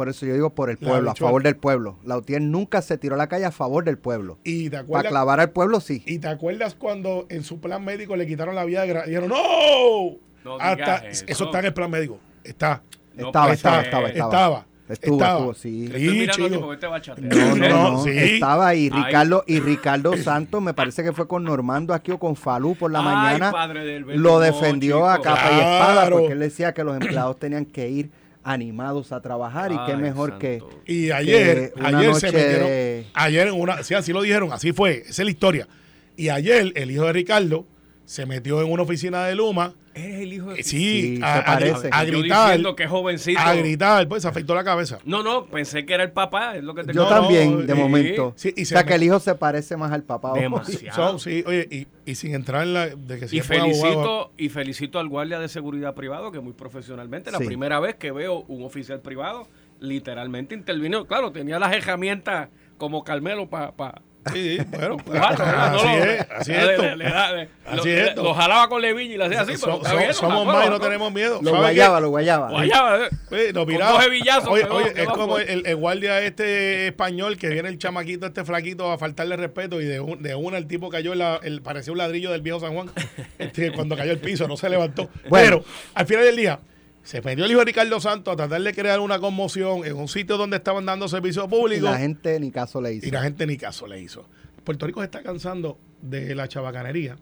Por 0.00 0.08
eso 0.08 0.24
yo 0.24 0.32
digo 0.32 0.48
por 0.54 0.70
el 0.70 0.78
pueblo, 0.78 1.10
a 1.10 1.14
favor 1.14 1.42
del 1.42 1.56
pueblo. 1.56 1.98
La 2.04 2.16
UTIER 2.16 2.40
nunca 2.40 2.80
se 2.80 2.96
tiró 2.96 3.16
a 3.16 3.18
la 3.18 3.26
calle 3.28 3.44
a 3.44 3.50
favor 3.50 3.84
del 3.84 3.98
pueblo. 3.98 4.38
Y 4.44 4.64
te 4.64 4.70
Para 4.70 4.80
acuerdas, 4.82 5.10
clavar 5.10 5.40
al 5.40 5.50
pueblo, 5.50 5.78
sí. 5.80 6.02
y 6.06 6.18
te 6.20 6.28
acuerdas 6.28 6.74
cuando 6.74 7.26
en 7.28 7.44
su 7.44 7.60
plan 7.60 7.84
médico 7.84 8.16
le 8.16 8.26
quitaron 8.26 8.54
la 8.54 8.64
vida 8.64 8.80
de 8.86 8.94
gra- 8.94 9.04
dijeron, 9.04 9.28
¡No! 9.28 10.16
No 10.42 10.56
Hasta, 10.58 10.74
digas 10.76 11.02
eso. 11.04 11.24
eso. 11.28 11.44
está 11.44 11.58
en 11.58 11.64
el 11.66 11.74
plan 11.74 11.90
médico. 11.90 12.18
Está. 12.42 12.82
No 13.14 13.26
estaba, 13.26 13.52
estaba, 13.52 13.82
estaba, 13.82 14.08
estaba, 14.08 14.30
Estaba. 14.30 14.66
Estuvo, 14.88 15.16
Estaba. 15.18 15.34
estuvo, 15.38 15.54
sí. 15.54 15.88
Te 15.88 15.96
estoy 15.98 16.18
mirando 16.18 16.32
aquí 16.72 16.80
chico. 16.80 16.96
este. 16.96 17.20
No, 17.20 17.54
no, 17.56 17.68
No, 17.68 17.90
no, 17.92 18.02
sí. 18.04 18.10
estaba 18.10 18.68
ahí 18.68 18.90
Ay. 18.92 19.04
Ricardo 19.04 19.44
y 19.46 19.60
Ricardo 19.60 20.16
Santos, 20.16 20.60
me 20.62 20.72
parece 20.74 21.04
que 21.04 21.12
fue 21.12 21.28
con 21.28 21.44
Normando 21.44 21.92
aquí 21.94 22.10
o 22.10 22.18
con 22.18 22.34
Falú 22.34 22.74
por 22.74 22.90
la 22.90 22.98
Ay, 23.00 23.04
mañana. 23.04 23.52
padre 23.52 23.84
del 23.84 24.04
Verbo, 24.04 24.18
Lo 24.20 24.30
no, 24.32 24.40
defendió 24.40 25.06
a 25.06 25.20
capa 25.20 25.48
y 25.52 25.58
espada 25.60 26.08
porque 26.10 26.32
él 26.32 26.40
decía 26.40 26.72
que 26.74 26.82
los 26.82 26.94
empleados 26.96 27.38
tenían 27.38 27.66
que 27.66 27.88
ir 27.88 28.10
animados 28.42 29.12
a 29.12 29.20
trabajar 29.20 29.70
y 29.72 29.76
qué 29.86 29.96
mejor 29.96 30.30
santo. 30.30 30.38
que 30.84 30.92
Y 30.92 31.10
ayer, 31.10 31.72
una 31.76 31.98
ayer 31.98 32.14
se 32.14 32.26
metieron. 32.32 32.66
de- 32.68 33.06
Ayer 33.14 33.48
en 33.48 33.54
una. 33.54 33.82
Sí, 33.82 33.94
así 33.94 34.12
lo 34.12 34.22
dijeron, 34.22 34.52
así 34.52 34.72
fue. 34.72 34.98
Esa 35.06 35.10
es 35.10 35.18
la 35.26 35.30
historia. 35.30 35.68
Y 36.16 36.28
ayer 36.28 36.72
el 36.74 36.90
hijo 36.90 37.04
de 37.04 37.12
Ricardo 37.12 37.66
se 38.10 38.26
metió 38.26 38.60
en 38.60 38.72
una 38.72 38.82
oficina 38.82 39.24
de 39.24 39.36
Luma. 39.36 39.72
Eres 39.94 40.20
el 40.22 40.32
hijo 40.32 40.50
de... 40.50 40.58
eh, 40.60 40.64
Sí, 40.64 41.16
Sí, 41.16 41.20
a, 41.22 41.32
se 41.34 41.38
a- 41.38 41.44
parece. 41.44 41.90
a 41.92 42.02
Yo 42.04 42.18
gritar. 42.18 42.46
diciendo 42.48 42.74
que 42.74 42.88
jovencito. 42.88 43.38
A 43.38 43.54
gritar, 43.54 44.08
pues 44.08 44.22
se 44.22 44.28
afectó 44.28 44.52
la 44.56 44.64
cabeza. 44.64 44.98
No, 45.04 45.22
no, 45.22 45.46
pensé 45.46 45.86
que 45.86 45.94
era 45.94 46.02
el 46.02 46.10
papá, 46.10 46.56
es 46.56 46.64
lo 46.64 46.74
que 46.74 46.82
te 46.82 46.92
yo 46.92 47.06
también, 47.06 47.52
no, 47.52 47.62
de 47.62 47.72
momento. 47.74 48.32
sí, 48.34 48.48
y 48.56 48.62
o 48.62 48.64
se 48.64 48.70
sea 48.70 48.80
me- 48.80 48.86
que 48.88 48.94
el 48.96 49.02
hijo 49.04 49.20
se 49.20 49.36
parece 49.36 49.76
más 49.76 49.92
al 49.92 50.02
papá. 50.02 50.32
Demasiado. 50.32 50.96
Son, 50.96 51.20
sí, 51.20 51.44
oye, 51.46 51.68
y, 51.70 51.86
y 52.10 52.14
sin 52.16 52.34
entrar 52.34 52.64
en 52.64 52.74
la. 52.74 52.86
De 52.88 53.20
que 53.20 53.28
si 53.28 53.36
Y 53.36 53.40
abogado- 53.40 53.62
felicito, 53.62 54.32
y 54.36 54.48
felicito 54.48 54.98
al 54.98 55.06
guardia 55.08 55.38
de 55.38 55.46
seguridad 55.48 55.94
privado 55.94 56.32
que 56.32 56.40
muy 56.40 56.52
profesionalmente, 56.52 57.30
la 57.30 57.38
Sí. 57.38 57.44
primera 57.44 57.78
vez 57.78 57.94
que 57.94 58.10
veo 58.10 58.40
un 58.48 58.64
oficial 58.64 58.98
privado, 59.00 59.46
literalmente 59.78 60.56
intervino. 60.56 61.06
Claro, 61.06 61.30
tenía 61.30 61.58
las 61.60 61.72
herramientas 61.72 62.48
como 62.76 63.04
Carmelo 63.04 63.48
para 63.48 64.02
Sí, 64.32 64.58
sí, 64.58 64.64
bueno, 64.68 64.96
así 65.14 65.86
lo- 65.86 66.04
es, 66.04 66.26
así 66.30 66.52
es 66.52 66.64
le- 66.64 66.70
esto. 66.72 66.82
le- 66.82 66.96
le 66.96 67.04
da- 67.04 67.32
le- 67.32 67.48
Así 67.64 67.76
lo, 67.76 67.82
es 67.82 67.84
le- 67.86 68.08
esto. 68.08 68.22
lo 68.22 68.34
jalaba 68.34 68.68
con 68.68 68.82
Levin 68.82 69.10
y 69.12 69.16
le 69.16 69.24
hacía 69.24 69.40
así, 69.40 69.56
So- 69.56 69.66
pero 69.66 69.76
so- 69.78 69.82
está 69.84 69.94
bien, 69.96 70.08
lo 70.08 70.14
somos 70.14 70.46
más 70.46 70.66
y 70.66 70.68
lo 70.68 70.74
no 70.74 70.80
tenemos 70.80 71.12
miedo. 71.12 71.40
Lo 71.42 71.56
guayaba, 71.56 72.00
lo 72.00 72.10
guayaba. 72.10 72.50
Guayaba, 72.50 73.06
eh. 73.06 73.08
Sí, 73.30 73.36
nos 73.54 73.64
Con 73.64 73.72
miraba. 73.72 73.92
dos 73.92 74.06
hebillazos, 74.06 74.48
Oye, 74.48 74.62
pegó, 74.64 74.76
oye, 74.76 74.92
es 74.94 75.08
como 75.08 75.38
el, 75.38 75.66
el 75.66 75.76
guardia 75.76 76.20
este 76.20 76.88
español 76.88 77.38
que 77.38 77.48
viene 77.48 77.68
el 77.70 77.78
chamaquito 77.78 78.26
este 78.26 78.44
flaquito 78.44 78.90
a 78.92 78.98
faltarle 78.98 79.36
respeto 79.36 79.80
y 79.80 79.86
de, 79.86 80.00
un- 80.00 80.22
de 80.22 80.34
una 80.34 80.58
el 80.58 80.66
tipo 80.66 80.90
cayó, 80.90 81.12
en 81.14 81.20
la, 81.20 81.40
el, 81.42 81.62
parecía 81.62 81.92
un 81.92 81.98
ladrillo 81.98 82.30
del 82.30 82.42
viejo 82.42 82.60
San 82.60 82.74
Juan 82.74 82.90
este, 83.38 83.72
cuando 83.72 83.96
cayó 83.96 84.10
al 84.12 84.18
piso, 84.18 84.46
no 84.46 84.56
se 84.58 84.68
levantó. 84.68 85.08
Bueno. 85.30 85.60
Pero 85.60 85.64
al 85.94 86.06
final 86.06 86.24
del 86.24 86.36
día 86.36 86.60
se 87.02 87.22
metió 87.22 87.44
el 87.44 87.50
hijo 87.50 87.60
de 87.60 87.66
Ricardo 87.66 87.98
Santos 88.00 88.32
a 88.34 88.36
tratar 88.36 88.60
de 88.62 88.74
crear 88.74 89.00
una 89.00 89.18
conmoción 89.18 89.84
en 89.84 89.96
un 89.96 90.08
sitio 90.08 90.36
donde 90.36 90.58
estaban 90.58 90.84
dando 90.86 91.08
servicio 91.08 91.44
Y 91.44 91.48
público 91.48 91.86
la 91.86 91.98
gente 91.98 92.38
ni 92.38 92.50
caso 92.50 92.80
le 92.80 92.94
hizo. 92.94 93.06
y 93.06 93.10
la 93.10 93.22
gente 93.22 93.46
ni 93.46 93.56
caso 93.56 93.86
le 93.86 94.00
hizo. 94.00 94.26
Puerto 94.64 94.86
Rico 94.86 95.00
se 95.00 95.06
está 95.06 95.22
cansando 95.22 95.78
de 96.02 96.34
la 96.34 96.46
chabacanería 96.48 97.16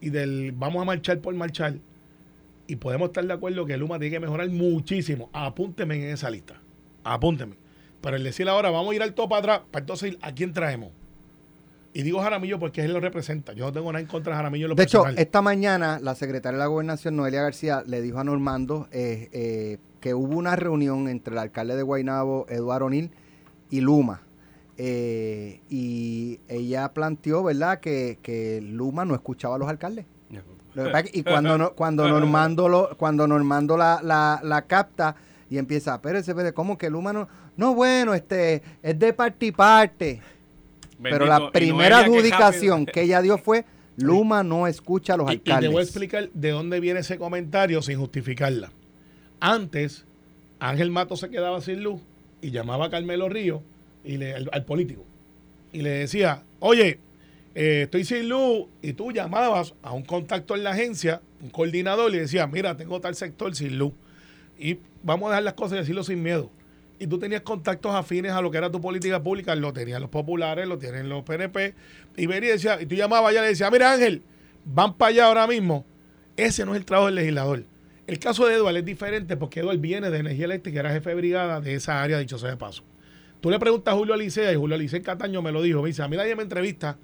y 0.00 0.10
del 0.10 0.52
vamos 0.52 0.82
a 0.82 0.84
marchar 0.84 1.20
por 1.20 1.34
marchar. 1.34 1.76
Y 2.66 2.76
podemos 2.76 3.08
estar 3.08 3.24
de 3.24 3.32
acuerdo 3.32 3.66
que 3.66 3.76
Luma 3.76 3.98
tiene 3.98 4.14
que 4.16 4.20
mejorar 4.20 4.48
muchísimo. 4.50 5.30
Apúnteme 5.32 5.96
en 5.96 6.14
esa 6.14 6.30
lista. 6.30 6.60
Apúnteme. 7.04 7.56
Pero 8.00 8.16
el 8.16 8.24
decir 8.24 8.48
ahora, 8.48 8.70
vamos 8.70 8.92
a 8.92 8.94
ir 8.96 9.02
al 9.02 9.14
topo 9.14 9.36
atrás, 9.36 9.62
para 9.70 9.82
entonces, 9.82 10.16
¿a 10.22 10.32
quién 10.32 10.52
traemos? 10.52 10.90
Y 11.94 12.02
digo 12.02 12.20
Jaramillo 12.22 12.58
porque 12.58 12.82
él 12.84 12.92
lo 12.92 13.00
representa. 13.00 13.52
Yo 13.52 13.66
no 13.66 13.72
tengo 13.72 13.92
nada 13.92 14.00
en 14.00 14.06
contra 14.06 14.32
de 14.32 14.36
Jaramillo 14.36 14.66
en 14.66 14.70
lo 14.70 14.74
De 14.76 14.82
hecho, 14.84 15.06
esta 15.20 15.42
mañana 15.42 15.98
la 16.00 16.14
secretaria 16.14 16.56
de 16.56 16.60
la 16.62 16.66
Gobernación, 16.66 17.16
Noelia 17.16 17.42
García, 17.42 17.82
le 17.86 18.00
dijo 18.00 18.18
a 18.18 18.24
Normando 18.24 18.88
eh, 18.92 19.28
eh, 19.32 19.78
que 20.00 20.14
hubo 20.14 20.36
una 20.36 20.56
reunión 20.56 21.08
entre 21.08 21.32
el 21.34 21.38
alcalde 21.38 21.76
de 21.76 21.82
Guaynabo, 21.82 22.46
Eduardo 22.48 22.86
O'Neill, 22.86 23.10
y 23.70 23.80
Luma. 23.80 24.22
Eh, 24.78 25.60
y 25.68 26.40
ella 26.48 26.92
planteó, 26.92 27.42
¿verdad?, 27.42 27.78
que, 27.80 28.18
que 28.22 28.60
Luma 28.62 29.04
no 29.04 29.14
escuchaba 29.14 29.56
a 29.56 29.58
los 29.58 29.68
alcaldes. 29.68 30.06
Y 31.12 31.22
cuando, 31.22 31.58
no- 31.58 31.72
cuando 31.74 32.08
Normando, 32.08 32.68
lo, 32.68 32.96
cuando 32.96 33.26
Normando 33.28 33.76
la, 33.76 34.00
la, 34.02 34.40
la 34.42 34.62
capta 34.62 35.14
y 35.50 35.58
empieza, 35.58 35.94
espérese, 35.96 36.30
espérese, 36.30 36.54
¿cómo 36.54 36.78
que 36.78 36.88
Luma 36.88 37.12
no? 37.12 37.28
No, 37.58 37.74
bueno, 37.74 38.14
este 38.14 38.62
es 38.82 38.98
de 38.98 39.12
parte 39.12 39.46
y 39.46 39.52
parte. 39.52 40.22
Pero 41.02 41.26
la 41.26 41.50
primera 41.50 41.98
adjudicación 42.00 42.86
que 42.86 43.02
ella 43.02 43.20
dio 43.22 43.38
fue, 43.38 43.64
Luma 43.96 44.42
no 44.42 44.66
escucha 44.66 45.14
a 45.14 45.16
los 45.18 45.30
Y- 45.30 45.34
Y, 45.34 45.38
te 45.38 45.50
alcaldes. 45.52 45.72
voy 45.72 45.80
a 45.80 45.82
explicar 45.84 46.30
de 46.32 46.50
dónde 46.50 46.80
viene 46.80 47.00
ese 47.00 47.18
comentario 47.18 47.82
sin 47.82 47.98
justificarla. 47.98 48.70
Antes, 49.40 50.04
Ángel 50.60 50.90
Mato 50.90 51.16
se 51.16 51.28
quedaba 51.30 51.60
sin 51.60 51.82
luz 51.82 52.00
y 52.40 52.50
llamaba 52.50 52.86
a 52.86 52.90
Carmelo 52.90 53.28
Río 53.28 53.62
y 54.04 54.16
le, 54.16 54.34
al, 54.34 54.48
al 54.52 54.64
político 54.64 55.04
y 55.72 55.82
le 55.82 55.90
decía, 55.90 56.42
oye, 56.60 56.98
eh, 57.54 57.82
estoy 57.84 58.04
sin 58.04 58.28
luz 58.28 58.66
y 58.80 58.92
tú 58.94 59.12
llamabas 59.12 59.74
a 59.82 59.92
un 59.92 60.02
contacto 60.02 60.54
en 60.54 60.64
la 60.64 60.70
agencia, 60.70 61.20
un 61.42 61.50
coordinador, 61.50 62.10
y 62.10 62.14
le 62.14 62.20
decías, 62.20 62.50
mira, 62.50 62.76
tengo 62.76 63.00
tal 63.00 63.14
sector 63.14 63.54
sin 63.54 63.78
luz 63.78 63.92
y 64.58 64.78
vamos 65.02 65.26
a 65.26 65.30
dejar 65.30 65.42
las 65.44 65.54
cosas 65.54 65.76
y 65.76 65.80
decirlo 65.80 66.04
sin 66.04 66.22
miedo. 66.22 66.50
Y 67.02 67.08
tú 67.08 67.18
tenías 67.18 67.40
contactos 67.40 67.92
afines 67.96 68.30
a 68.30 68.40
lo 68.40 68.48
que 68.52 68.58
era 68.58 68.70
tu 68.70 68.80
política 68.80 69.20
pública, 69.20 69.56
lo 69.56 69.72
tenían 69.72 70.00
los 70.00 70.08
populares, 70.08 70.68
lo 70.68 70.78
tienen 70.78 71.08
los 71.08 71.24
PNP, 71.24 71.74
y 72.16 72.26
venía 72.26 72.50
y 72.50 72.52
decía, 72.52 72.80
y 72.80 72.86
tú 72.86 72.94
llamabas 72.94 73.30
allá 73.30 73.40
y 73.40 73.42
le 73.42 73.48
decías, 73.48 73.72
mira 73.72 73.92
Ángel, 73.92 74.22
van 74.64 74.96
para 74.96 75.08
allá 75.08 75.26
ahora 75.26 75.48
mismo. 75.48 75.84
Ese 76.36 76.64
no 76.64 76.74
es 76.74 76.78
el 76.78 76.84
trabajo 76.84 77.06
del 77.06 77.16
legislador. 77.16 77.64
El 78.06 78.20
caso 78.20 78.46
de 78.46 78.54
Eduardo 78.54 78.78
es 78.78 78.84
diferente 78.84 79.36
porque 79.36 79.58
Eduardo 79.58 79.80
viene 79.80 80.10
de 80.10 80.18
energía 80.18 80.44
eléctrica, 80.44 80.78
era 80.78 80.92
jefe 80.92 81.10
de 81.10 81.16
brigada 81.16 81.60
de 81.60 81.74
esa 81.74 82.00
área, 82.00 82.20
dicho 82.20 82.38
sea 82.38 82.50
de 82.50 82.56
paso. 82.56 82.84
Tú 83.40 83.50
le 83.50 83.58
preguntas 83.58 83.92
a 83.92 83.96
Julio 83.96 84.14
Alicea 84.14 84.52
y 84.52 84.54
Julio 84.54 84.76
Alicea 84.76 85.02
Cataño 85.02 85.42
me 85.42 85.50
lo 85.50 85.60
dijo, 85.60 85.82
me 85.82 85.88
dice, 85.88 86.04
a 86.04 86.08
mí 86.08 86.16
nadie 86.16 86.36
me 86.36 86.44
entrevista, 86.44 86.98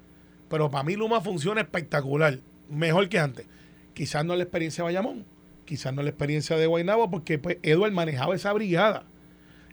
pero 0.49 0.71
para 0.71 0.85
mí 0.85 0.95
Luma 0.95 1.19
funciona 1.19 1.59
espectacular, 1.59 2.39
mejor 2.69 3.09
que 3.09 3.19
antes. 3.19 3.47
Quizás 3.93 4.23
no 4.23 4.37
la 4.37 4.43
experiencia 4.43 4.81
de 4.81 4.85
Bayamón, 4.85 5.25
quizás 5.65 5.93
no 5.93 6.03
la 6.03 6.09
experiencia 6.09 6.55
de 6.55 6.67
Guaynabo, 6.67 7.11
porque 7.11 7.37
pues, 7.37 7.57
Eduardo 7.63 7.93
manejaba 7.93 8.33
esa 8.33 8.53
brigada. 8.53 9.03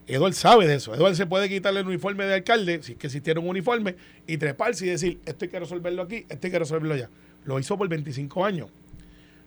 Eduardo 0.07 0.35
sabe 0.37 0.67
de 0.67 0.75
eso. 0.77 0.95
Eduardo 0.95 1.15
se 1.17 1.27
puede 1.27 1.49
quitarle 1.49 1.81
el 1.81 1.87
uniforme 1.87 2.25
de 2.27 2.35
alcalde, 2.35 2.83
si 2.83 2.93
es 2.93 2.99
que 2.99 3.07
existiera 3.09 3.41
un 3.41 3.49
uniforme, 3.49 3.97
y 4.27 4.37
treparse 4.37 4.87
y 4.87 4.91
decir, 4.91 5.21
esto 5.27 5.45
hay 5.45 5.51
que 5.51 5.59
resolverlo 5.61 6.03
aquí, 6.03 6.27
esto 6.29 6.47
hay 6.47 6.51
que 6.53 6.59
resolverlo 6.59 6.95
allá. 6.95 7.11
Lo 7.45 7.59
hizo 7.59 7.77
por 7.77 7.89
25 7.89 8.45
años. 8.45 8.69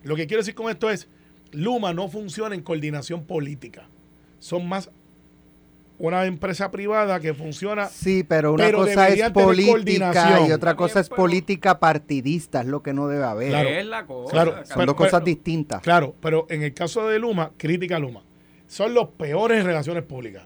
Lo 0.04 0.16
que 0.16 0.28
quiero 0.28 0.42
decir 0.42 0.56
con 0.56 0.70
esto 0.70 0.90
es, 0.90 1.08
Luma 1.52 1.94
no 1.94 2.08
funciona 2.10 2.56
en 2.56 2.62
coordinación 2.62 3.24
política. 3.26 3.88
Son 4.40 4.68
más 4.68 4.90
una 5.98 6.26
empresa 6.26 6.72
privada 6.72 7.20
que 7.20 7.34
funciona 7.34 7.88
Sí, 7.88 8.24
pero 8.24 8.54
una 8.54 8.64
Pero 8.66 8.78
cosa 8.80 9.10
es 9.10 9.32
política 9.32 10.46
y 10.48 10.52
otra 10.54 10.76
cosa 10.76 11.02
es 11.02 11.10
pero- 11.10 11.18
política 11.18 11.78
partidista, 11.80 12.62
es 12.62 12.68
lo 12.68 12.82
que 12.82 12.94
no 12.94 13.08
debe 13.10 13.26
haber. 13.26 13.50
Claro. 13.50 13.70
Es 13.70 13.86
la 13.86 14.06
cosa. 14.06 14.32
Claro, 14.32 14.52
Son 14.66 14.76
pero- 14.76 14.86
dos 14.86 14.96
cosas 14.96 15.12
pero- 15.20 15.26
distintas. 15.26 15.82
Claro, 15.82 16.16
pero 16.22 16.48
en 16.50 16.64
el 16.64 16.74
caso 16.74 17.06
de 17.08 17.20
Luma, 17.20 17.52
crítica 17.58 17.98
a 17.98 18.00
Luma. 18.00 18.24
Son 18.70 18.94
los 18.94 19.10
peores 19.10 19.60
en 19.60 19.66
relaciones 19.66 20.04
públicas. 20.04 20.44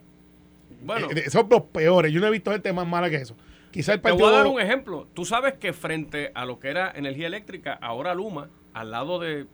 Bueno, 0.84 1.08
Eh, 1.12 1.30
son 1.30 1.48
los 1.50 1.62
peores. 1.64 2.12
Yo 2.12 2.20
no 2.20 2.28
he 2.28 2.32
visto 2.32 2.52
gente 2.52 2.74
más 2.74 2.88
mala 2.88 3.10
que 3.10 3.18
eso. 3.18 3.36
Quizá 3.70 3.94
el 3.94 4.02
te 4.02 4.12
voy 4.12 4.20
partido. 4.22 4.36
a 4.36 4.44
dar 4.44 4.48
un 4.52 4.60
ejemplo. 4.62 5.08
Tú 5.14 5.26
sabes 5.26 5.54
que 5.56 5.74
frente 5.74 6.32
a 6.34 6.46
lo 6.46 6.60
que 6.60 6.70
era 6.70 6.92
energía 6.96 7.28
eléctrica, 7.28 7.74
ahora 7.82 8.14
Luma, 8.16 8.50
al 8.74 8.92
lado 8.92 9.20
de. 9.20 9.46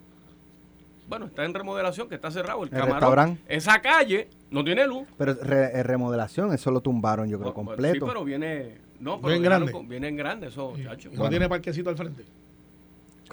Bueno, 1.07 1.25
está 1.25 1.43
en 1.45 1.53
remodelación, 1.55 2.07
que 2.07 2.15
está 2.15 2.29
cerrado 2.29 2.59
el, 2.63 2.69
El 2.69 2.71
camarón. 2.75 2.93
restaurante. 2.95 3.41
Esa 3.47 3.81
calle 3.81 4.27
no 4.51 4.63
tiene 4.63 4.85
luz. 4.85 5.07
Pero 5.17 5.33
re- 5.33 5.71
eh, 5.79 5.83
remodelación, 5.83 6.53
eso 6.53 6.69
lo 6.69 6.81
tumbaron, 6.81 7.27
yo 7.27 7.39
creo, 7.39 7.51
Bueno, 7.53 7.69
completo. 7.69 8.05
Sí, 8.05 8.11
pero 8.11 8.23
viene. 8.23 8.77
No, 8.99 9.19
pero 9.19 9.29
dejaron 9.29 9.43
grande. 9.43 9.71
con- 9.71 9.87
viene 9.87 10.07
en 10.09 10.15
grande, 10.17 10.47
eso, 10.47 10.73
chacho. 10.83 11.09
no 11.13 11.29
tiene 11.29 11.47
parquecito 11.49 11.89
al 11.89 11.95
frente. 11.97 12.23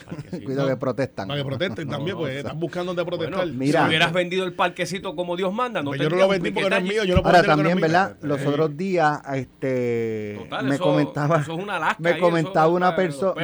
Parquecito. 0.05 0.45
Cuidado 0.45 0.69
que 0.69 0.77
protestan. 0.77 1.29
Para 1.29 1.41
que 1.41 1.47
protesten 1.49 1.89
también, 1.91 2.15
no, 2.17 2.21
pues 2.21 2.31
o 2.31 2.33
sea, 2.33 2.41
están 2.41 2.61
buscando 2.61 2.95
dónde 2.95 3.05
protestar. 3.05 3.39
Bueno, 3.39 3.53
Mira. 3.59 3.83
si 3.83 3.89
hubieras 3.89 4.13
vendido 4.13 4.45
el 4.45 4.53
parquecito 4.55 5.17
como 5.17 5.37
Dios 5.37 5.53
manda, 5.53 5.83
no 5.83 5.91
Pues 5.91 6.01
yo 6.01 6.11
no 6.11 6.17
lo 6.17 6.29
vendí 6.29 6.51
porque 6.51 6.71
no 6.71 6.77
es 6.77 6.83
mío. 6.83 7.05
Yo 7.05 7.17
no 7.17 7.23
puedo 7.23 7.37
Ahora 7.37 7.49
no 7.49 7.57
también. 7.63 7.81
¿verdad? 7.81 8.17
Los 8.23 8.45
otros 8.47 8.77
días, 8.77 9.21
este, 9.35 10.37
Total, 10.43 10.67
me 10.67 10.75
eso- 10.75 10.85
comentaba, 10.85 11.41
eso 11.41 11.53
es 11.57 11.63
una 11.63 11.79
lasca 11.79 11.97
me 12.03 12.19
comentaba 12.19 12.67
eso, 12.67 12.75
una 12.75 12.97
persona, 12.97 13.35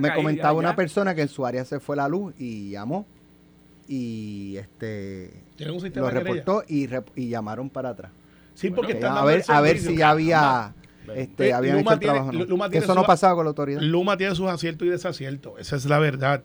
me, 0.00 0.14
comentaba 0.14 0.52
una 0.52 0.76
persona 0.76 1.14
que 1.14 1.22
en 1.22 1.28
su 1.28 1.44
área 1.46 1.64
se 1.64 1.80
fue 1.80 1.96
la 1.96 2.08
luz 2.08 2.34
y 2.38 2.70
llamó 2.70 3.06
y 3.86 4.56
este 4.58 5.30
Tienen 5.56 5.74
un 5.74 5.80
sistema 5.80 6.08
lo 6.08 6.12
de 6.14 6.20
reportó 6.20 6.62
y, 6.68 6.86
rep- 6.86 7.10
y 7.16 7.28
llamaron 7.28 7.70
para 7.70 7.90
atrás. 7.90 8.12
Sí, 8.54 8.70
porque 8.70 8.92
Que 8.92 8.98
están 8.98 9.16
a 9.16 9.24
ver, 9.24 9.44
a 9.48 9.60
ver 9.60 9.78
si 9.78 9.96
ya 9.96 10.10
había. 10.10 10.74
Este, 11.14 11.52
habían 11.52 11.78
Luma 11.78 11.90
hecho 11.90 11.94
el 11.94 11.98
tiene- 12.00 12.14
trabajo. 12.14 12.32
¿no? 12.32 12.44
Luma 12.44 12.68
tiene 12.70 12.84
eso 12.84 12.92
su- 12.94 12.98
no 13.00 13.06
pasaba 13.06 13.34
con 13.34 13.44
la 13.44 13.48
autoridad. 13.50 13.80
Luma 13.80 14.16
tiene 14.16 14.34
sus 14.34 14.48
aciertos 14.48 14.86
y 14.86 14.90
desaciertos. 14.90 15.52
Esa 15.58 15.76
es 15.76 15.84
la 15.86 15.98
verdad. 15.98 16.42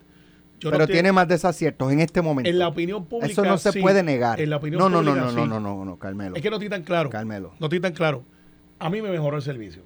Yo 0.60 0.72
pero 0.72 0.88
tiene 0.88 1.12
más 1.12 1.28
desaciertos 1.28 1.92
en 1.92 2.00
este 2.00 2.22
momento. 2.22 2.50
En 2.50 2.58
la 2.58 2.70
opinión 2.70 3.06
pública. 3.06 3.32
eso 3.32 3.44
no 3.44 3.58
se 3.58 3.72
sí. 3.74 3.82
puede 3.82 4.02
negar. 4.02 4.40
En 4.40 4.50
la 4.50 4.58
opinión 4.58 4.80
no, 4.80 4.88
no, 4.90 5.02
no, 5.02 5.14
no, 5.16 5.26
no, 5.26 5.30
sí. 5.44 5.50
no, 5.50 5.60
no, 5.60 5.84
no, 5.84 5.98
Carmelo. 6.00 6.36
Es 6.36 6.42
que 6.42 6.50
no 6.50 6.56
estoy 6.56 6.70
tan 6.70 6.84
claro. 6.84 7.10
Carmelo. 7.10 7.54
No 7.60 7.66
estoy 7.66 7.82
tan 7.82 7.92
claro. 7.94 8.24
A 8.80 8.90
mí 8.90 9.02
me 9.02 9.10
mejoró 9.10 9.36
el 9.38 9.44
servicio. 9.44 9.82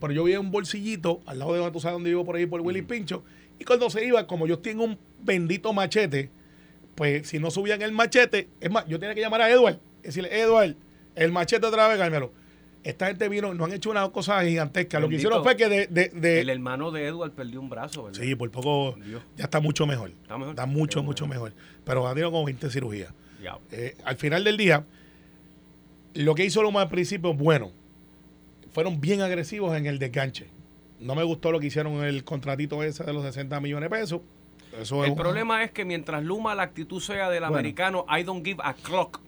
Pero 0.00 0.12
yo 0.14 0.24
vi 0.24 0.34
un 0.36 0.50
bolsillito 0.50 1.20
al 1.26 1.38
lado 1.40 1.52
de 1.52 1.58
donde 1.58 1.72
tú 1.72 1.80
sabes 1.80 1.94
dónde 1.96 2.08
vivo 2.08 2.24
por 2.24 2.36
ahí 2.36 2.46
por 2.46 2.60
Willy 2.62 2.80
Mm. 2.82 2.86
Pincho. 2.86 3.22
Y 3.58 3.64
cuando 3.64 3.90
se 3.90 4.02
iba, 4.04 4.26
como 4.26 4.46
yo 4.46 4.58
tengo 4.60 4.84
un 4.84 4.98
bendito 5.22 5.74
machete, 5.74 6.30
pues 6.94 7.28
si 7.28 7.38
no 7.38 7.50
subían 7.50 7.82
el 7.82 7.92
machete, 7.92 8.48
es 8.60 8.70
más, 8.70 8.86
yo 8.86 8.98
tenía 8.98 9.14
que 9.14 9.20
llamar 9.20 9.42
a 9.42 9.50
Edward. 9.50 9.78
y 10.02 10.06
Decirle, 10.06 10.40
Edward, 10.40 10.74
el 11.16 11.32
machete 11.32 11.66
otra 11.66 11.86
vez, 11.88 11.98
Carmelo. 11.98 12.32
Esta 12.84 13.06
gente 13.06 13.28
vino, 13.30 13.52
no 13.54 13.64
han 13.64 13.72
hecho 13.72 13.90
una 13.90 14.06
cosa 14.10 14.44
gigantesca. 14.44 15.00
Lo 15.00 15.08
que 15.08 15.14
hicieron 15.16 15.42
fue 15.42 15.56
que 15.56 15.68
de. 15.68 15.86
de- 15.86 16.10
de- 16.10 16.40
El 16.42 16.50
hermano 16.50 16.90
de 16.90 17.06
Edward 17.06 17.32
perdió 17.32 17.58
un 17.60 17.70
brazo, 17.70 18.04
¿verdad? 18.04 18.20
sí, 18.22 18.34
por 18.34 18.50
poco 18.50 18.94
Dios. 19.04 19.22
ya 19.36 19.44
está 19.44 19.58
mucho 19.60 19.86
mejor. 19.86 20.10
Está 20.10 20.36
mejor. 20.36 20.50
Está 20.52 20.66
mucho, 20.66 21.00
Qué 21.00 21.06
mucho 21.06 21.26
bueno. 21.26 21.42
mejor. 21.44 21.58
Pero 21.84 22.06
ha 22.06 22.10
tenido 22.10 22.30
como 22.30 22.44
20 22.44 22.68
cirugías. 22.70 23.12
Eh, 23.72 23.96
al 24.04 24.16
final 24.16 24.44
del 24.44 24.56
día, 24.58 24.84
lo 26.14 26.34
que 26.34 26.44
hizo 26.44 26.62
Luma 26.62 26.82
al 26.82 26.88
principio, 26.88 27.34
bueno, 27.34 27.72
fueron 28.72 29.00
bien 29.00 29.20
agresivos 29.22 29.76
en 29.76 29.86
el 29.86 29.98
desganche. 29.98 30.46
No 31.00 31.14
me 31.14 31.22
gustó 31.24 31.52
lo 31.52 31.60
que 31.60 31.66
hicieron 31.66 31.94
en 31.94 32.04
el 32.04 32.24
contratito 32.24 32.82
ese 32.82 33.04
de 33.04 33.12
los 33.12 33.22
60 33.24 33.60
millones 33.60 33.90
de 33.90 33.96
pesos. 33.96 34.20
Eso 34.80 35.00
es 35.02 35.06
El 35.06 35.12
un- 35.12 35.18
problema 35.18 35.62
es 35.62 35.70
que 35.70 35.84
mientras 35.84 36.22
Luma 36.24 36.54
la 36.54 36.62
actitud 36.64 37.00
sea 37.00 37.30
del 37.30 37.40
Bueno. 37.40 37.56
americano, 37.56 38.06
I 38.08 38.22
don't 38.24 38.44
give 38.44 38.60
a 38.62 38.74
clock. 38.74 39.20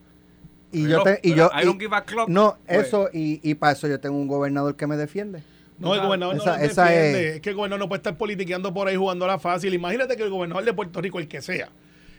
Y 0.73 0.83
Pero- 0.85 0.99
yo 0.99 1.03
te, 1.05 1.21
y 1.23 1.35
yo 1.35 1.51
I 1.55 1.63
y- 1.63 1.65
don't 1.67 1.81
give 1.81 1.95
a 1.97 2.03
clock. 2.05 2.29
no, 2.29 2.59
Pues, 2.67 2.89
eso 2.89 3.09
y, 3.13 3.41
y 3.49 3.55
para 3.55 3.73
eso 3.73 3.87
yo 3.89 4.01
tengo 4.01 4.17
un 4.17 4.27
gobernador 4.29 4.77
que 4.77 4.87
me 4.87 4.97
defiende. 4.97 5.43
No, 5.79 5.95
el 5.95 6.01
gobernador 6.01 6.37
Esa- 6.37 6.57
no 6.59 6.65
esa 6.65 6.85
defiende. 6.87 7.29
es- 7.29 7.35
Es... 7.37 7.41
que 7.43 7.51
el 7.51 7.57
gobernador 7.57 7.81
no 7.81 7.89
puede 7.89 7.99
estar 7.99 8.17
politiqueando 8.17 8.73
por 8.75 8.89
ahí 8.89 8.97
jugando 8.97 9.25
a 9.27 9.29
la 9.29 9.39
fácil. 9.39 9.75
Imagínate 9.75 10.17
que 10.17 10.23
el 10.23 10.31
gobernador 10.31 10.65
de 10.65 10.73
Puerto 10.73 11.01
Rico, 11.01 11.19
el 11.19 11.29
que 11.29 11.43
sea, 11.43 11.69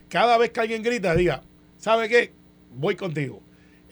cada 0.09 0.37
vez 0.37 0.51
que 0.51 0.59
alguien 0.59 0.81
grita, 0.83 1.13
diga, 1.15 1.41
¿sabe 1.77 2.07
qué? 2.07 2.31
Voy 2.75 2.95
contigo. 2.95 3.41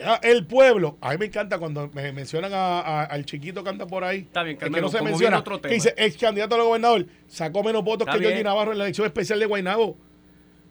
Ah, 0.04 0.20
El 0.22 0.46
pueblo, 0.46 0.98
a 1.00 1.12
mí 1.12 1.18
me 1.18 1.26
encanta 1.28 1.58
cuando 1.58 1.90
me 1.94 2.12
mencionan 2.12 2.54
a- 2.54 2.80
a- 2.82 3.04
al 3.06 3.26
chiquito 3.26 3.64
que 3.64 3.70
anda 3.70 3.88
por 3.88 4.04
ahí. 4.04 4.20
Está 4.20 4.44
bien, 4.44 4.58
que 4.58 4.70
no 4.70 4.90
se 4.90 5.02
menciona. 5.02 5.42
Que 5.62 5.70
dice, 5.70 5.94
ex 5.98 6.18
candidato 6.18 6.56
a 6.56 6.62
gobernador, 6.64 7.06
sacó 7.28 7.64
menos 7.64 7.84
votos 7.84 8.06
Está 8.08 8.20
que 8.20 8.26
Jordi. 8.26 8.44
Navarro 8.44 8.74
en 8.74 8.78
la 8.80 8.84
elección 8.84 9.08
especial 9.08 9.40
de 9.40 9.46
Guaynabo. 9.46 9.98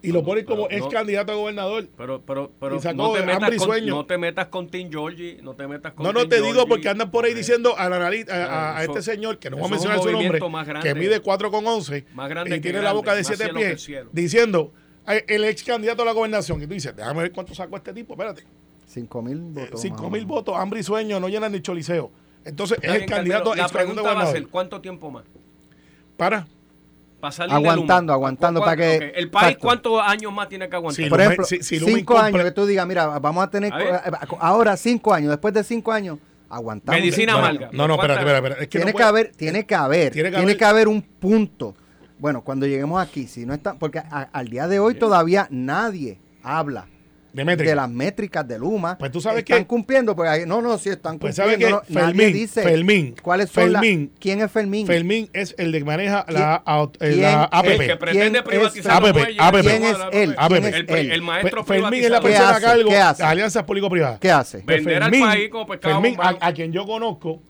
Y 0.04 0.12
lo 0.12 0.22
ponen 0.24 0.44
como 0.44 0.68
ex 0.70 0.86
candidato 0.88 1.32
a 1.32 1.34
gobernador. 1.34 1.88
Pero, 1.96 2.20
pero, 2.22 2.52
pero 2.60 2.78
no, 2.94 3.12
te 3.12 3.22
metas 3.22 3.50
con, 3.56 3.58
sueño. 3.60 3.94
no 3.94 4.06
te 4.06 4.18
metas 4.18 4.46
con 4.48 4.68
Tim 4.68 4.90
Georgie, 4.90 5.38
no 5.42 5.54
te 5.54 5.66
metas 5.66 5.92
con 5.94 6.04
No, 6.04 6.12
no 6.12 6.20
Tim 6.20 6.28
te 6.30 6.36
digo 6.36 6.48
Georgie, 6.52 6.68
porque 6.68 6.88
andan 6.88 7.10
por 7.10 7.24
ahí 7.24 7.34
diciendo 7.34 7.74
a, 7.76 7.88
la 7.88 7.96
a- 7.96 8.76
a- 8.78 8.84
este 8.84 9.02
señor, 9.02 9.38
que 9.38 9.50
no 9.50 9.56
voy 9.56 9.66
a 9.66 9.70
mencionar 9.70 9.98
su 9.98 10.04
nombre, 10.04 10.22
movimiento 10.22 10.48
más 10.50 10.66
grande. 10.66 10.88
que 10.88 10.94
mide 10.94 11.20
4 11.20 11.50
con 11.50 11.66
11 11.66 12.04
Más 12.14 12.28
grande 12.28 12.50
y 12.50 12.52
que 12.54 12.60
tiene 12.60 12.82
la 12.82 12.92
boca 12.92 13.12
de 13.14 13.20
más 13.20 13.26
7 13.28 13.44
cielo 13.44 13.58
que 13.58 13.66
pies, 13.66 13.90
diciendo 14.12 14.72
"Ay, 15.06 15.20
el 15.26 15.44
ex 15.44 15.62
candidato 15.64 16.02
a 16.02 16.04
la 16.06 16.12
gobernación. 16.12 16.62
Y 16.62 16.66
tú 16.66 16.74
dices, 16.74 16.94
déjame 16.94 17.22
ver 17.22 17.32
cuánto 17.32 17.54
sacó 17.54 17.76
este 17.76 17.92
tipo, 17.92 18.12
espérate. 18.14 18.44
Cinco 18.86 19.22
mil 19.22 19.38
votos. 19.40 19.80
5 19.80 19.96
más 19.96 20.04
o 20.06 20.10
mil 20.10 20.24
votos, 20.26 20.54
hambre 20.56 20.80
y 20.80 20.82
sueño, 20.82 21.18
no 21.18 21.28
llenan 21.28 21.50
ni 21.52 21.60
choliseo. 21.60 22.10
Entonces 22.44 22.78
Está 22.80 22.96
es 22.96 23.02
el 23.02 23.08
candidato 23.08 23.54
La 23.54 23.62
candidato 23.62 23.74
a 23.74 23.78
pregunta 23.78 24.02
va 24.02 24.08
a 24.08 24.12
gobernador. 24.12 24.36
ser, 24.38 24.48
¿cuánto 24.48 24.80
tiempo 24.80 25.10
más? 25.10 25.24
Para. 26.16 26.46
Para 27.24 27.32
salir 27.32 27.50
de 27.52 27.56
Aguantando, 27.56 28.12
aguantando 28.12 28.60
¿Cu- 28.60 28.64
para 28.66 28.76
que- 28.76 29.12
¿El 29.16 29.30
país 29.30 29.44
exacto. 29.52 29.60
cuántos 29.66 30.02
años 30.02 30.30
más 30.30 30.46
tiene 30.46 30.68
que 30.68 30.76
aguantar? 30.76 31.08
Por 31.08 31.20
ejemplo, 31.22 31.44
si- 31.46 31.62
si 31.62 31.78
Luma 31.80 31.92
cinco 31.96 32.14
incumple- 32.14 32.26
años 32.26 32.44
que 32.44 32.50
tú 32.50 32.66
digas, 32.66 32.86
mira, 32.86 33.18
vamos 33.18 33.42
a 33.44 33.48
tener 33.48 33.72
A 33.72 33.76
ver. 33.78 34.00
co- 34.28 34.36
ahora 34.38 34.76
cinco 34.76 35.14
años, 35.14 35.30
después 35.30 35.54
de 35.54 35.64
cinco 35.64 35.90
años, 35.90 36.18
aguantamos. 36.50 37.00
Medicina 37.00 37.32
Bueno, 37.32 37.48
amarga. 37.48 37.70
No, 37.72 37.88
no, 37.88 37.94
espérate, 37.94 37.96
¿Cuántas- 37.96 38.18
espérate, 38.18 38.36
espérate. 38.36 38.62
Es 38.64 38.68
que 38.68 38.78
tiene, 38.78 38.92
no 38.92 38.96
que 38.98 39.02
haber, 39.04 39.32
tiene 39.34 39.64
que 39.66 39.74
haber, 39.74 40.12
Tiene 40.12 40.30
tiene 40.32 40.46
que 40.52 40.58
que, 40.58 40.64
haber- 40.66 40.74
haber 40.82 40.88
un 40.88 41.00
punto. 41.00 41.74
Bueno, 42.18 42.42
cuando 42.42 42.66
lleguemos 42.66 43.00
aquí, 43.02 43.26
si 43.26 43.46
no 43.46 43.54
está, 43.54 43.72
porque 43.74 44.00
a- 44.00 44.28
al 44.30 44.48
día 44.48 44.68
de 44.68 44.78
hoy 44.80 44.94
todavía 44.96 45.46
nadie 45.50 46.18
habla 46.42 46.88
de 47.34 47.44
métrica. 47.44 47.70
de 47.70 47.76
las 47.76 47.90
métricas 47.90 48.48
de 48.48 48.58
Luma. 48.58 48.96
Pues 48.96 49.10
tú 49.12 49.20
sabes 49.20 49.40
están 49.40 49.58
que- 49.62 49.66
cumpliendo, 49.66 50.14
porque 50.16 50.30
hay- 50.30 50.46
no, 50.46 50.62
no, 50.62 50.78
sí 50.78 50.88
están 50.88 51.18
Pues 51.18 51.36
cumpliendo. 51.36 51.54
¿sabes 51.68 51.82
qué? 51.84 51.92
no, 51.94 52.00
nadie 52.00 52.14
Fermín, 52.16 52.32
dice 52.32 52.62
Fermín, 52.62 53.14
cuáles 53.22 53.50
son 53.50 53.72
las- 53.72 53.82
Fermín. 53.82 54.12
¿Quién 54.18 54.40
es 54.40 54.50
Fermín? 54.50 54.86
Fermín 54.86 55.28
es 55.32 55.54
el 55.58 55.72
que 55.72 55.84
maneja 55.84 56.24
la, 56.28 56.62
eh, 56.66 56.98
quién 56.98 57.20
la? 57.22 57.44
APP. 57.44 57.66
El 57.74 57.78
que 57.88 57.96
pretende 57.96 58.30
¿Quién 58.30 58.44
privatizar 58.44 58.92
APP. 58.92 59.36
APP. 59.38 59.62
¿Quién 59.68 59.84
es 59.84 59.96
él? 60.12 60.34
APP. 60.38 60.60
¿Quién 60.60 60.64
es 60.64 60.74
El, 60.80 60.90
él? 60.90 61.12
el 61.12 61.22
maestro 61.22 61.64
Fe- 61.64 61.80
Fermín 61.80 62.04
es 62.04 62.10
la 62.10 62.20
privatizador. 62.20 62.22
¿Qué 62.22 62.30
persona 62.30 62.48
a 62.48 62.50
hace? 62.56 62.64
cargo 62.66 62.88
¿Qué 62.90 63.22
de 63.24 63.28
alianzas 63.30 63.62
público-privadas. 63.64 64.18
¿Qué 64.20 64.30
hace? 64.30 64.58
Ve- 64.58 64.74
Vender 64.76 65.02
al 65.02 65.10
país 65.10 65.48
como 65.50 65.66
pescado 65.66 66.00
Fermín, 66.00 66.18
a, 66.40 66.52
quien 66.52 66.72
yo 66.72 66.86
conozco. 66.86 67.42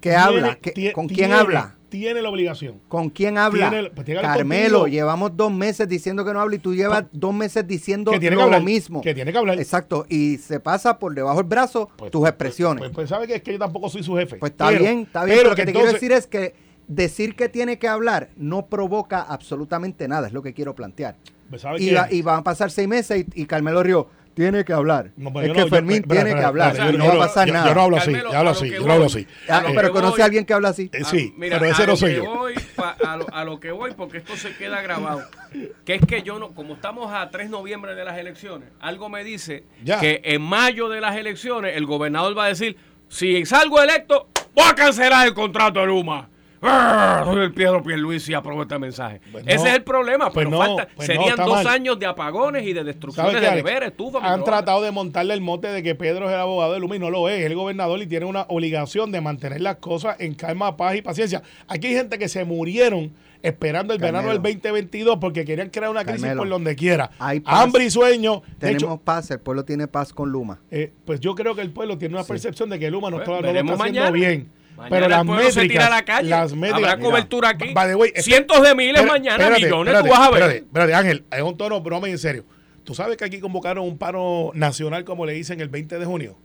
¿Qué 0.00 0.10
tiene- 0.10 0.16
habla? 0.22 0.58
¿Qué- 0.62 0.72
tie- 0.74 0.92
¿Con 0.92 1.06
quién 1.06 1.18
tiene- 1.18 1.34
habla? 1.34 1.74
Tiene 1.92 2.20
la 2.22 2.30
obligación. 2.30 2.80
¿Con 2.88 3.10
quién 3.10 3.38
habla? 3.38 3.70
Tiene- 3.70 3.90
pues 3.90 4.04
tiene 4.04 4.20
que 4.22 4.26
Carmelo, 4.26 4.80
contigo. 4.80 4.86
llevamos 4.88 5.36
dos 5.36 5.52
meses 5.52 5.86
diciendo 5.88 6.24
que 6.24 6.32
no 6.32 6.40
habla 6.40 6.56
y 6.56 6.58
tú 6.58 6.74
llevas 6.74 7.04
dos 7.12 7.32
meses 7.34 7.64
diciendo 7.68 8.10
Que 8.10 8.18
tiene 8.18 8.34
que 8.34 8.38
lo 8.40 8.44
hablar. 8.46 8.62
mismo. 8.62 9.00
Que 9.02 9.14
tiene 9.14 9.30
que 9.30 9.38
hablar. 9.38 9.58
Exacto, 9.60 10.06
y 10.08 10.38
se 10.38 10.58
pasa 10.58 10.98
por 10.98 11.14
debajo 11.14 11.36
del 11.36 11.46
brazo 11.46 11.88
Pues- 11.96 12.10
tus 12.10 12.26
expresiones. 12.26 12.80
Pues, 12.80 12.92
pues 12.94 13.08
sabe 13.10 13.26
que 13.28 13.34
es 13.36 13.42
que 13.42 13.52
yo 13.52 13.58
tampoco 13.58 13.88
soy 13.88 14.02
su 14.02 14.16
jefe. 14.16 14.36
Pues 14.38 14.52
está 14.52 14.68
Pero- 14.68 14.80
bien, 14.80 14.98
está 15.00 15.24
bien. 15.24 15.36
pero 15.38 15.50
lo 15.50 15.54
que 15.54 15.64
te 15.64 15.70
entonces- 15.70 15.98
quiero 16.00 16.14
decir 16.16 16.18
es 16.18 16.26
que 16.26 16.72
decir 16.88 17.36
que 17.36 17.48
tiene 17.48 17.78
que 17.78 17.86
hablar 17.88 18.30
no 18.36 18.66
provoca 18.66 19.20
absolutamente 19.22 20.08
nada, 20.08 20.26
es 20.26 20.32
lo 20.32 20.42
que 20.42 20.52
quiero 20.54 20.74
plantear. 20.74 21.16
pues 21.50 21.60
sabe 21.60 21.82
Y, 21.82 21.90
que- 21.90 21.94
va- 21.94 22.08
y 22.10 22.22
van 22.22 22.38
a 22.38 22.42
pasar 22.42 22.70
seis 22.70 22.88
meses 22.88 23.26
y, 23.34 23.42
y 23.42 23.44
Carmelo 23.44 23.82
Río 23.82 24.06
tiene 24.34 24.64
que 24.64 24.72
hablar. 24.72 25.10
No, 25.16 25.28
es 25.40 25.48
que 25.52 25.58
no, 25.58 25.64
yo- 25.64 25.68
Fermín 25.68 26.02
tiene 26.02 26.34
que 26.34 26.40
hablar. 26.42 26.76
yo 26.76 26.92
no 26.98 27.04
va 27.06 27.10
a 27.10 27.14
no- 27.14 27.20
pasar 27.20 27.46
yo- 27.48 27.52
nada. 27.54 27.68
Yo 27.68 27.74
no 27.74 27.80
hablo 27.82 27.96
así, 27.96 28.06
Carmelo, 28.12 28.32
yo 28.32 28.38
hablo 28.38 28.50
así, 28.50 28.70
yo 28.70 28.86
no 28.86 28.92
hablo 28.92 29.04
así. 29.06 29.26
Ah, 29.48 29.62
pero 29.74 29.92
conoce 29.92 30.22
a 30.22 30.24
alguien 30.24 30.44
que 30.44 30.52
habla 30.54 30.68
así. 30.70 30.90
Eh, 30.92 31.04
sí, 31.04 31.30
Ah, 31.32 31.34
mira, 31.38 31.58
pero 31.58 31.70
ese 31.72 31.86
no 31.86 31.96
soy 31.96 32.14
yo. 32.16 32.24
voy, 32.24 32.54
pa- 32.76 32.96
a, 33.06 33.16
lo, 33.16 33.26
a 33.34 33.44
lo 33.44 33.60
que 33.60 33.70
voy, 33.72 33.92
porque 33.96 34.18
esto 34.18 34.36
se 34.36 34.54
queda 34.56 34.80
grabado, 34.82 35.22
que 35.84 35.94
es 35.96 36.06
que 36.06 36.22
yo 36.22 36.38
no, 36.38 36.54
como 36.54 36.74
estamos 36.74 37.12
a 37.12 37.28
3 37.30 37.46
de 37.46 37.50
noviembre 37.50 37.94
de 37.94 38.04
las 38.04 38.18
elecciones, 38.18 38.68
algo 38.80 39.08
me 39.08 39.24
dice 39.24 39.64
Ya. 39.84 40.00
que 40.00 40.20
en 40.24 40.42
mayo 40.42 40.88
de 40.88 41.00
las 41.00 41.16
elecciones 41.16 41.76
el 41.76 41.86
gobernador 41.86 42.36
va 42.36 42.44
a 42.46 42.48
decir, 42.48 42.76
si 43.08 43.44
salgo 43.44 43.80
electo, 43.82 44.28
voy 44.54 44.64
a 44.70 44.74
cancelar 44.74 45.26
el 45.26 45.34
contrato 45.34 45.80
de 45.80 45.86
Luma. 45.86 46.28
¡Arr! 46.62 47.24
Soy 47.24 47.42
el 47.42 47.52
Pedro 47.52 47.82
Pierluisi 47.82 48.30
y 48.32 48.34
apruebo 48.34 48.62
este 48.62 48.78
mensaje. 48.78 49.20
Pues 49.32 49.44
no. 49.44 49.50
Ese 49.52 49.68
es 49.68 49.74
el 49.74 49.82
problema, 49.82 50.30
Pues 50.30 50.46
pero 50.46 50.50
no, 50.50 50.58
falta, 50.58 50.88
pues 50.94 51.06
serían 51.06 51.36
dos 51.36 51.48
mal. 51.64 51.66
años 51.66 51.98
de 51.98 52.06
apagones 52.06 52.62
y 52.62 52.68
de 52.72 52.80
¿Sabes 52.80 52.86
destrucciones 52.86 53.40
de 53.40 53.50
neveras, 53.50 53.90
estufa, 53.90 54.18
Han 54.18 54.22
microondas. 54.24 54.44
tratado 54.46 54.82
de 54.82 54.90
montarle 54.92 55.34
el 55.34 55.40
mote 55.40 55.68
de 55.68 55.82
que 55.82 55.94
Pedro 55.94 56.28
es 56.28 56.34
el 56.34 56.40
abogado 56.40 56.72
de 56.72 56.78
Luma 56.80 56.96
y 56.96 56.98
no 57.00 57.10
lo 57.10 57.28
es. 57.28 57.40
Es 57.40 57.46
el 57.46 57.54
gobernador 57.56 58.00
y 58.00 58.06
tiene 58.06 58.26
una 58.26 58.42
obligación 58.48 59.10
de 59.12 59.20
mantener 59.20 59.60
las 59.60 59.76
cosas 59.76 60.16
en 60.20 60.34
calma, 60.34 60.76
paz 60.76 60.94
y 60.96 61.02
paciencia. 61.02 61.42
Aquí 61.68 61.88
hay 61.88 61.94
gente 61.94 62.18
que 62.18 62.28
se 62.28 62.44
murieron 62.44 63.12
esperando 63.42 63.92
el 63.92 63.98
Carmelo. 63.98 64.18
verano 64.28 64.40
del 64.40 64.54
2022 64.54 65.18
porque 65.20 65.44
querían 65.44 65.68
crear 65.70 65.90
una 65.90 66.04
crisis 66.04 66.20
Carmelo. 66.22 66.42
por 66.42 66.48
donde 66.48 66.76
quiera. 66.76 67.10
Hay 67.18 67.40
paz. 67.40 67.60
Hambre 67.60 67.84
y 67.86 67.90
sueño. 67.90 68.42
Tenemos 68.60 68.82
hecho, 68.84 68.98
paz, 68.98 69.30
el 69.32 69.40
pueblo 69.40 69.64
tiene 69.64 69.88
paz 69.88 70.12
con 70.12 70.30
Luma. 70.30 70.60
eh, 70.70 70.92
pues 71.04 71.18
yo 71.18 71.34
creo 71.34 71.56
que 71.56 71.62
el 71.62 71.72
pueblo 71.72 71.98
tiene 71.98 72.14
una 72.14 72.22
Sí. 72.22 72.28
percepción 72.28 72.70
de 72.70 72.78
que 72.78 72.88
Luma 72.88 73.10
no, 73.10 73.16
Pues, 73.16 73.28
está, 73.28 73.32
no 73.34 73.40
lo 73.42 73.48
está 73.48 73.60
haciendo 73.60 73.76
mañana. 73.76 74.10
bien. 74.12 74.48
Mañana 74.76 74.90
Pero 74.90 75.08
las 75.08 75.24
métricas, 75.24 75.54
se 75.54 75.68
tira 75.68 75.86
a 75.86 75.90
la 75.90 76.04
calle. 76.04 76.28
las 76.30 76.52
métricas, 76.54 76.76
Habrá 76.78 76.96
mira, 76.96 77.08
cobertura 77.08 77.48
aquí. 77.50 77.72
by 77.74 77.88
the 77.88 77.94
way, 77.94 78.08
este- 78.14 78.22
Cientos 78.22 78.62
de 78.62 78.74
miles 78.74 79.06
mañana, 79.06 79.36
espérate, 79.44 79.64
millones, 79.64 79.94
espérate, 79.94 80.08
tú 80.08 80.14
vas 80.14 80.20
a 80.28 80.30
ver. 80.30 80.42
Espérate, 80.42 80.66
espérate, 80.66 80.94
Ángel, 80.94 81.24
es 81.30 81.42
un 81.42 81.56
tono 81.56 81.80
broma 81.80 82.08
y 82.08 82.12
en 82.12 82.18
serio. 82.18 82.44
¿Tú 82.84 82.94
sabes 82.94 83.16
que 83.16 83.24
aquí 83.24 83.38
convocaron 83.38 83.84
un 83.86 83.96
paro 83.98 84.50
nacional, 84.54 85.04
como 85.04 85.24
le 85.26 85.34
dicen, 85.34 85.60
el 85.60 85.68
20 85.68 85.98
de 85.98 86.04
junio? 86.04 86.36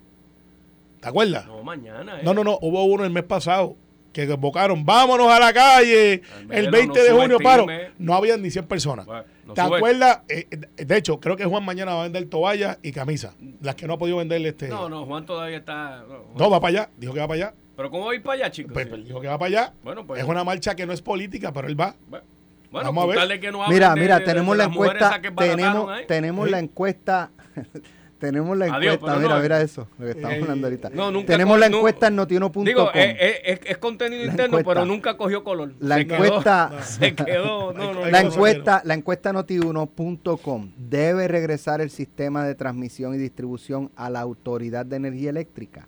¿Te 1.00 1.08
acuerdas? 1.08 1.46
No, 1.48 1.64
mañana. 1.64 2.18
eh. 2.20 2.22
No, 2.24 2.34
no, 2.34 2.44
no, 2.44 2.58
hubo 2.62 2.84
uno 2.86 3.04
el 3.06 3.12
mes 3.12 3.24
pasado 3.24 3.76
que 4.14 4.28
convocaron, 4.28 4.84
vámonos 4.84 5.32
a 5.32 5.40
la 5.40 5.54
calle 5.54 6.22
el 6.50 6.72
20 6.72 7.00
no 7.00 7.06
de 7.06 7.12
junio, 7.12 7.40
paro. 7.40 7.66
No 8.00 8.16
habían 8.16 8.42
ni 8.42 8.50
100 8.50 8.66
personas. 8.66 9.06
Bueno, 9.06 9.24
no 9.46 9.54
¿Te 9.54 9.62
sube- 9.62 9.78
acuerdas? 9.78 10.22
Eh, 10.28 10.48
eh, 10.50 10.86
de 10.86 10.98
hecho, 10.98 11.20
creo 11.20 11.36
que 11.38 11.46
Juan 11.46 11.64
mañana 11.64 11.94
va 11.94 12.02
a 12.02 12.04
vender 12.04 12.26
toallas 12.26 12.80
y 12.82 12.92
camisas. 12.92 13.36
Las 13.62 13.76
que 13.76 13.86
no 13.88 13.94
ha 13.94 13.98
podido 13.98 14.18
vender 14.18 14.44
este. 14.46 14.68
No, 14.70 14.90
no, 14.90 15.06
Juan 15.06 15.26
todavía 15.26 15.58
está. 15.58 16.00
no, 16.02 16.08
Juan- 16.08 16.22
No, 16.38 16.50
va 16.50 16.60
para 16.60 16.70
allá. 16.82 16.90
Dijo 16.98 17.14
que 17.14 17.20
va 17.20 17.28
para 17.28 17.46
allá. 17.48 17.54
Pero 17.78 17.90
¿cómo 17.92 18.06
va 18.08 18.12
a 18.12 18.16
ir 18.16 18.24
para 18.24 18.34
allá, 18.42 18.52
chicos? 18.52 18.74
Pues, 18.74 18.88
pues, 18.88 19.06
dijo 19.06 19.22
que 19.22 19.28
va 19.28 19.38
para 19.38 19.48
allá. 19.48 19.74
Bueno, 19.84 20.06
pues- 20.06 20.22
es 20.22 20.28
una 20.28 20.44
marcha 20.44 20.76
que 20.76 20.86
no 20.86 20.92
es 20.94 21.02
política, 21.02 21.54
pero 21.54 21.68
él 21.68 21.80
va. 21.80 21.96
Bueno, 22.10 22.26
Vamos 22.72 23.04
a 23.18 23.26
ver. 23.26 23.40
que 23.40 23.52
no 23.52 23.66
Mira, 23.70 23.94
de- 23.94 24.02
mira, 24.02 24.20
de- 24.20 24.26
tenemos 24.26 24.58
de 24.58 24.58
la 24.58 24.64
encuesta, 24.70 25.22
tenemos, 25.38 25.90
tenemos 26.08 26.46
Sí. 26.48 26.52
la 26.52 26.60
encuesta, 26.60 27.32
tenemos 28.20 28.58
la 28.58 28.66
Adiós, 28.66 28.96
encuesta, 28.96 29.20
mira, 29.20 29.36
no. 29.36 29.42
mira 29.42 29.62
eso, 29.62 29.88
lo 30.00 30.06
que 30.06 30.12
estamos 30.12 30.38
Eh, 30.38 30.42
hablando 30.42 30.68
ahorita. 30.68 30.90
no, 30.90 31.12
nunca 31.12 31.28
tenemos 31.28 31.58
la 31.60 31.68
co- 31.68 31.72
no- 31.72 31.78
encuesta 31.78 32.08
en 32.08 32.16
notiuno.com. 32.18 32.64
Digo, 32.66 32.90
eh, 32.94 33.16
eh, 33.20 33.42
es, 33.46 33.60
es 33.64 33.78
contenido 33.78 34.26
La 34.26 34.32
interno, 34.32 34.58
encuesta. 34.58 34.82
pero 34.82 34.86
nunca 34.86 35.16
cogió 35.16 35.44
color. 35.46 35.74
La 35.80 35.96
Se 35.96 36.02
encuesta- 36.02 36.70
Quedó, 36.72 36.82
se 36.84 37.16
quedó. 37.16 37.74
No, 37.74 37.94
no, 37.94 38.04
Hay 38.06 38.12
la 38.12 38.20
encuesta, 38.22 38.82
la 38.84 38.94
encuesta 38.96 39.32
notiuno.com 39.34 40.72
debe 40.78 41.28
regresar 41.28 41.80
el 41.80 41.90
sistema 41.92 42.44
de 42.44 42.56
transmisión 42.56 43.14
y 43.14 43.18
distribución 43.18 43.92
a 43.96 44.10
la 44.10 44.20
Autoridad 44.22 44.86
de 44.86 44.96
Energía 44.98 45.30
Eléctrica. 45.30 45.88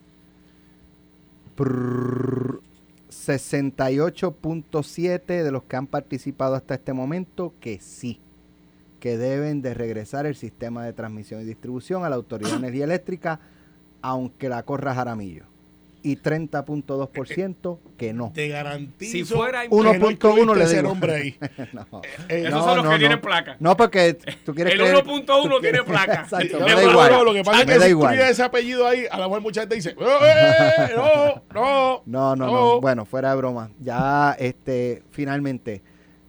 Prrrr, 1.60 2.62
68.7 3.10 5.44
de 5.44 5.52
los 5.52 5.64
que 5.64 5.76
han 5.76 5.88
participado 5.88 6.56
hasta 6.56 6.76
este 6.76 6.94
momento 6.94 7.54
que 7.60 7.82
sí, 7.82 8.22
que 9.02 9.18
deben 9.18 9.62
de 9.62 9.74
regresar 9.74 10.26
el 10.26 10.36
sistema 10.36 10.86
de 10.86 10.94
transmisión 10.94 11.42
y 11.42 11.44
distribución 11.44 12.06
a 12.06 12.10
la 12.10 12.16
Autoridad 12.16 12.52
de 12.52 12.58
Energía 12.60 12.86
Eléctrica, 12.86 13.42
aunque 14.02 14.48
la 14.48 14.64
corra 14.64 14.96
Jaramillo. 14.96 15.48
Y 16.02 16.16
30.2% 16.16 17.80
que 17.98 18.14
no. 18.14 18.32
Te 18.34 18.48
garantizo. 18.48 19.12
Si 19.12 19.24
fuera 19.26 19.64
que 19.64 19.70
no 19.70 19.76
1.1 19.76 20.12
incluiste 20.12 20.56
le 20.56 20.64
ese 20.64 20.76
digo. 20.78 20.88
nombre 20.88 21.14
ahí. 21.14 21.38
No. 21.74 22.02
Eh, 22.30 22.40
Esos 22.48 22.52
No, 22.52 22.64
son 22.64 22.76
los 22.78 22.86
no, 22.86 22.90
que 22.92 22.96
no. 22.96 23.00
tienen 23.00 23.22
placa. 23.22 23.58
No, 23.60 23.76
porque 23.76 24.14
tú 24.46 24.54
quieres 24.56 24.74
El 24.74 24.80
creer- 24.80 25.04
1.1 25.04 25.26
tú 25.26 25.60
tiene 25.62 25.80
quieres- 25.80 25.84
placa. 25.84 26.22
Exacto, 26.24 26.60
No, 26.60 26.66
me 26.66 26.72
da 26.74 26.82
no, 26.84 26.92
igual. 26.92 27.12
no, 27.12 27.24
lo 27.26 27.34
que 27.34 27.44
pasa 27.44 27.66
Me 27.66 27.74
es 27.74 27.78
que 27.80 27.84
si 27.86 27.90
igual. 27.92 28.14
escribes 28.14 28.32
ese 28.32 28.44
apellido 28.44 28.88
ahí, 28.88 29.06
a 29.12 29.18
la 29.18 29.26
mejor 29.28 29.42
mucha 29.42 29.62
gente 29.62 29.76
dice, 29.76 29.90
"Eh, 29.90 29.96
eh, 30.00 30.94
no, 30.96 31.44
no, 31.54 32.02
No, 32.06 32.36
no, 32.36 32.46
no. 32.46 32.82
Bueno, 32.82 33.06
fuera 33.06 33.32
de 33.32 33.36
broma. 33.38 33.70
Ya, 33.80 34.36
este, 34.40 35.04
finalmente, 35.12 35.82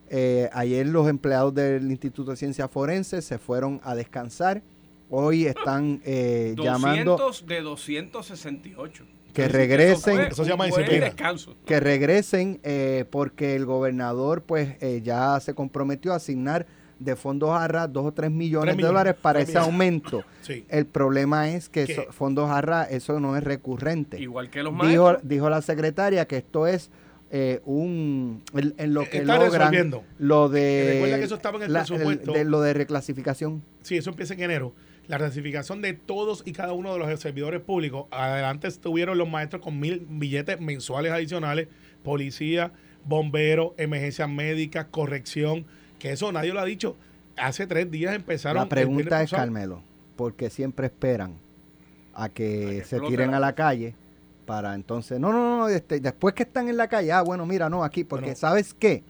eh, 0.09 0.51
ayer 0.53 0.87
los 0.89 1.09
empleados 1.09 1.55
del 1.55 1.89
Instituto 1.91 2.33
de 2.33 2.37
Ciencias 2.37 2.69
Forenses 2.71 3.25
se 3.25 3.39
fueron 3.39 3.81
a 3.85 3.95
descansar. 3.95 4.63
Hoy 5.09 5.47
están 5.47 6.01
eh, 6.05 6.55
200 6.57 6.65
llamando 6.65 7.33
de 7.47 7.61
268. 7.63 9.05
Que 9.33 9.49
regresen, 9.49 10.21
Eso 10.21 10.45
se 10.45 10.51
llama 10.51 10.67
descanso. 10.67 11.55
que 11.67 11.81
regresen, 11.81 12.61
eh, 12.63 13.05
porque 13.11 13.55
el 13.57 13.67
gobernador, 13.67 14.43
pues, 14.43 14.77
eh, 14.81 15.01
ya 15.05 15.39
se 15.41 15.55
comprometió 15.55 16.13
a 16.13 16.17
asignar 16.17 16.67
de 16.99 17.17
fondos 17.17 17.51
ARRA 17.51 17.89
dos 17.89 18.05
o 18.07 18.13
tres 18.13 18.31
millones 18.31 18.65
Tres 18.67 18.77
de 18.77 18.77
millones, 18.77 18.91
dólares 18.93 19.15
para 19.23 19.41
ese 19.41 19.53
millones. 19.53 19.67
aumento. 19.69 20.25
Sí. 20.43 20.67
El 20.69 20.85
problema 20.85 21.49
es 21.51 21.69
que 21.71 22.07
fondos 22.11 22.51
ARRA, 22.51 22.85
eso 22.85 23.19
no 23.21 23.37
es 23.39 23.43
recurrente. 23.45 24.21
Igual 24.21 24.51
que 24.51 24.63
los 24.63 24.73
dijo, 24.87 25.05
maestros. 25.05 25.21
dijo 25.29 25.49
la 25.49 25.63
secretaria 25.63 26.27
que 26.27 26.37
esto 26.37 26.67
es 26.67 26.91
eh, 27.31 27.61
un 27.65 28.43
en, 28.55 28.75
en 28.77 28.93
lo 28.93 29.09
que 29.09 29.19
Está 29.19 29.37
logran 29.37 29.53
resolviendo. 29.73 30.03
lo 30.19 30.49
de 30.51 30.91
Recuerda 30.95 31.19
que 31.21 31.25
eso 31.25 31.35
estaba 31.37 31.57
en 31.59 31.63
el 31.63 31.73
presupuesto. 31.73 32.33
de 32.33 32.45
lo 32.45 32.61
de 32.61 32.75
reclasificación 32.75 33.63
Sí, 33.83 33.97
eso 33.97 34.11
empieza 34.11 34.35
en 34.35 34.41
enero. 34.43 34.73
La 35.11 35.19
ratificación 35.19 35.83
de 35.83 35.93
todos 35.93 36.43
y 36.47 36.53
cada 36.53 36.73
uno 36.73 36.93
de 36.93 37.01
los 37.01 37.21
servidores 37.21 37.61
públicos. 37.61 38.07
Adelante 38.13 38.69
estuvieron 38.69 39.19
los 39.19 39.29
maestros 39.29 39.61
con 39.61 39.81
mil 39.81 40.07
billetes 40.09 40.61
mensuales 40.61 41.11
adicionales, 41.13 41.67
policía, 42.05 42.73
bomberos, 43.05 43.73
emergencias 43.77 44.29
médicas, 44.29 44.87
corrección, 44.91 45.67
que 45.99 46.13
eso 46.13 46.31
nadie 46.31 46.53
lo 46.53 46.61
ha 46.61 46.65
dicho. 46.65 46.97
Hace 47.37 47.67
tres 47.67 47.91
días 47.91 48.15
empezaron. 48.15 48.63
la 48.63 48.69
pregunta 48.69 49.21
es 49.21 49.31
pasado. 49.31 49.43
Carmelo 49.43 49.83
porque 50.15 50.49
siempre 50.51 50.87
esperan 50.87 51.39
a 52.15 52.29
que, 52.29 52.67
A 52.67 52.69
que 52.71 52.85
se 52.85 53.01
tiren 53.01 53.35
a 53.35 53.41
la 53.41 53.55
calle 53.55 53.95
para 54.47 54.75
entonces 54.75 55.19
no 55.19 55.33
no 55.33 55.59
no 55.59 55.69
este, 55.69 55.99
después 55.99 56.35
que 56.35 56.43
están 56.43 56.69
en 56.69 56.77
la 56.77 56.89
calle 56.89 57.11
ah 57.11 57.23
bueno 57.23 57.47
mira 57.47 57.71
no 57.71 57.83
aquí 57.83 58.05
porque 58.05 58.27
Bueno. 58.27 58.37
sabes 58.37 58.75
qué 58.75 59.03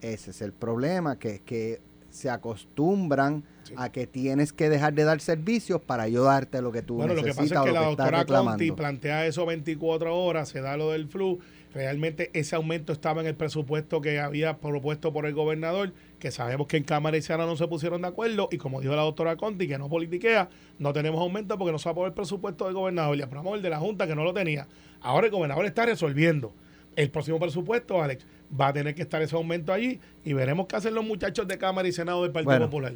ese 0.00 0.30
es 0.30 0.40
el 0.40 0.52
problema 0.52 1.18
que 1.18 1.40
que 1.40 1.80
se 2.18 2.28
acostumbran 2.30 3.44
Sí. 3.62 3.74
a 3.76 3.90
que 3.92 4.06
tienes 4.06 4.54
que 4.54 4.70
dejar 4.70 4.94
de 4.94 5.04
dar 5.04 5.20
servicios 5.20 5.82
para 5.82 6.08
yo 6.08 6.24
darte 6.24 6.62
lo 6.62 6.72
que 6.72 6.80
tú 6.80 6.94
Bueno, 6.94 7.12
lo 7.12 7.20
que 7.22 7.28
necesitas 7.28 7.58
pasa 7.58 7.60
es 7.60 7.66
que 7.66 7.72
la 7.74 7.80
que 7.80 7.86
doctora 7.86 8.18
reclamando. 8.20 8.50
Conti 8.52 8.72
plantea 8.72 9.26
eso 9.26 9.44
24 9.44 10.16
horas, 10.16 10.48
se 10.48 10.62
da 10.62 10.78
lo 10.78 10.92
del 10.92 11.06
flu. 11.06 11.38
Realmente 11.74 12.30
ese 12.32 12.56
aumento 12.56 12.94
estaba 12.94 13.20
en 13.20 13.26
el 13.26 13.34
presupuesto 13.34 14.00
que 14.00 14.20
había 14.20 14.56
propuesto 14.56 15.12
por 15.12 15.26
el 15.26 15.34
gobernador, 15.34 15.92
que 16.18 16.30
sabemos 16.30 16.66
que 16.66 16.78
en 16.78 16.84
Cámara 16.84 17.18
y 17.18 17.22
Senado 17.22 17.46
no 17.50 17.56
se 17.56 17.68
pusieron 17.68 18.00
de 18.00 18.08
acuerdo, 18.08 18.48
y 18.50 18.56
como 18.56 18.80
dijo 18.80 18.96
la 18.96 19.02
doctora 19.02 19.36
Conti, 19.36 19.68
que 19.68 19.76
no 19.76 19.90
politiquea, 19.90 20.48
no 20.78 20.94
tenemos 20.94 21.20
aumento 21.20 21.58
porque 21.58 21.72
no 21.72 21.78
se 21.78 21.90
va 21.90 21.92
a 21.92 21.94
poner 21.94 22.08
el 22.08 22.14
presupuesto 22.14 22.64
del 22.64 22.72
gobernador, 22.74 23.18
y 23.18 23.22
aprobamos 23.22 23.54
el 23.56 23.62
de 23.62 23.68
la 23.68 23.78
Junta 23.78 24.06
que 24.06 24.14
no 24.14 24.24
lo 24.24 24.32
tenía. 24.32 24.66
Ahora 25.02 25.26
el 25.26 25.30
gobernador 25.32 25.66
está 25.66 25.84
resolviendo. 25.84 26.54
El 26.96 27.10
próximo 27.10 27.38
presupuesto, 27.38 28.02
Alex, 28.02 28.26
va 28.58 28.68
a 28.68 28.72
tener 28.72 28.94
que 28.94 29.02
estar 29.02 29.20
ese 29.22 29.34
aumento 29.36 29.72
allí 29.72 30.00
y 30.24 30.32
veremos 30.32 30.66
qué 30.66 30.76
hacen 30.76 30.94
los 30.94 31.04
muchachos 31.04 31.46
de 31.48 31.58
Cámara 31.58 31.86
y 31.88 31.92
Senado 31.92 32.22
del 32.22 32.32
Partido 32.32 32.50
Bueno. 32.52 32.66
Popular. 32.66 32.92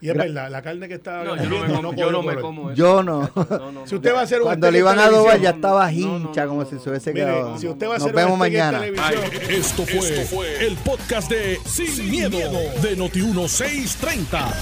Y 0.00 0.08
es 0.10 0.16
verdad, 0.16 0.50
la 0.50 0.62
carne 0.62 0.88
que 0.88 0.94
está 0.94 1.22
No, 1.22 1.36
yo 1.36 1.44
no 1.48 1.60
me 1.60 1.60
comiendo 1.60 1.76
como, 1.76 1.92
cogió 1.92 2.06
yo 2.06 2.10
no 2.10 2.22
me 2.22 2.26
color. 2.34 2.40
como 2.42 2.70
eso. 2.72 2.76
Yo 2.76 3.02
no. 3.04 3.30
No, 3.36 3.72
no, 3.72 3.86
Si 3.86 3.94
usted 3.94 4.12
va 4.12 4.18
a 4.18 4.22
hacer 4.24 4.38
un 4.40 4.46
Cuando 4.46 4.68
le 4.72 4.78
iban 4.78 4.98
a 4.98 5.04
adobar 5.04 5.40
ya 5.40 5.50
estaba 5.50 5.92
No, 5.92 6.18
no, 6.18 6.26
hincha 6.26 6.42
no, 6.42 6.48
como 6.48 6.64
si 6.64 6.78
se 6.80 6.90
hubiese 6.90 7.12
Mire, 7.12 7.26
quedado. 7.26 7.56
si 7.58 7.68
usted 7.68 7.86
va 7.86 7.94
a 7.94 7.98
Nos 7.98 8.02
hacer 8.08 8.16
vemos 8.16 8.36
steak 8.36 8.52
en 8.52 8.58
mañana. 8.58 8.80
televisión, 8.80 9.50
Esto 9.60 9.86
fue, 9.86 10.24
fue 10.24 10.66
el 10.66 10.74
podcast 10.78 11.30
de 11.30 11.60
Sin, 11.64 12.10
miedo, 12.10 12.36
de 12.82 12.98
Noti1630. 12.98 14.54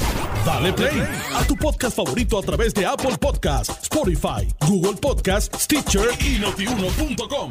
Dale 0.45 0.73
play 0.75 1.03
a 1.35 1.43
tu 1.47 1.57
podcast 1.57 1.97
favorito 1.97 2.39
a 2.39 2.43
través 2.43 2.75
de 2.75 2.85
Apple 2.85 3.17
Podcasts, 3.19 3.79
Spotify, 3.85 4.47
Google 4.69 4.99
Podcasts, 5.01 5.59
Stitcher 5.65 6.09
y 6.21 6.39
notiuno.com. 6.39 7.51